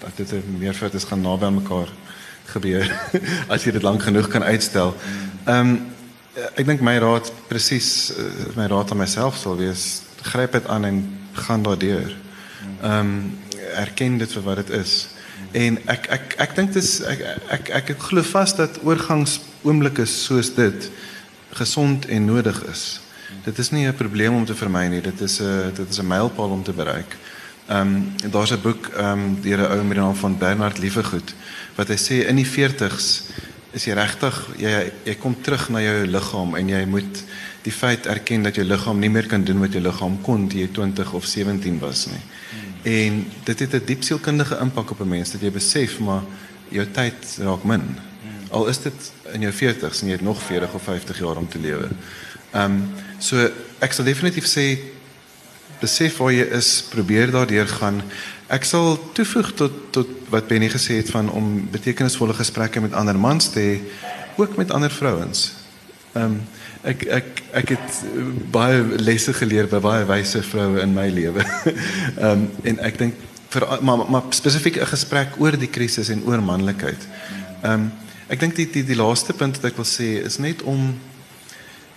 dat 0.00 0.16
dit 0.16 0.46
meer 0.60 0.76
vir 0.78 0.92
dit 0.94 1.04
gaan 1.04 1.20
naby 1.20 1.48
aan 1.48 1.58
mekaar 1.58 1.90
gebeur 2.52 2.86
as 3.52 3.66
jy 3.66 3.74
dit 3.74 3.82
lank 3.82 4.06
genoeg 4.06 4.30
kan 4.32 4.46
uitstel. 4.46 4.94
Ehm 5.44 5.74
um, 5.74 5.74
ek 6.56 6.64
dink 6.64 6.80
my 6.80 6.96
raad 7.02 7.28
presies 7.50 8.12
uh, 8.16 8.28
my 8.56 8.70
raad 8.72 8.94
aan 8.94 9.02
myself 9.02 9.36
sal 9.36 9.58
wees 9.58 10.04
gryp 10.32 10.54
dit 10.56 10.70
aan 10.72 10.88
en 10.88 11.02
gaan 11.44 11.66
daardeur. 11.66 12.14
Ehm 12.80 13.00
um, 13.00 13.16
erken 13.76 14.16
dit 14.22 14.32
vir 14.32 14.48
wat 14.48 14.64
dit 14.64 14.78
is 14.80 15.12
en 15.52 15.78
ek 15.86 16.06
ek 16.08 16.34
ek 16.38 16.54
dink 16.56 16.72
dis 16.72 17.00
ek 17.00 17.20
ek 17.50 17.70
ek, 17.70 17.90
ek 17.94 18.04
glo 18.08 18.22
vas 18.22 18.54
dat 18.56 18.80
oorgangsoomblikke 18.82 20.06
soos 20.06 20.54
dit 20.54 20.90
gesond 21.52 22.06
en 22.08 22.24
nodig 22.24 22.62
is. 22.72 23.00
Dit 23.44 23.58
is 23.58 23.70
nie 23.70 23.86
'n 23.86 23.94
probleem 23.94 24.34
om 24.34 24.44
te 24.44 24.54
vermy 24.54 24.86
nie. 24.86 25.00
Dit 25.00 25.20
is 25.20 25.40
'n 25.40 25.72
dit 25.74 25.88
is 25.88 25.98
'n 25.98 26.06
mylpaal 26.06 26.50
om 26.50 26.62
te 26.62 26.72
bereik. 26.72 27.16
Ehm 27.68 27.80
um, 27.80 28.30
daar's 28.30 28.52
'n 28.52 28.60
boek 28.60 28.86
ehm 28.96 29.18
um, 29.18 29.40
deur 29.40 29.58
'n 29.58 29.72
ou 29.72 29.84
met 29.84 29.96
die 29.96 30.02
naam 30.02 30.14
van 30.14 30.38
Bernard 30.38 30.78
Lievegoed 30.78 31.34
wat 31.74 31.88
hy 31.88 31.96
sê 31.96 32.26
in 32.26 32.36
die 32.36 32.46
40's 32.46 33.22
is 33.72 33.84
jy 33.84 33.94
regtig 33.96 34.48
jy 34.60 34.92
jy 35.04 35.14
kom 35.14 35.36
terug 35.40 35.68
na 35.68 35.80
jou 35.80 36.06
liggaam 36.06 36.56
en 36.56 36.68
jy 36.68 36.84
moet 36.86 37.24
die 37.62 37.72
feit 37.72 38.06
erken 38.06 38.42
dat 38.42 38.54
jou 38.54 38.64
liggaam 38.66 38.98
nie 38.98 39.10
meer 39.10 39.26
kan 39.26 39.44
doen 39.44 39.60
wat 39.62 39.72
jou 39.72 39.82
liggaam 39.82 40.18
kon 40.22 40.48
toe 40.48 40.60
jy 40.60 40.68
20 40.72 41.12
of 41.12 41.24
17 41.24 41.78
was 41.78 42.06
nie. 42.06 42.22
En 42.82 43.30
dit 43.44 43.58
het 43.58 43.72
'n 43.74 43.82
diep 43.84 44.02
sielkundige 44.02 44.58
impak 44.58 44.90
op 44.90 45.00
'n 45.00 45.08
mens 45.08 45.30
dat 45.30 45.40
jy 45.40 45.50
besef 45.50 45.98
maar 45.98 46.22
jou 46.68 46.86
tyd 46.90 47.38
raak 47.38 47.64
min. 47.64 47.80
Hmm. 47.80 48.50
Al 48.50 48.66
is 48.66 48.80
dit 48.82 49.12
in 49.32 49.40
jou 49.40 49.52
40's 49.52 50.00
en 50.00 50.06
jy 50.06 50.12
het 50.12 50.22
nog 50.22 50.42
40 50.42 50.72
of 50.72 50.82
50 50.82 51.18
jaar 51.18 51.36
om 51.36 51.48
te 51.48 51.58
lewe. 51.58 51.88
Ehm 52.50 52.64
um, 52.64 52.90
so 53.18 53.50
ek 53.78 53.92
sal 53.92 54.04
definitief 54.04 54.46
sê 54.46 54.78
besef 55.80 56.16
waar 56.16 56.32
jy 56.32 56.44
is, 56.54 56.84
probeer 56.90 57.30
daardeur 57.30 57.68
gaan. 57.68 58.02
Ek 58.46 58.64
sal 58.64 58.98
toevoeg 59.12 59.52
tot 59.52 59.72
tot 59.90 60.08
wat 60.28 60.46
Benny 60.46 60.68
gesê 60.68 60.98
het 61.00 61.10
van 61.10 61.30
om 61.30 61.68
betekenisvolle 61.70 62.34
gesprekke 62.34 62.80
met 62.80 62.92
ander 62.92 63.18
mans 63.18 63.48
te 63.48 63.60
hê, 63.60 63.80
ook 64.36 64.56
met 64.56 64.70
ander 64.70 64.90
vrouens. 64.90 65.52
Ehm 66.12 66.24
um, 66.24 66.42
ek 66.82 67.04
ek 67.06 67.42
ek 67.62 67.68
het 67.76 67.98
baie 68.50 68.82
lesse 68.98 69.32
geleer 69.36 69.68
by 69.70 69.78
baie 69.82 70.06
wyse 70.08 70.42
vroue 70.42 70.80
in 70.82 70.94
my 70.94 71.08
lewe. 71.08 71.44
Ehm 72.18 72.30
um, 72.30 72.48
en 72.66 72.80
ek 72.82 72.98
dink 72.98 73.14
vir 73.52 73.66
maar 73.86 74.04
maar 74.10 74.30
spesifiek 74.34 74.80
'n 74.80 74.90
gesprek 74.90 75.38
oor 75.38 75.58
die 75.58 75.70
krisis 75.70 76.08
en 76.08 76.24
oor 76.26 76.42
manlikheid. 76.42 77.06
Ehm 77.62 77.72
um, 77.72 77.92
ek 78.28 78.40
dink 78.40 78.56
die, 78.56 78.66
die 78.70 78.84
die 78.84 78.98
laaste 78.98 79.32
punt 79.32 79.60
wat 79.60 79.70
ek 79.70 79.76
wil 79.76 79.86
sê 79.86 80.24
is 80.24 80.38
net 80.38 80.62
om 80.62 80.98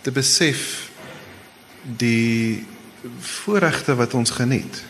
te 0.02 0.12
besef 0.12 0.92
die 1.82 2.66
voorregte 3.20 3.96
wat 3.96 4.14
ons 4.14 4.30
geniet. 4.30 4.84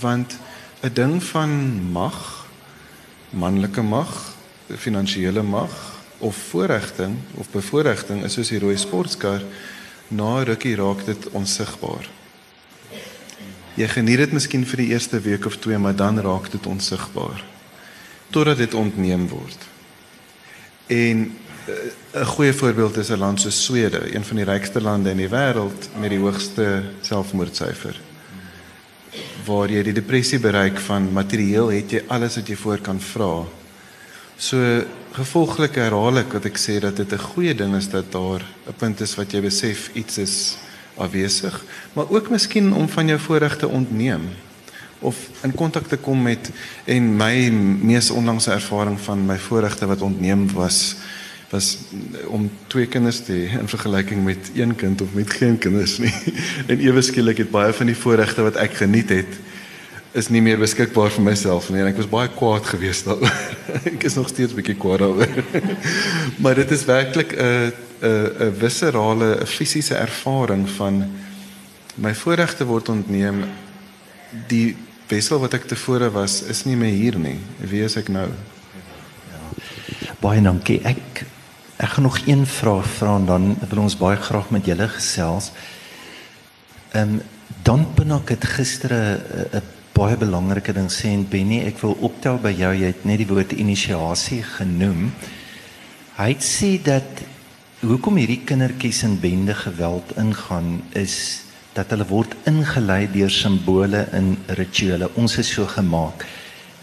Want 0.00 0.38
'n 0.82 0.94
ding 0.94 1.22
van 1.22 1.50
mag, 1.92 2.46
manlike 3.30 3.82
mag, 3.82 4.34
finansiële 4.68 5.42
mag 5.42 5.93
of 6.24 6.36
voorregting 6.50 7.18
of 7.36 7.50
bevoordiging 7.52 8.24
is 8.24 8.36
soos 8.38 8.52
die 8.52 8.60
rooi 8.62 8.76
sportkar, 8.80 9.42
na 10.08 10.42
rukkie 10.44 10.76
raak 10.80 11.04
dit 11.04 11.28
onsigbaar. 11.36 12.08
Jy 13.74 13.88
geniet 13.90 14.22
dit 14.22 14.32
miskien 14.36 14.64
vir 14.68 14.84
die 14.84 14.92
eerste 14.94 15.20
week 15.20 15.48
of 15.48 15.58
twee, 15.60 15.78
maar 15.78 15.96
dan 15.98 16.20
raak 16.22 16.50
dit 16.52 16.66
onsigbaar 16.70 17.42
totdat 18.34 18.58
dit 18.58 18.72
ontneem 18.74 19.28
word. 19.30 19.60
En 20.90 21.18
eh, 21.66 22.20
'n 22.20 22.24
goeie 22.34 22.52
voorbeeld 22.52 22.96
is 22.96 23.10
'n 23.10 23.18
land 23.18 23.40
soos 23.40 23.64
Swede, 23.64 24.14
een 24.14 24.24
van 24.24 24.36
die 24.36 24.44
rykste 24.44 24.80
lande 24.80 25.10
in 25.10 25.16
die 25.16 25.28
wêreld 25.28 25.88
met 26.00 26.10
die 26.10 26.18
hoogste 26.18 26.82
selfmoordsyfer. 27.00 28.00
Waar 29.44 29.70
jy 29.70 29.82
die 29.82 29.92
depressie 29.92 30.38
bereik 30.38 30.78
van 30.78 31.12
materieel 31.12 31.68
het 31.68 31.90
jy 31.90 32.02
alles 32.06 32.34
wat 32.34 32.48
jy 32.48 32.56
voor 32.56 32.78
kan 32.78 33.00
vra. 33.00 33.44
So 34.36 34.84
gevolglik 35.14 35.76
herhaal 35.78 36.18
ek 36.24 36.32
wat 36.34 36.46
ek 36.48 36.56
sê 36.58 36.80
dat 36.82 36.96
dit 36.98 37.12
'n 37.12 37.26
goeie 37.30 37.54
ding 37.54 37.74
is 37.76 37.88
dat 37.88 38.10
daar 38.10 38.42
'n 38.66 38.74
punt 38.76 39.00
is 39.00 39.14
wat 39.14 39.30
jy 39.32 39.40
besef 39.40 39.90
iets 39.94 40.18
is 40.18 40.56
afwesig, 40.96 41.64
maar 41.92 42.10
ook 42.10 42.30
miskien 42.30 42.74
om 42.74 42.88
van 42.88 43.06
jou 43.06 43.18
voorregte 43.18 43.68
ontneem 43.68 44.28
of 44.98 45.16
in 45.42 45.54
kontak 45.54 45.86
te 45.86 45.96
kom 45.96 46.22
met 46.22 46.50
en 46.84 47.16
my 47.16 47.50
mees 47.82 48.10
onlangse 48.10 48.50
ervaring 48.50 49.00
van 49.00 49.26
my 49.26 49.38
voorregte 49.38 49.86
wat 49.86 50.02
ontneem 50.02 50.52
was 50.52 50.96
was 51.50 51.78
om 52.26 52.50
twee 52.66 52.86
kinders 52.86 53.20
te 53.24 53.32
hê 53.32 53.58
in 53.60 53.68
vergelyking 53.68 54.24
met 54.24 54.50
een 54.54 54.74
kind 54.74 55.00
of 55.00 55.12
met 55.12 55.30
geen 55.30 55.58
kinders 55.58 55.98
nie. 55.98 56.14
En 56.70 56.80
ewe 56.80 57.02
skielik 57.02 57.36
het 57.36 57.50
baie 57.50 57.72
van 57.72 57.86
die 57.86 57.96
voorregte 57.96 58.42
wat 58.42 58.56
ek 58.56 58.74
geniet 58.74 59.08
het 59.08 59.38
is 60.14 60.30
nie 60.30 60.42
meer 60.44 60.60
beskikbaar 60.62 61.10
vir 61.10 61.24
myself 61.26 61.68
nie 61.74 61.82
en 61.82 61.90
ek 61.90 61.98
was 61.98 62.10
baie 62.10 62.30
kwaad 62.30 62.66
geweest 62.70 63.08
daaroor. 63.08 63.34
ek 63.94 64.06
is 64.06 64.14
nog 64.14 64.30
steeds 64.30 64.54
bietjie 64.54 64.76
kwaad 64.78 65.02
daaroor. 65.02 65.32
maar 66.42 66.54
dit 66.60 66.70
is 66.76 66.86
werklik 66.86 67.34
'n 67.34 67.72
'n 68.04 68.30
'n 68.46 68.54
viscerale, 68.60 69.30
'n 69.42 69.46
fisiese 69.46 69.98
ervaring 69.98 70.68
van 70.78 71.02
my 71.96 72.14
voorregte 72.14 72.64
word 72.64 72.88
ontneem. 72.88 73.44
Die 74.48 74.76
wissel 75.08 75.38
wat 75.38 75.54
ek 75.54 75.66
tevore 75.66 76.10
was 76.10 76.42
is 76.42 76.64
nie 76.64 76.76
meer 76.76 76.94
hier 76.94 77.18
nie. 77.18 77.38
Wie 77.58 77.82
is 77.82 77.96
ek 77.96 78.08
nou? 78.08 78.28
Ja. 79.30 80.14
Baie 80.20 80.42
dankie. 80.42 80.80
Ek 80.84 81.26
Ek 81.76 81.88
gaan 81.88 82.06
nog 82.06 82.22
een 82.26 82.46
vraag 82.46 82.86
vra 82.86 83.16
en 83.16 83.26
dan 83.26 83.56
wil 83.68 83.82
ons 83.82 83.96
baie 83.98 84.16
graag 84.16 84.50
met 84.50 84.64
julle 84.64 84.88
gesels. 84.88 85.50
Ehm 86.94 87.18
um, 87.18 87.22
dan 87.64 87.86
benak 87.94 88.28
het 88.28 88.44
gister 88.44 88.92
'n 88.92 89.62
baie 89.94 90.16
belangrike 90.18 90.74
ding 90.74 90.90
sê 90.90 91.12
en 91.14 91.24
Benny, 91.30 91.60
ek 91.68 91.78
wil 91.84 91.94
optel 92.06 92.40
by 92.42 92.50
jou, 92.54 92.72
jy 92.74 92.90
het 92.90 93.04
net 93.06 93.22
die 93.22 93.28
woord 93.30 93.54
inisiasie 93.54 94.42
genoem. 94.56 95.12
Hy 96.18 96.28
het 96.32 96.44
sê 96.46 96.74
dat 96.82 97.22
hoekom 97.84 98.18
hierdie 98.18 98.42
kindertjies 98.46 99.04
in 99.06 99.18
bende 99.22 99.54
geweld 99.54 100.14
ingaan 100.20 100.80
is 100.98 101.16
dat 101.74 101.90
hulle 101.90 102.06
word 102.08 102.34
ingelei 102.50 103.04
deur 103.10 103.30
simbole 103.30 104.04
in 104.14 104.34
rituele. 104.58 105.10
Ons 105.20 105.38
is 105.42 105.50
so 105.56 105.66
gemaak. 105.70 106.26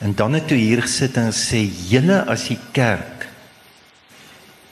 En 0.02 0.16
dan 0.18 0.36
het 0.40 0.52
hy 0.52 0.60
hier 0.60 0.84
gesit 0.84 1.20
en 1.20 1.32
sê 1.36 1.64
julle 1.92 2.24
as 2.32 2.48
die 2.50 2.60
kerk 2.76 3.22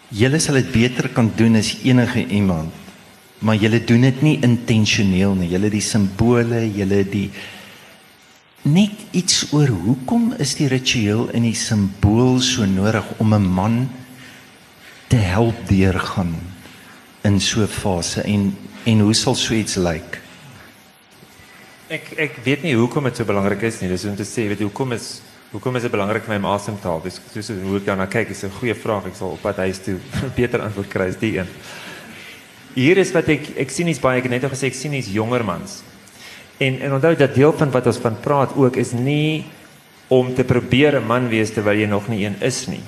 Julle 0.09 0.39
sal 0.41 0.57
dit 0.57 0.71
beter 0.73 1.11
kan 1.13 1.27
doen 1.37 1.59
as 1.59 1.75
enige 1.85 2.23
iemand. 2.33 2.73
Maar 3.45 3.59
julle 3.61 3.79
doen 3.85 4.07
dit 4.07 4.21
nie 4.25 4.39
intentioneel 4.41 5.35
nie. 5.37 5.51
Julle 5.51 5.69
die 5.69 5.83
simbole, 5.85 6.63
julle 6.73 7.03
die 7.05 7.27
net 8.61 8.91
iets 9.11 9.53
oor 9.53 9.67
hoekom 9.67 10.33
is 10.37 10.55
die 10.55 10.67
ritueel 10.67 11.29
en 11.33 11.45
die 11.47 11.55
simbool 11.55 12.39
so 12.43 12.65
nodig 12.65 13.05
om 13.17 13.33
'n 13.33 13.47
man 13.47 13.89
te 15.07 15.15
help 15.15 15.67
deurgaan 15.67 16.35
in 17.23 17.39
so 17.39 17.61
'n 17.61 17.67
fase 17.67 18.21
en 18.21 18.55
en 18.85 18.99
hoe 18.99 19.13
sal 19.13 19.35
so 19.35 19.53
iets 19.53 19.75
lyk? 19.75 20.21
Ek 21.89 22.13
ek 22.17 22.35
weet 22.43 22.63
nie 22.63 22.75
hoekom 22.75 23.03
dit 23.03 23.15
so 23.15 23.25
belangrik 23.25 23.61
is 23.61 23.81
nie. 23.81 23.89
Dis 23.89 24.05
om 24.05 24.15
te 24.15 24.23
sê, 24.23 24.47
weet 24.47 24.59
jy, 24.59 24.65
hoekom 24.65 24.91
is 24.91 25.21
Hoekom 25.49 25.79
is 25.79 25.81
dit 25.81 25.91
belangrik 25.91 26.27
vir 26.27 26.35
my 26.35 26.43
om 26.43 26.51
asem 26.53 26.75
te 26.77 26.85
haal? 26.85 26.99
Dis 27.01 27.15
soos 27.33 27.47
hoe 27.49 27.79
ek 27.79 27.85
daarna 27.87 28.05
kyk, 28.05 28.29
is 28.29 28.43
'n 28.43 28.53
goeie 28.59 28.75
vraag. 28.75 29.07
Ek 29.07 29.15
sal 29.15 29.31
op 29.33 29.41
pad 29.41 29.57
huis 29.57 29.79
toe 29.81 29.97
beter 30.37 30.61
antwoord 30.61 30.89
kry 30.89 31.07
as 31.09 31.17
die 31.17 31.39
een. 31.39 31.47
Hier 32.75 32.97
is 32.97 33.11
wat 33.11 33.27
ek 33.29 33.57
ek 33.57 33.69
sien 33.71 33.87
is 33.87 33.99
baie 33.99 34.19
ek 34.19 34.29
het 34.29 34.31
net 34.31 34.43
al 34.43 34.53
gesê 34.53 34.67
ek 34.69 34.77
sien 34.77 34.93
is 34.93 35.09
jonger 35.09 35.43
mans. 35.43 35.81
En 36.59 36.79
en 36.79 36.93
onthou 36.93 37.15
dat 37.15 37.35
deel 37.35 37.53
van 37.55 37.71
wat 37.71 37.85
ons 37.87 37.97
van 38.03 38.19
praat 38.19 38.55
ook 38.55 38.75
is 38.75 38.91
nie 38.91 39.45
om 40.07 40.33
te 40.35 40.43
probeer 40.43 40.99
'n 40.99 41.07
man 41.07 41.29
wees 41.29 41.53
terwyl 41.53 41.79
jy 41.79 41.87
nog 41.87 42.07
nie 42.07 42.25
een 42.25 42.35
is 42.41 42.67
nie. 42.67 42.83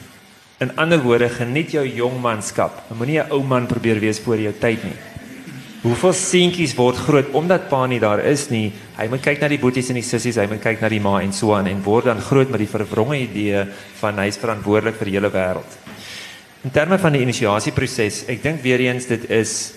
In 0.60 0.76
ander 0.76 1.02
woorde, 1.02 1.30
geniet 1.30 1.72
jou 1.72 1.88
jongmanskap. 1.88 2.84
Moenie 2.98 3.20
'n 3.20 3.32
ou 3.32 3.44
man 3.44 3.66
probeer 3.66 4.00
wees 4.00 4.20
voor 4.20 4.38
jou 4.40 4.54
tyd 4.60 4.84
nie. 4.84 4.98
Hoeveel 5.82 6.14
seentjies 6.14 6.76
word 6.76 6.96
groot 6.96 7.32
omdat 7.32 7.70
pa 7.70 7.86
nie 7.86 8.00
daar 8.00 8.20
is 8.26 8.50
nie. 8.50 8.72
Hy 8.98 9.08
moet 9.08 9.22
kyk 9.22 9.40
na 9.42 9.48
die 9.48 9.60
boeties 9.60 9.90
en 9.90 9.98
die 9.98 10.06
sissies, 10.06 10.36
hy 10.36 10.46
moet 10.48 10.62
kyk 10.62 10.82
na 10.82 10.90
die 10.90 11.00
ma 11.00 11.22
en 11.22 11.34
so 11.34 11.54
aan 11.54 11.68
en 11.68 11.84
word 11.84 12.06
dan 12.06 12.22
groot 12.22 12.50
met 12.50 12.60
die 12.60 12.68
verwronge 12.70 13.18
idee 13.18 13.66
van 14.00 14.20
hy 14.20 14.28
is 14.28 14.38
verantwoordelik 14.38 14.96
vir 14.96 15.06
die 15.06 15.14
hele 15.14 15.32
wêreld. 15.32 15.78
In 16.64 16.70
terme 16.70 17.00
van 17.02 17.14
die 17.14 17.22
inisiasieproses, 17.22 18.26
ek 18.30 18.44
dink 18.44 18.62
weer 18.62 18.80
eens 18.80 19.08
dit 19.10 19.30
is 19.30 19.74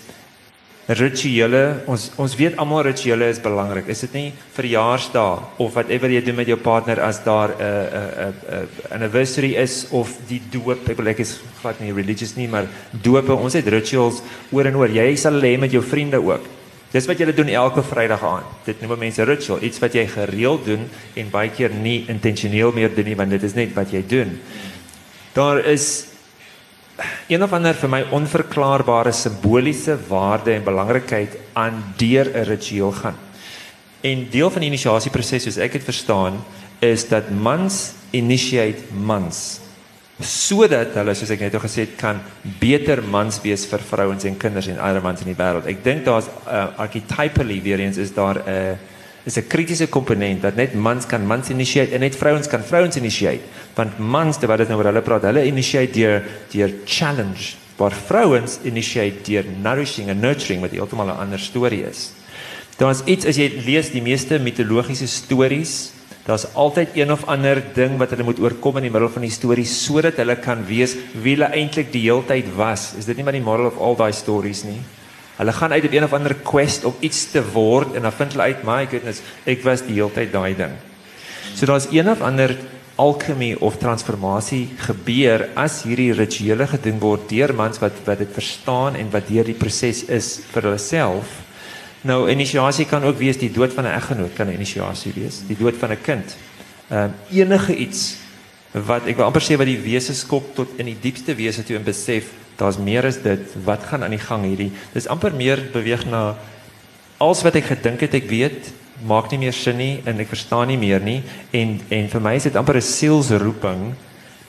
rituele 0.87 1.81
ons 1.89 2.11
ons 2.21 2.35
weet 2.37 2.57
almal 2.61 2.83
rituele 2.85 3.25
is 3.33 3.39
belangrik 3.41 3.87
is 3.89 4.03
dit 4.05 4.13
nie 4.13 4.25
verjaarsdae 4.53 5.39
of 5.57 5.71
whatever 5.73 6.11
jy 6.13 6.21
doen 6.21 6.37
met 6.37 6.49
jou 6.51 6.57
partner 6.61 7.01
as 7.01 7.23
daar 7.25 7.55
'n 7.57 7.61
'n 7.61 8.33
'n 8.59 8.67
anniversary 8.93 9.55
is 9.55 9.87
of 9.91 10.09
die 10.27 10.41
doop? 10.51 10.87
Ek 10.89 10.97
wil 10.97 11.07
ek 11.07 11.19
is 11.19 11.39
glad 11.61 11.79
nie 11.81 11.91
religious 11.91 12.35
nie 12.35 12.47
maar 12.47 12.67
doope 12.91 13.33
ons 13.33 13.53
het 13.53 13.67
rituals 13.67 14.21
oor 14.51 14.65
en 14.65 14.75
oor. 14.75 14.89
Jy 14.89 15.15
sal 15.15 15.41
hê 15.41 15.57
met 15.57 15.71
jou 15.71 15.81
vriende 15.81 16.17
ook. 16.17 16.41
Dis 16.91 17.07
wat 17.07 17.19
jy 17.19 17.33
doen 17.33 17.49
elke 17.49 17.83
vrydag 17.83 18.23
aan. 18.23 18.43
Dit 18.65 18.81
noem 18.81 18.99
mense 18.99 19.23
ritual. 19.23 19.63
Iets 19.63 19.79
wat 19.79 19.93
jy 19.93 20.07
gereeld 20.07 20.65
doen 20.65 20.87
en 21.15 21.29
baie 21.29 21.49
keer 21.49 21.69
nie 21.73 22.05
intentioneel 22.07 22.71
meer 22.71 22.95
doen 22.95 23.05
nie 23.05 23.15
want 23.15 23.29
dit 23.29 23.43
is 23.43 23.53
net 23.53 23.73
wat 23.73 23.91
jy 23.91 24.03
doen. 24.07 24.39
Daar 25.33 25.65
is 25.65 26.14
een 27.27 27.43
of 27.43 27.53
ander 27.53 27.75
vir 27.75 27.89
my 27.91 28.01
onverklaarbare 28.15 29.11
simboliese 29.11 29.97
waarde 30.07 30.53
en 30.53 30.63
belangrikheid 30.63 31.37
aan 31.53 31.83
deur 31.97 32.31
'n 32.31 32.47
ritueel 32.47 32.91
gaan. 32.91 33.17
En 34.01 34.27
deel 34.29 34.49
van 34.49 34.61
die 34.61 34.69
inisiasieproses 34.69 35.43
soos 35.43 35.57
ek 35.57 35.71
dit 35.71 35.83
verstaan 35.83 36.43
is 36.79 37.07
dat 37.07 37.29
mans 37.29 37.93
initiate 38.11 38.81
mans 38.91 39.59
sodat 40.19 40.93
hulle 40.95 41.13
soos 41.13 41.29
ek 41.29 41.41
net 41.43 41.55
al 41.57 41.63
gesê 41.65 41.83
het 41.83 41.95
kan 41.99 42.21
beter 42.59 43.01
mans 43.03 43.41
wees 43.43 43.65
vir 43.67 43.79
vrouens 43.83 44.23
en 44.23 44.37
kinders 44.37 44.67
en 44.67 44.79
ander 44.79 45.01
mans 45.03 45.19
in 45.19 45.27
die 45.27 45.35
wêreld. 45.35 45.67
Ek 45.67 45.83
dink 45.83 46.05
daar's 46.05 46.29
uh, 46.47 46.67
archetypally 46.77 47.61
weer 47.61 47.79
eens 47.79 47.97
is 47.97 48.13
daar 48.13 48.39
'n 48.39 48.47
uh, 48.47 48.94
is 49.25 49.37
'n 49.37 49.47
kritiese 49.47 49.87
komponent 49.89 50.41
dat 50.41 50.55
net 50.55 50.73
mans 50.73 51.05
kan 51.05 51.25
mans 51.25 51.49
initiate 51.49 51.93
en 51.93 51.99
net 51.99 52.15
vrouens 52.15 52.47
kan 52.47 52.63
vrouens 52.63 52.95
initiate. 52.95 53.41
Want 53.73 53.97
mans, 53.97 54.37
terwyl 54.37 54.57
dit 54.57 54.67
nou 54.67 54.77
oor 54.77 54.85
hulle 54.85 55.01
praat, 55.01 55.23
hulle 55.23 55.45
initiate 55.45 55.93
deur 55.93 56.23
deur 56.51 56.71
challenge, 56.85 57.57
maar 57.77 57.91
vrouens 57.91 58.59
initiate 58.63 59.23
deur 59.23 59.45
nourishing 59.61 60.09
en 60.09 60.19
nurturing 60.19 60.61
wat 60.61 60.71
heeltemal 60.71 61.07
'n 61.07 61.19
ander 61.19 61.39
storie 61.39 61.83
is. 61.83 62.11
Daar's 62.77 63.01
iets 63.05 63.25
as 63.25 63.37
jy 63.37 63.51
lees 63.65 63.89
die 63.91 64.01
meeste 64.01 64.39
mitologiese 64.39 65.07
stories, 65.07 65.91
daar's 66.25 66.45
altyd 66.53 66.89
een 66.93 67.11
of 67.11 67.25
ander 67.25 67.63
ding 67.73 67.97
wat 67.97 68.09
hulle 68.09 68.23
moet 68.23 68.39
oorkom 68.39 68.77
in 68.77 68.83
die 68.83 68.91
middel 68.91 69.09
van 69.09 69.21
die 69.21 69.31
storie 69.31 69.65
sodat 69.65 70.17
hulle 70.17 70.35
kan 70.35 70.65
weet 70.65 70.95
wie 71.21 71.35
hulle 71.35 71.49
eintlik 71.53 71.91
die 71.91 72.01
heeltyd 72.01 72.45
was. 72.55 72.93
Is 72.97 73.05
dit 73.05 73.15
nie 73.15 73.23
maar 73.23 73.37
die 73.37 73.41
moral 73.41 73.65
of 73.65 73.77
all 73.77 73.95
daai 73.95 74.11
stories 74.11 74.63
nie? 74.63 74.81
Hulle 75.35 75.53
gaan 75.53 75.71
uit 75.71 75.85
op 75.85 75.91
een 75.91 76.03
of 76.03 76.13
ander 76.13 76.35
quest 76.35 76.85
om 76.85 76.95
iets 76.99 77.31
te 77.31 77.43
word 77.51 77.95
en 77.95 78.01
dan 78.01 78.11
vind 78.11 78.31
hulle 78.31 78.43
uit, 78.43 78.63
"My 78.63 78.87
goodness, 78.87 79.21
ek 79.43 79.63
was 79.63 79.81
die 79.81 79.93
hele 79.93 80.11
tyd 80.11 80.31
daai 80.31 80.55
ding." 80.55 80.71
So 81.55 81.65
daar's 81.65 81.87
een 81.91 82.09
of 82.09 82.21
ander 82.21 82.57
alchemy 82.95 83.55
of 83.59 83.77
transformasie 83.77 84.69
gebeur 84.77 85.49
as 85.59 85.81
hierdie 85.83 86.13
rituele 86.15 86.67
gedoen 86.67 86.99
word 86.99 87.29
deur 87.29 87.53
mans 87.55 87.79
wat 87.79 87.97
wat 88.05 88.21
dit 88.23 88.31
verstaan 88.31 88.95
en 88.95 89.11
wat 89.11 89.27
deur 89.27 89.43
die 89.43 89.57
proses 89.59 90.05
is 90.07 90.39
vir 90.53 90.69
hulle 90.69 90.79
self. 90.79 91.41
Nou 92.01 92.29
inisiasie 92.31 92.85
kan 92.85 93.03
ook 93.03 93.17
wees 93.17 93.37
die 93.37 93.51
dood 93.51 93.73
van 93.73 93.85
'n 93.85 93.95
eggenoot 93.95 94.33
kan 94.35 94.47
'n 94.47 94.53
inisiasie 94.53 95.13
wees, 95.15 95.41
die 95.47 95.57
dood 95.57 95.75
van 95.75 95.91
'n 95.91 96.01
kind. 96.01 96.35
Ehm 96.89 97.09
uh, 97.31 97.37
enige 97.37 97.75
iets 97.75 98.15
wat 98.71 99.07
ek 99.07 99.15
wil 99.15 99.25
amper 99.25 99.41
sê 99.41 99.57
wat 99.57 99.67
die 99.67 99.79
wese 99.79 100.13
skok 100.13 100.55
tot 100.55 100.67
in 100.77 100.85
die 100.85 100.97
diepste 101.01 101.35
wese 101.35 101.63
toe 101.63 101.75
en 101.75 101.83
besef 101.83 102.25
daar's 102.57 102.77
meer 102.77 103.05
as 103.05 103.21
dit. 103.21 103.55
Wat 103.63 103.83
gaan 103.83 104.03
aan 104.03 104.15
die 104.15 104.21
gang 104.21 104.43
hierdie? 104.43 104.71
Dis 104.93 105.07
amper 105.07 105.33
meer 105.35 105.61
beweeg 105.73 106.05
na 106.05 106.35
als 107.17 107.43
wat 107.43 107.55
ek 107.55 107.71
gedink 107.71 108.03
het 108.03 108.13
ek 108.13 108.29
weet, 108.29 108.71
maak 109.03 109.31
nie 109.31 109.39
meer 109.39 109.53
sin 109.55 109.77
nie 109.77 110.01
en 110.07 110.19
ek 110.23 110.31
verstaan 110.31 110.69
nie 110.71 110.79
meer 110.79 111.03
nie 111.03 111.21
en 111.51 111.79
en 111.91 112.07
vir 112.11 112.21
my 112.23 112.35
is 112.35 112.47
dit 112.47 112.55
amper 112.55 112.77
'n 112.77 112.81
sielsroeping 112.81 113.95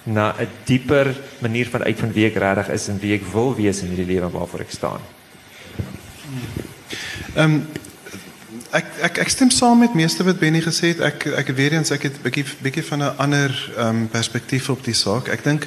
na 0.07 0.35
'n 0.39 0.49
dieper 0.65 1.15
manier 1.41 1.67
van 1.67 1.83
uit 1.83 1.99
van 1.99 2.13
wie 2.13 2.27
ek 2.27 2.37
regtig 2.37 2.69
is 2.69 2.89
en 2.89 2.99
wie 3.01 3.15
ek 3.15 3.27
wil 3.33 3.55
wees 3.55 3.83
in 3.83 3.89
hierdie 3.89 4.15
lewe 4.15 4.31
waarvoor 4.31 4.61
ek 4.61 4.71
staan. 4.71 5.01
Ehm 7.35 7.45
um, 7.45 7.67
ek 8.71 8.87
ek 9.03 9.19
ek 9.19 9.29
stem 9.29 9.51
saam 9.51 9.79
met 9.79 9.95
meeste 9.95 10.25
wat 10.25 10.39
Benny 10.39 10.61
gesê 10.61 10.95
het. 10.95 11.01
Ek 11.01 11.27
ek 11.27 11.49
weer 11.57 11.73
eens 11.73 11.91
ek 11.91 12.03
het 12.03 12.17
'n 12.19 12.23
bietjie 12.23 12.45
bietjie 12.63 12.85
van 12.85 13.03
'n 13.03 13.17
ander 13.17 13.51
ehm 13.77 13.89
um, 13.89 14.09
perspektief 14.09 14.71
op 14.71 14.85
die 14.85 14.95
saak. 14.95 15.29
Ek 15.29 15.45
dink 15.45 15.67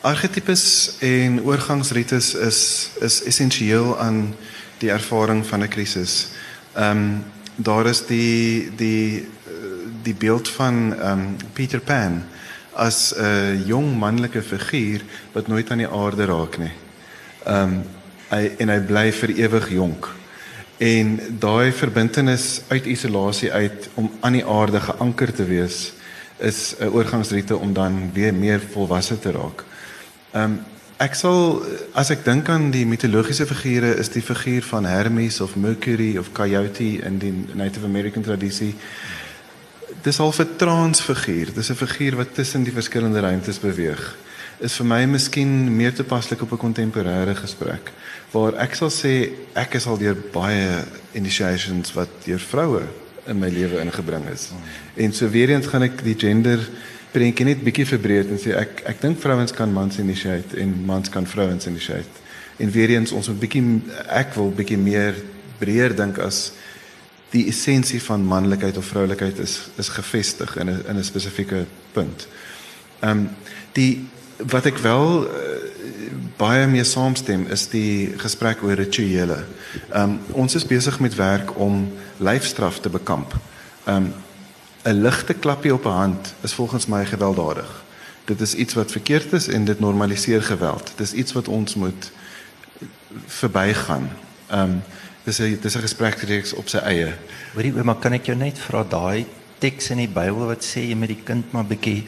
Argetipes 0.00 0.96
en 1.00 1.40
oorgangsrites 1.42 2.34
is 2.34 2.90
is 3.00 3.22
essensieel 3.22 3.98
aan 3.98 4.34
die 4.78 4.90
ervaring 4.90 5.46
van 5.46 5.62
'n 5.62 5.68
krisis. 5.68 6.28
Ehm 6.74 6.90
um, 6.90 7.24
daar 7.56 7.86
is 7.86 8.06
die 8.06 8.70
die 8.76 9.28
die 10.02 10.14
beeld 10.14 10.48
van 10.48 10.94
ehm 10.94 11.12
um, 11.12 11.36
Peter 11.52 11.80
Pan 11.80 12.24
as 12.72 13.14
'n 13.16 13.62
jong 13.66 13.98
manlike 13.98 14.42
figuur 14.42 15.02
wat 15.32 15.46
nooit 15.46 15.70
aan 15.70 15.78
die 15.78 15.88
aarde 15.88 16.24
raak 16.24 16.58
nie. 16.58 16.72
Ehm 17.44 17.62
um, 17.62 17.82
hy 18.28 18.52
en 18.58 18.68
hy 18.68 18.80
bly 18.80 19.12
vir 19.12 19.30
ewig 19.30 19.70
jonk. 19.70 20.08
En 20.78 21.20
daai 21.38 21.72
verbintenis 21.72 22.60
uit 22.68 22.86
isolasie 22.86 23.52
uit 23.52 23.88
om 23.94 24.10
aan 24.20 24.32
die 24.32 24.44
aarde 24.44 24.80
geanker 24.80 25.32
te 25.32 25.44
wees 25.44 25.92
is 26.38 26.74
'n 26.78 26.92
oorgangsrite 26.92 27.56
om 27.56 27.72
dan 27.72 28.10
weer 28.12 28.34
meer 28.34 28.60
volwasse 28.72 29.18
te 29.18 29.30
raak. 29.30 29.64
Ehm 30.36 30.44
um, 30.44 30.56
ek 30.96 31.14
sal 31.16 31.62
as 31.96 32.08
ek 32.12 32.22
dink 32.24 32.48
aan 32.48 32.70
die 32.72 32.86
mitologiese 32.88 33.44
figure 33.48 33.90
is 34.00 34.08
die 34.12 34.22
figuur 34.24 34.64
van 34.64 34.86
Hermes 34.88 35.42
of 35.44 35.54
Mercury 35.60 36.16
of 36.16 36.30
Coyote 36.36 36.88
in 37.04 37.18
die 37.20 37.32
Native 37.52 37.84
American 37.84 38.24
tradisie. 38.24 38.74
Dis 40.04 40.20
al 40.20 40.32
'n 40.32 40.56
transfiguur. 40.56 41.52
Dis 41.54 41.70
'n 41.70 41.80
figuur 41.80 42.16
wat 42.16 42.34
tussen 42.34 42.64
die 42.64 42.72
verskillende 42.72 43.20
ruimtes 43.20 43.58
beweeg. 43.58 44.16
Is 44.60 44.76
vir 44.76 44.86
my 44.86 45.04
miskien 45.04 45.76
meer 45.76 45.94
toepaslik 45.94 46.42
op 46.42 46.52
'n 46.52 46.64
kontemporêre 46.66 47.34
gesprek 47.34 47.92
waar 48.32 48.54
ek 48.54 48.74
sal 48.74 48.90
sê 48.90 49.32
ek 49.54 49.74
is 49.74 49.86
al 49.86 49.98
deur 49.98 50.16
baie 50.32 50.84
initiations 51.12 51.92
wat 51.92 52.08
deur 52.24 52.40
vroue 52.40 52.82
in 53.26 53.38
my 53.38 53.48
lewe 53.48 53.80
ingebring 53.80 54.28
is. 54.28 54.50
En 54.94 55.12
so 55.12 55.28
weer 55.28 55.50
eens 55.50 55.66
gaan 55.66 55.82
ek 55.82 56.04
die 56.04 56.18
gender 56.18 56.58
prentjie 57.16 57.48
net 57.48 57.64
bietjie 57.64 57.86
verbreek 57.88 58.30
en 58.32 58.40
sê 58.40 58.52
ek 58.58 58.84
ek 58.92 59.00
dink 59.00 59.20
vrouens 59.22 59.54
kan 59.56 59.72
mans 59.72 59.98
initiate 60.02 60.58
en 60.60 60.74
mans 60.88 61.08
kan 61.12 61.26
vrouens 61.28 61.66
initiate. 61.66 62.24
En 62.60 62.70
weer 62.72 62.92
eens 62.96 63.12
ons 63.12 63.28
moet 63.32 63.40
bietjie 63.40 63.64
ek 64.12 64.34
wil 64.36 64.52
bietjie 64.60 64.80
meer 64.80 65.16
breër 65.60 65.96
dink 65.96 66.20
as 66.20 66.50
die 67.32 67.46
essensie 67.50 68.00
van 68.02 68.24
manlikheid 68.24 68.76
of 68.76 68.92
vroulikheid 68.92 69.40
is 69.44 69.56
is 69.80 69.92
gefestig 69.96 70.56
in 70.56 70.70
'n 70.70 70.84
in 70.88 70.98
'n 70.98 71.04
spesifieke 71.04 71.64
punt. 71.92 72.28
Ehm 73.00 73.10
um, 73.10 73.28
die 73.72 74.08
wat 74.36 74.66
ek 74.66 74.78
wel 74.78 75.24
uh, 75.24 75.30
baie 76.36 76.66
mee 76.66 76.84
saamstem 76.84 77.46
is 77.50 77.68
die 77.68 78.12
gesprek 78.16 78.62
oor 78.62 78.76
rituele. 78.76 79.44
Ehm 79.90 80.02
um, 80.02 80.20
ons 80.32 80.54
is 80.54 80.66
besig 80.66 81.00
met 81.00 81.14
werk 81.14 81.58
om 81.58 81.92
lyfstraf 82.18 82.80
te 82.80 82.88
bekamp. 82.88 83.34
Ehm 83.84 83.96
um, 83.96 84.12
'n 84.86 85.02
ligte 85.02 85.34
klapjie 85.34 85.74
op 85.74 85.84
'n 85.84 85.88
hand 85.88 86.34
is 86.40 86.52
volgens 86.52 86.86
my 86.86 87.04
gewelddadig. 87.04 87.84
Dit 88.24 88.40
is 88.40 88.54
iets 88.54 88.74
wat 88.74 88.92
verkeerd 88.92 89.32
is 89.32 89.48
en 89.48 89.64
dit 89.64 89.80
normaliseer 89.80 90.42
geweld. 90.42 90.92
Dit 90.96 91.06
is 91.06 91.12
iets 91.12 91.32
wat 91.32 91.48
ons 91.48 91.74
moet 91.74 92.10
verbygaan. 93.26 94.10
Ehm 94.46 94.60
um, 94.60 94.82
dis 95.24 95.38
'n 95.38 95.58
dis 95.60 95.76
'n 95.76 95.80
gespreksreeks 95.80 96.52
op 96.52 96.68
sy 96.68 96.76
eie. 96.76 97.12
Hoorie 97.54 97.72
ouma, 97.76 97.94
kan 97.94 98.12
ek 98.12 98.26
jou 98.26 98.36
net 98.36 98.58
vra 98.58 98.84
daai 98.88 99.26
teks 99.58 99.90
in 99.90 99.96
die 99.96 100.08
Bybel 100.08 100.46
wat 100.46 100.64
sê 100.64 100.80
jy 100.80 100.94
met 100.94 101.08
die 101.08 101.22
kind 101.24 101.52
maar 101.52 101.64
bietjie 101.64 102.06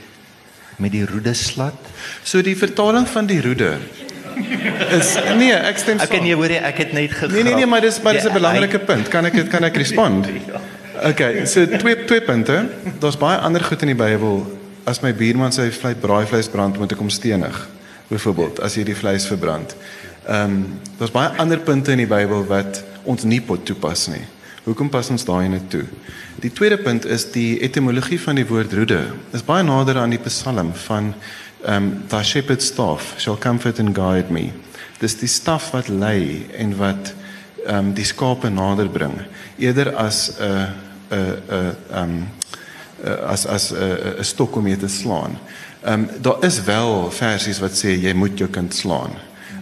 met 0.76 0.92
die 0.92 1.06
roede 1.06 1.34
slat? 1.34 1.78
So 2.22 2.42
die 2.42 2.56
vertaling 2.56 3.08
van 3.08 3.26
die 3.26 3.40
roede 3.40 3.78
is 4.90 5.14
nee, 5.36 5.52
ek 5.52 5.78
stem 5.78 5.98
saam. 5.98 6.10
Ek 6.10 6.22
nee, 6.22 6.34
hoorie, 6.34 6.58
ek 6.58 6.76
het 6.76 6.92
net 6.92 7.10
gegrap. 7.10 7.30
Nee 7.30 7.42
nee 7.42 7.54
nee, 7.54 7.66
maar 7.66 7.80
dis 7.80 8.00
maar 8.02 8.12
dis 8.12 8.24
'n 8.24 8.32
belangrike 8.32 8.78
punt. 8.78 9.08
Kan 9.08 9.24
ek 9.24 9.50
kan 9.50 9.64
ek 9.64 9.76
respond? 9.76 10.26
ja. 10.52 10.60
Okay, 11.02 11.46
so 11.46 11.66
twee 11.66 12.04
twee 12.04 12.20
punte. 12.20 12.66
Daar's 12.98 13.16
baie 13.16 13.38
ander 13.38 13.62
goed 13.64 13.82
in 13.82 13.92
die 13.92 13.98
Bybel. 13.98 14.40
As 14.88 14.98
my 15.04 15.12
buurman 15.14 15.52
sy 15.54 15.68
vleis 15.70 15.98
braaivleis 16.00 16.48
brand, 16.50 16.78
moet 16.80 16.90
ek 16.94 16.98
hom 16.98 17.10
stenig. 17.12 17.54
Byvoorbeeld, 18.08 18.58
as 18.64 18.74
hy 18.78 18.82
die 18.88 18.96
vleis 18.98 19.28
verbrand. 19.30 19.76
Ehm, 20.26 20.56
um, 20.56 20.56
daar's 20.98 21.12
baie 21.14 21.28
ander 21.38 21.60
punte 21.62 21.92
in 21.94 22.02
die 22.02 22.08
Bybel 22.08 22.42
wat 22.48 22.80
ons 23.06 23.22
nie 23.22 23.38
pot 23.44 23.62
toepas 23.68 24.08
nie. 24.10 24.24
Hoekom 24.64 24.90
pas 24.90 25.10
ons 25.14 25.24
daai 25.24 25.46
net 25.52 25.68
toe? 25.70 25.84
Die 26.42 26.50
tweede 26.50 26.80
punt 26.82 27.06
is 27.06 27.28
die 27.32 27.60
etimologie 27.62 28.18
van 28.20 28.40
die 28.40 28.46
woord 28.48 28.74
roede. 28.74 29.04
Is 29.36 29.46
baie 29.46 29.62
nader 29.62 30.00
aan 30.02 30.16
die 30.16 30.22
Psalm 30.26 30.74
van 30.88 31.12
ehm 31.62 31.76
um, 31.76 31.86
thy 32.10 32.24
shepherd 32.24 32.62
staff 32.62 33.14
shall 33.18 33.38
comfort 33.38 33.78
and 33.78 33.94
guide 33.94 34.34
me. 34.34 34.50
Dis 34.98 35.14
die 35.22 35.30
staf 35.30 35.70
wat 35.76 35.88
lei 35.88 36.46
en 36.58 36.74
wat 36.78 37.14
ehm 37.66 37.90
um, 37.90 37.94
die 37.94 38.06
skape 38.06 38.50
nader 38.50 38.90
bring 38.90 39.14
eerder 39.58 39.94
as 39.94 40.34
'n 40.38 40.42
uh, 40.42 40.87
'n 41.10 41.42
'n 41.48 41.76
um 42.02 42.28
as 43.26 43.46
as 43.46 43.70
'n 43.70 43.76
uh, 43.76 44.18
'n 44.18 44.24
stok 44.24 44.56
om 44.56 44.62
mee 44.62 44.76
te 44.76 44.88
slaan. 44.88 45.38
Ehm 45.82 46.00
um, 46.00 46.08
daar 46.20 46.36
is 46.40 46.62
wel 46.62 47.10
versies 47.10 47.58
wat 47.58 47.72
sê 47.72 47.88
jy 47.88 48.12
moet 48.12 48.38
jou 48.38 48.50
kind 48.50 48.74
slaan. 48.74 49.10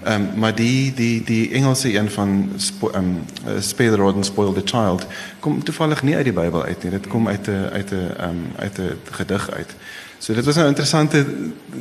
Ehm 0.05 0.22
um, 0.22 0.38
maar 0.38 0.55
die 0.55 0.94
die 0.94 1.22
die 1.24 1.53
Engelse 1.53 1.99
een 1.99 2.11
van 2.11 2.51
ehm 2.80 2.94
um, 2.94 3.24
spare 3.61 3.90
the 3.90 3.97
rod 3.97 4.14
and 4.14 4.26
spoil 4.26 4.53
the 4.53 4.62
child 4.64 5.07
kom 5.40 5.62
toevallig 5.62 6.03
nie 6.03 6.16
uit 6.16 6.24
die 6.24 6.32
Bybel 6.32 6.64
uit 6.64 6.82
nie. 6.82 6.90
Dit 6.90 7.07
kom 7.07 7.28
uit 7.28 7.47
'n 7.47 7.68
uit 7.72 7.90
'n 7.90 8.12
ehm 8.16 8.28
um, 8.28 8.53
uit 8.57 8.78
'n 8.78 8.99
gedig 9.11 9.51
uit. 9.51 9.74
So 10.18 10.34
dit 10.34 10.44
was 10.44 10.55
nou 10.55 10.66
'n 10.66 10.68
interessante 10.68 11.26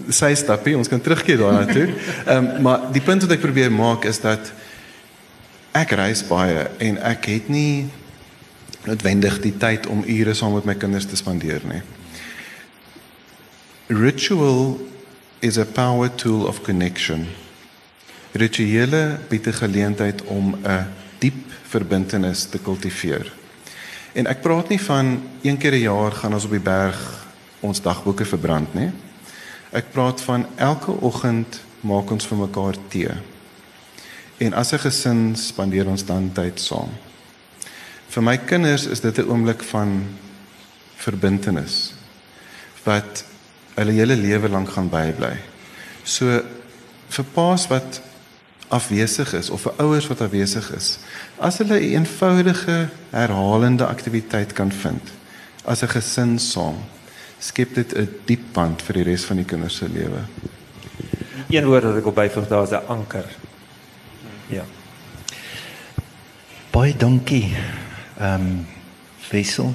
sy 0.10 0.36
stapie. 0.36 0.78
Ons 0.78 0.88
kan 0.88 1.02
terugkeer 1.02 1.38
daarna 1.38 1.66
toe. 1.66 1.88
Ehm 2.26 2.46
um, 2.46 2.62
maar 2.62 2.80
die 2.92 3.02
punt 3.02 3.22
wat 3.22 3.32
ek 3.32 3.40
probeer 3.40 3.72
maak 3.72 4.04
is 4.04 4.20
dat 4.22 4.52
ek 5.72 5.92
reis 5.92 6.28
baie 6.28 6.68
en 6.78 7.02
ek 7.02 7.26
het 7.26 7.48
nie 7.50 7.90
noodwendig 8.86 9.40
die 9.42 9.58
tyd 9.58 9.88
om 9.88 10.04
ure 10.08 10.34
saam 10.34 10.54
met 10.54 10.66
my 10.66 10.76
kinders 10.76 11.06
te 11.06 11.16
spandeer 11.16 11.62
nie. 11.70 11.82
Ritual 13.88 14.80
is 15.40 15.58
a 15.58 15.66
power 15.66 16.10
tool 16.10 16.46
of 16.46 16.62
connection. 16.62 17.28
Rituele 18.34 19.20
bied 19.30 19.48
'n 19.48 19.54
geleentheid 19.54 20.24
om 20.24 20.56
'n 20.64 20.88
diep 21.20 21.52
verbintenis 21.70 22.46
te 22.50 22.58
kultiveer. 22.58 23.32
En 24.14 24.28
ek 24.28 24.42
praat 24.42 24.70
nie 24.70 24.82
van 24.82 25.22
een 25.42 25.58
keer 25.58 25.74
'n 25.74 25.88
jaar 25.92 26.12
gaan 26.12 26.34
ons 26.34 26.46
op 26.46 26.52
die 26.52 26.60
berg 26.60 27.26
ons 27.60 27.82
dagboeke 27.82 28.26
verbrand 28.26 28.74
nie. 28.74 28.92
Ek 29.72 29.92
praat 29.92 30.22
van 30.22 30.46
elke 30.56 30.92
oggend 30.92 31.60
maak 31.80 32.12
ons 32.12 32.26
vir 32.26 32.38
mekaar 32.38 32.76
tee. 32.88 33.12
En 34.38 34.54
as 34.54 34.72
'n 34.74 34.80
gesin 34.80 35.36
spandeer 35.36 35.88
ons 35.88 36.06
dan 36.06 36.32
tyd 36.34 36.60
saam. 36.60 36.90
Vir 38.10 38.24
my 38.24 38.38
kinders 38.38 38.86
is 38.86 39.02
dit 39.02 39.18
'n 39.18 39.30
oomblik 39.30 39.64
van 39.64 40.06
verbintenis 40.96 41.94
wat 42.84 43.26
hulle 43.76 43.92
hele 43.92 44.16
lewe 44.16 44.50
lank 44.50 44.70
gaan 44.70 44.90
bybly. 44.90 45.38
So 46.04 46.42
vir 47.10 47.26
paas 47.34 47.68
wat 47.68 48.02
afwesig 48.68 49.34
is 49.34 49.50
of 49.50 49.62
vir 49.62 49.74
ouers 49.78 50.08
wat 50.08 50.22
afwesig 50.22 50.72
is, 50.76 50.98
as 51.38 51.58
hulle 51.58 51.80
'n 51.80 51.94
eenvoudige 51.98 52.90
herhalende 53.12 53.86
aktiwiteit 53.86 54.54
kan 54.54 54.72
vind 54.72 55.12
as 55.66 55.82
'n 55.82 55.88
gesin 55.88 56.40
saam, 56.40 56.78
skep 57.40 57.74
dit 57.74 57.94
'n 57.94 58.10
diep 58.26 58.54
band 58.54 58.82
vir 58.82 58.94
die 58.94 59.04
res 59.04 59.26
van 59.26 59.38
die 59.38 59.46
kinders 59.46 59.76
se 59.76 59.90
lewe. 59.90 60.22
Een 61.50 61.66
woord 61.66 61.84
wat 61.84 61.98
ek 61.98 62.06
op 62.06 62.16
byvoeg 62.16 62.48
daar 62.48 62.64
is 62.64 62.72
'n 62.72 62.88
anker. 62.88 63.26
Ja. 64.48 64.64
Baie 66.72 66.96
dankie. 66.98 67.56
Ehm 68.20 68.42
um, 68.42 68.68
Wessel. 69.30 69.74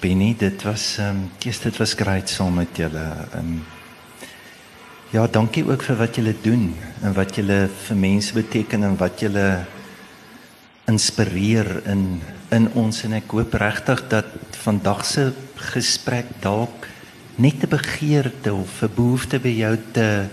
Benny, 0.00 0.34
dit 0.38 0.62
was 0.62 0.96
ehm 0.98 1.08
um, 1.08 1.30
eers 1.44 1.60
dit 1.60 1.76
was 1.76 1.94
great 1.94 2.28
saam 2.28 2.54
met 2.54 2.76
julle. 2.76 3.04
Ehm 3.32 3.38
um, 3.38 3.62
Ja, 5.10 5.24
dankie 5.26 5.64
ook 5.66 5.82
vir 5.82 5.96
wat 5.98 6.14
julle 6.14 6.34
doen 6.42 6.68
en 7.02 7.14
wat 7.16 7.34
julle 7.34 7.64
vir 7.86 7.96
mense 7.98 8.34
beteken 8.34 8.84
en 8.86 8.92
wat 9.00 9.24
julle 9.24 9.46
inspireer 10.86 11.80
in 11.90 12.20
in 12.54 12.68
ons 12.78 13.00
en 13.06 13.16
ek 13.18 13.32
hoop 13.34 13.56
regtig 13.58 14.04
dat 14.12 14.58
vandag 14.62 15.02
se 15.06 15.24
gesprek 15.72 16.30
dalk 16.44 16.86
net 17.36 17.64
'n 17.64 17.72
begeerte 17.74 18.54
of 18.54 18.82
'n 18.82 18.94
behoefte 18.94 19.40
by 19.40 19.54
jou 19.56 19.76
te 19.92 20.28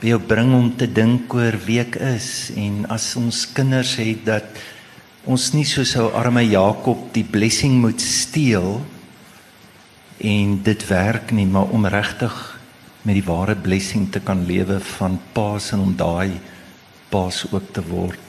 by 0.00 0.06
jou 0.06 0.18
bring 0.18 0.52
om 0.54 0.76
te 0.76 0.92
dink 0.92 1.32
oor 1.34 1.56
wie 1.64 1.80
ek 1.80 1.96
is 1.96 2.50
en 2.56 2.84
as 2.88 3.16
ons 3.16 3.52
kinders 3.52 3.96
het 3.96 4.24
dat 4.24 4.44
ons 5.30 5.50
nie 5.54 5.66
soos 5.68 5.92
ou 6.00 6.08
arme 6.18 6.42
Jakob 6.42 7.12
die 7.14 7.22
blessing 7.22 7.76
moet 7.78 8.02
steel 8.02 8.80
en 10.26 10.56
dit 10.66 10.86
werk 10.90 11.30
nie 11.36 11.46
maar 11.46 11.70
om 11.70 11.86
regtig 11.86 12.34
met 13.06 13.16
die 13.16 13.24
ware 13.24 13.54
blessing 13.54 14.08
te 14.12 14.20
kan 14.24 14.42
lewe 14.48 14.80
van 14.98 15.20
paas 15.32 15.70
en 15.72 15.84
om 15.86 15.94
daai 15.96 16.34
paas 17.10 17.44
ook 17.48 17.70
te 17.72 17.84
word. 17.86 18.26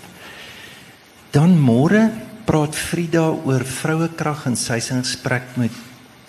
Dan 1.33 1.57
môre 1.59 2.05
praat 2.45 2.77
Frida 2.77 3.27
oor 3.33 3.65
vrouekrag 3.65 4.45
en 4.51 4.57
sy 4.59 4.79
se 4.83 4.95
gesprek 5.01 5.57
met 5.59 5.75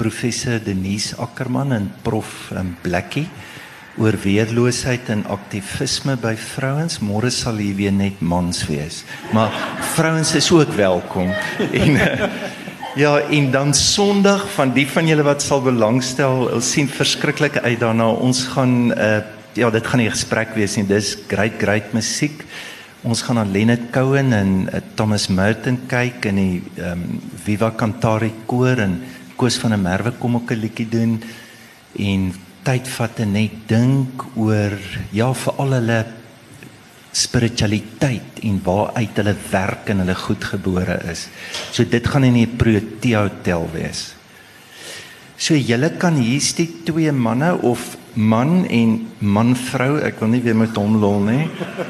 professor 0.00 0.58
Denise 0.62 1.18
Ackerman 1.20 1.76
en 1.76 1.90
prof 2.02 2.50
um, 2.56 2.74
Blackie 2.82 3.28
oor 3.98 4.16
weerloosheid 4.22 5.08
en 5.08 5.26
aktivisme 5.26 6.16
by 6.16 6.34
vrouens. 6.36 7.00
Môre 7.00 7.30
sal 7.30 7.56
hier 7.56 7.76
weer 7.76 7.92
net 7.92 8.20
mans 8.20 8.66
wees. 8.66 9.04
Maar 9.32 9.52
vrouens 9.94 10.34
is 10.34 10.50
ook 10.52 10.72
welkom. 10.72 11.32
En 11.82 11.90
uh, 11.96 12.32
Ja, 12.94 13.18
en 13.18 13.50
dan 13.50 13.74
Sondag 13.74 14.42
van 14.52 14.74
die 14.76 14.84
van 14.84 15.06
julle 15.08 15.24
wat 15.24 15.40
sal 15.40 15.62
belangstel, 15.64 16.50
ons 16.52 16.72
sien 16.74 16.90
verskriklik 16.92 17.56
uit 17.64 17.80
daarna. 17.80 18.10
Ons 18.12 18.44
gaan 18.52 18.92
uh 18.92 19.22
ja, 19.52 19.70
dit 19.70 19.86
gaan 19.86 20.00
'n 20.00 20.10
gesprek 20.10 20.54
wees 20.54 20.76
en 20.76 20.86
dis 20.86 21.16
great 21.28 21.52
great 21.58 21.92
musiek. 21.92 22.44
Ons 23.02 23.22
gaan 23.22 23.34
na 23.34 23.44
Lenet 23.44 23.90
Cohen 23.90 24.32
en 24.32 24.68
uh, 24.72 24.80
Thomas 24.94 25.28
Merton 25.28 25.78
kyk 25.86 26.24
in 26.24 26.36
die 26.36 26.62
ehm 26.76 26.92
um, 26.92 27.20
Viva 27.44 27.72
Cantare 27.76 28.30
koor 28.46 28.78
en 28.78 29.02
Koos 29.36 29.56
van 29.56 29.70
der 29.70 29.78
Merwe 29.78 30.12
kom 30.18 30.36
ook 30.36 30.50
'n 30.50 30.60
liedjie 30.60 30.88
doen 30.88 31.22
en 31.98 32.34
tyd 32.66 32.88
vat 32.96 33.22
en 33.24 33.32
net 33.36 33.62
dink 33.70 34.24
oor 34.38 34.76
ja, 35.14 35.32
vir 35.34 35.62
al 35.62 35.76
hulle 35.78 36.00
spiritualiteit 37.12 38.40
en 38.48 38.60
waar 38.64 38.94
uit 38.96 39.18
hulle 39.20 39.34
werk 39.50 39.90
en 39.92 40.00
hulle 40.02 40.16
goedgebore 40.16 40.96
is. 41.12 41.26
So 41.70 41.84
dit 41.84 42.06
gaan 42.08 42.24
in 42.24 42.38
die 42.40 42.48
Protea 42.48 43.26
Hotel 43.26 43.66
wees. 43.74 44.12
So 45.36 45.58
julle 45.58 45.90
kan 45.98 46.16
hier 46.22 46.40
steek 46.40 46.84
twee 46.86 47.12
manne 47.12 47.52
of 47.66 47.96
man 48.14 48.64
en 48.70 48.96
man 49.18 49.54
vrou, 49.56 49.96
ek 50.04 50.20
wil 50.22 50.32
nie 50.32 50.42
weer 50.44 50.56
met 50.56 50.76
hom 50.78 50.98
lol 51.02 51.20
nie. 51.26 51.46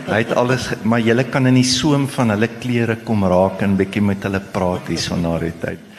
Hy 0.08 0.20
het 0.22 0.34
alles, 0.38 0.70
maar 0.88 1.02
julle 1.02 1.26
kan 1.30 1.50
in 1.50 1.58
die 1.60 1.66
soem 1.66 2.08
van 2.10 2.34
hulle 2.34 2.48
klere 2.58 3.00
kom 3.06 3.26
raak 3.28 3.62
en 3.66 3.78
bietjie 3.78 4.04
met 4.08 4.24
hulle 4.26 4.42
praat 4.54 4.88
hier 4.90 5.02
so 5.02 5.18
na 5.20 5.36
die 5.42 5.54
tyd. 5.62 5.90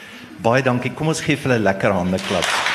Baie 0.44 0.64
dankie. 0.64 0.92
Kom 0.96 1.12
ons 1.12 1.22
gee 1.24 1.38
vir 1.38 1.54
hulle 1.54 1.68
lekker 1.70 1.94
hande 1.94 2.20
klap. 2.26 2.73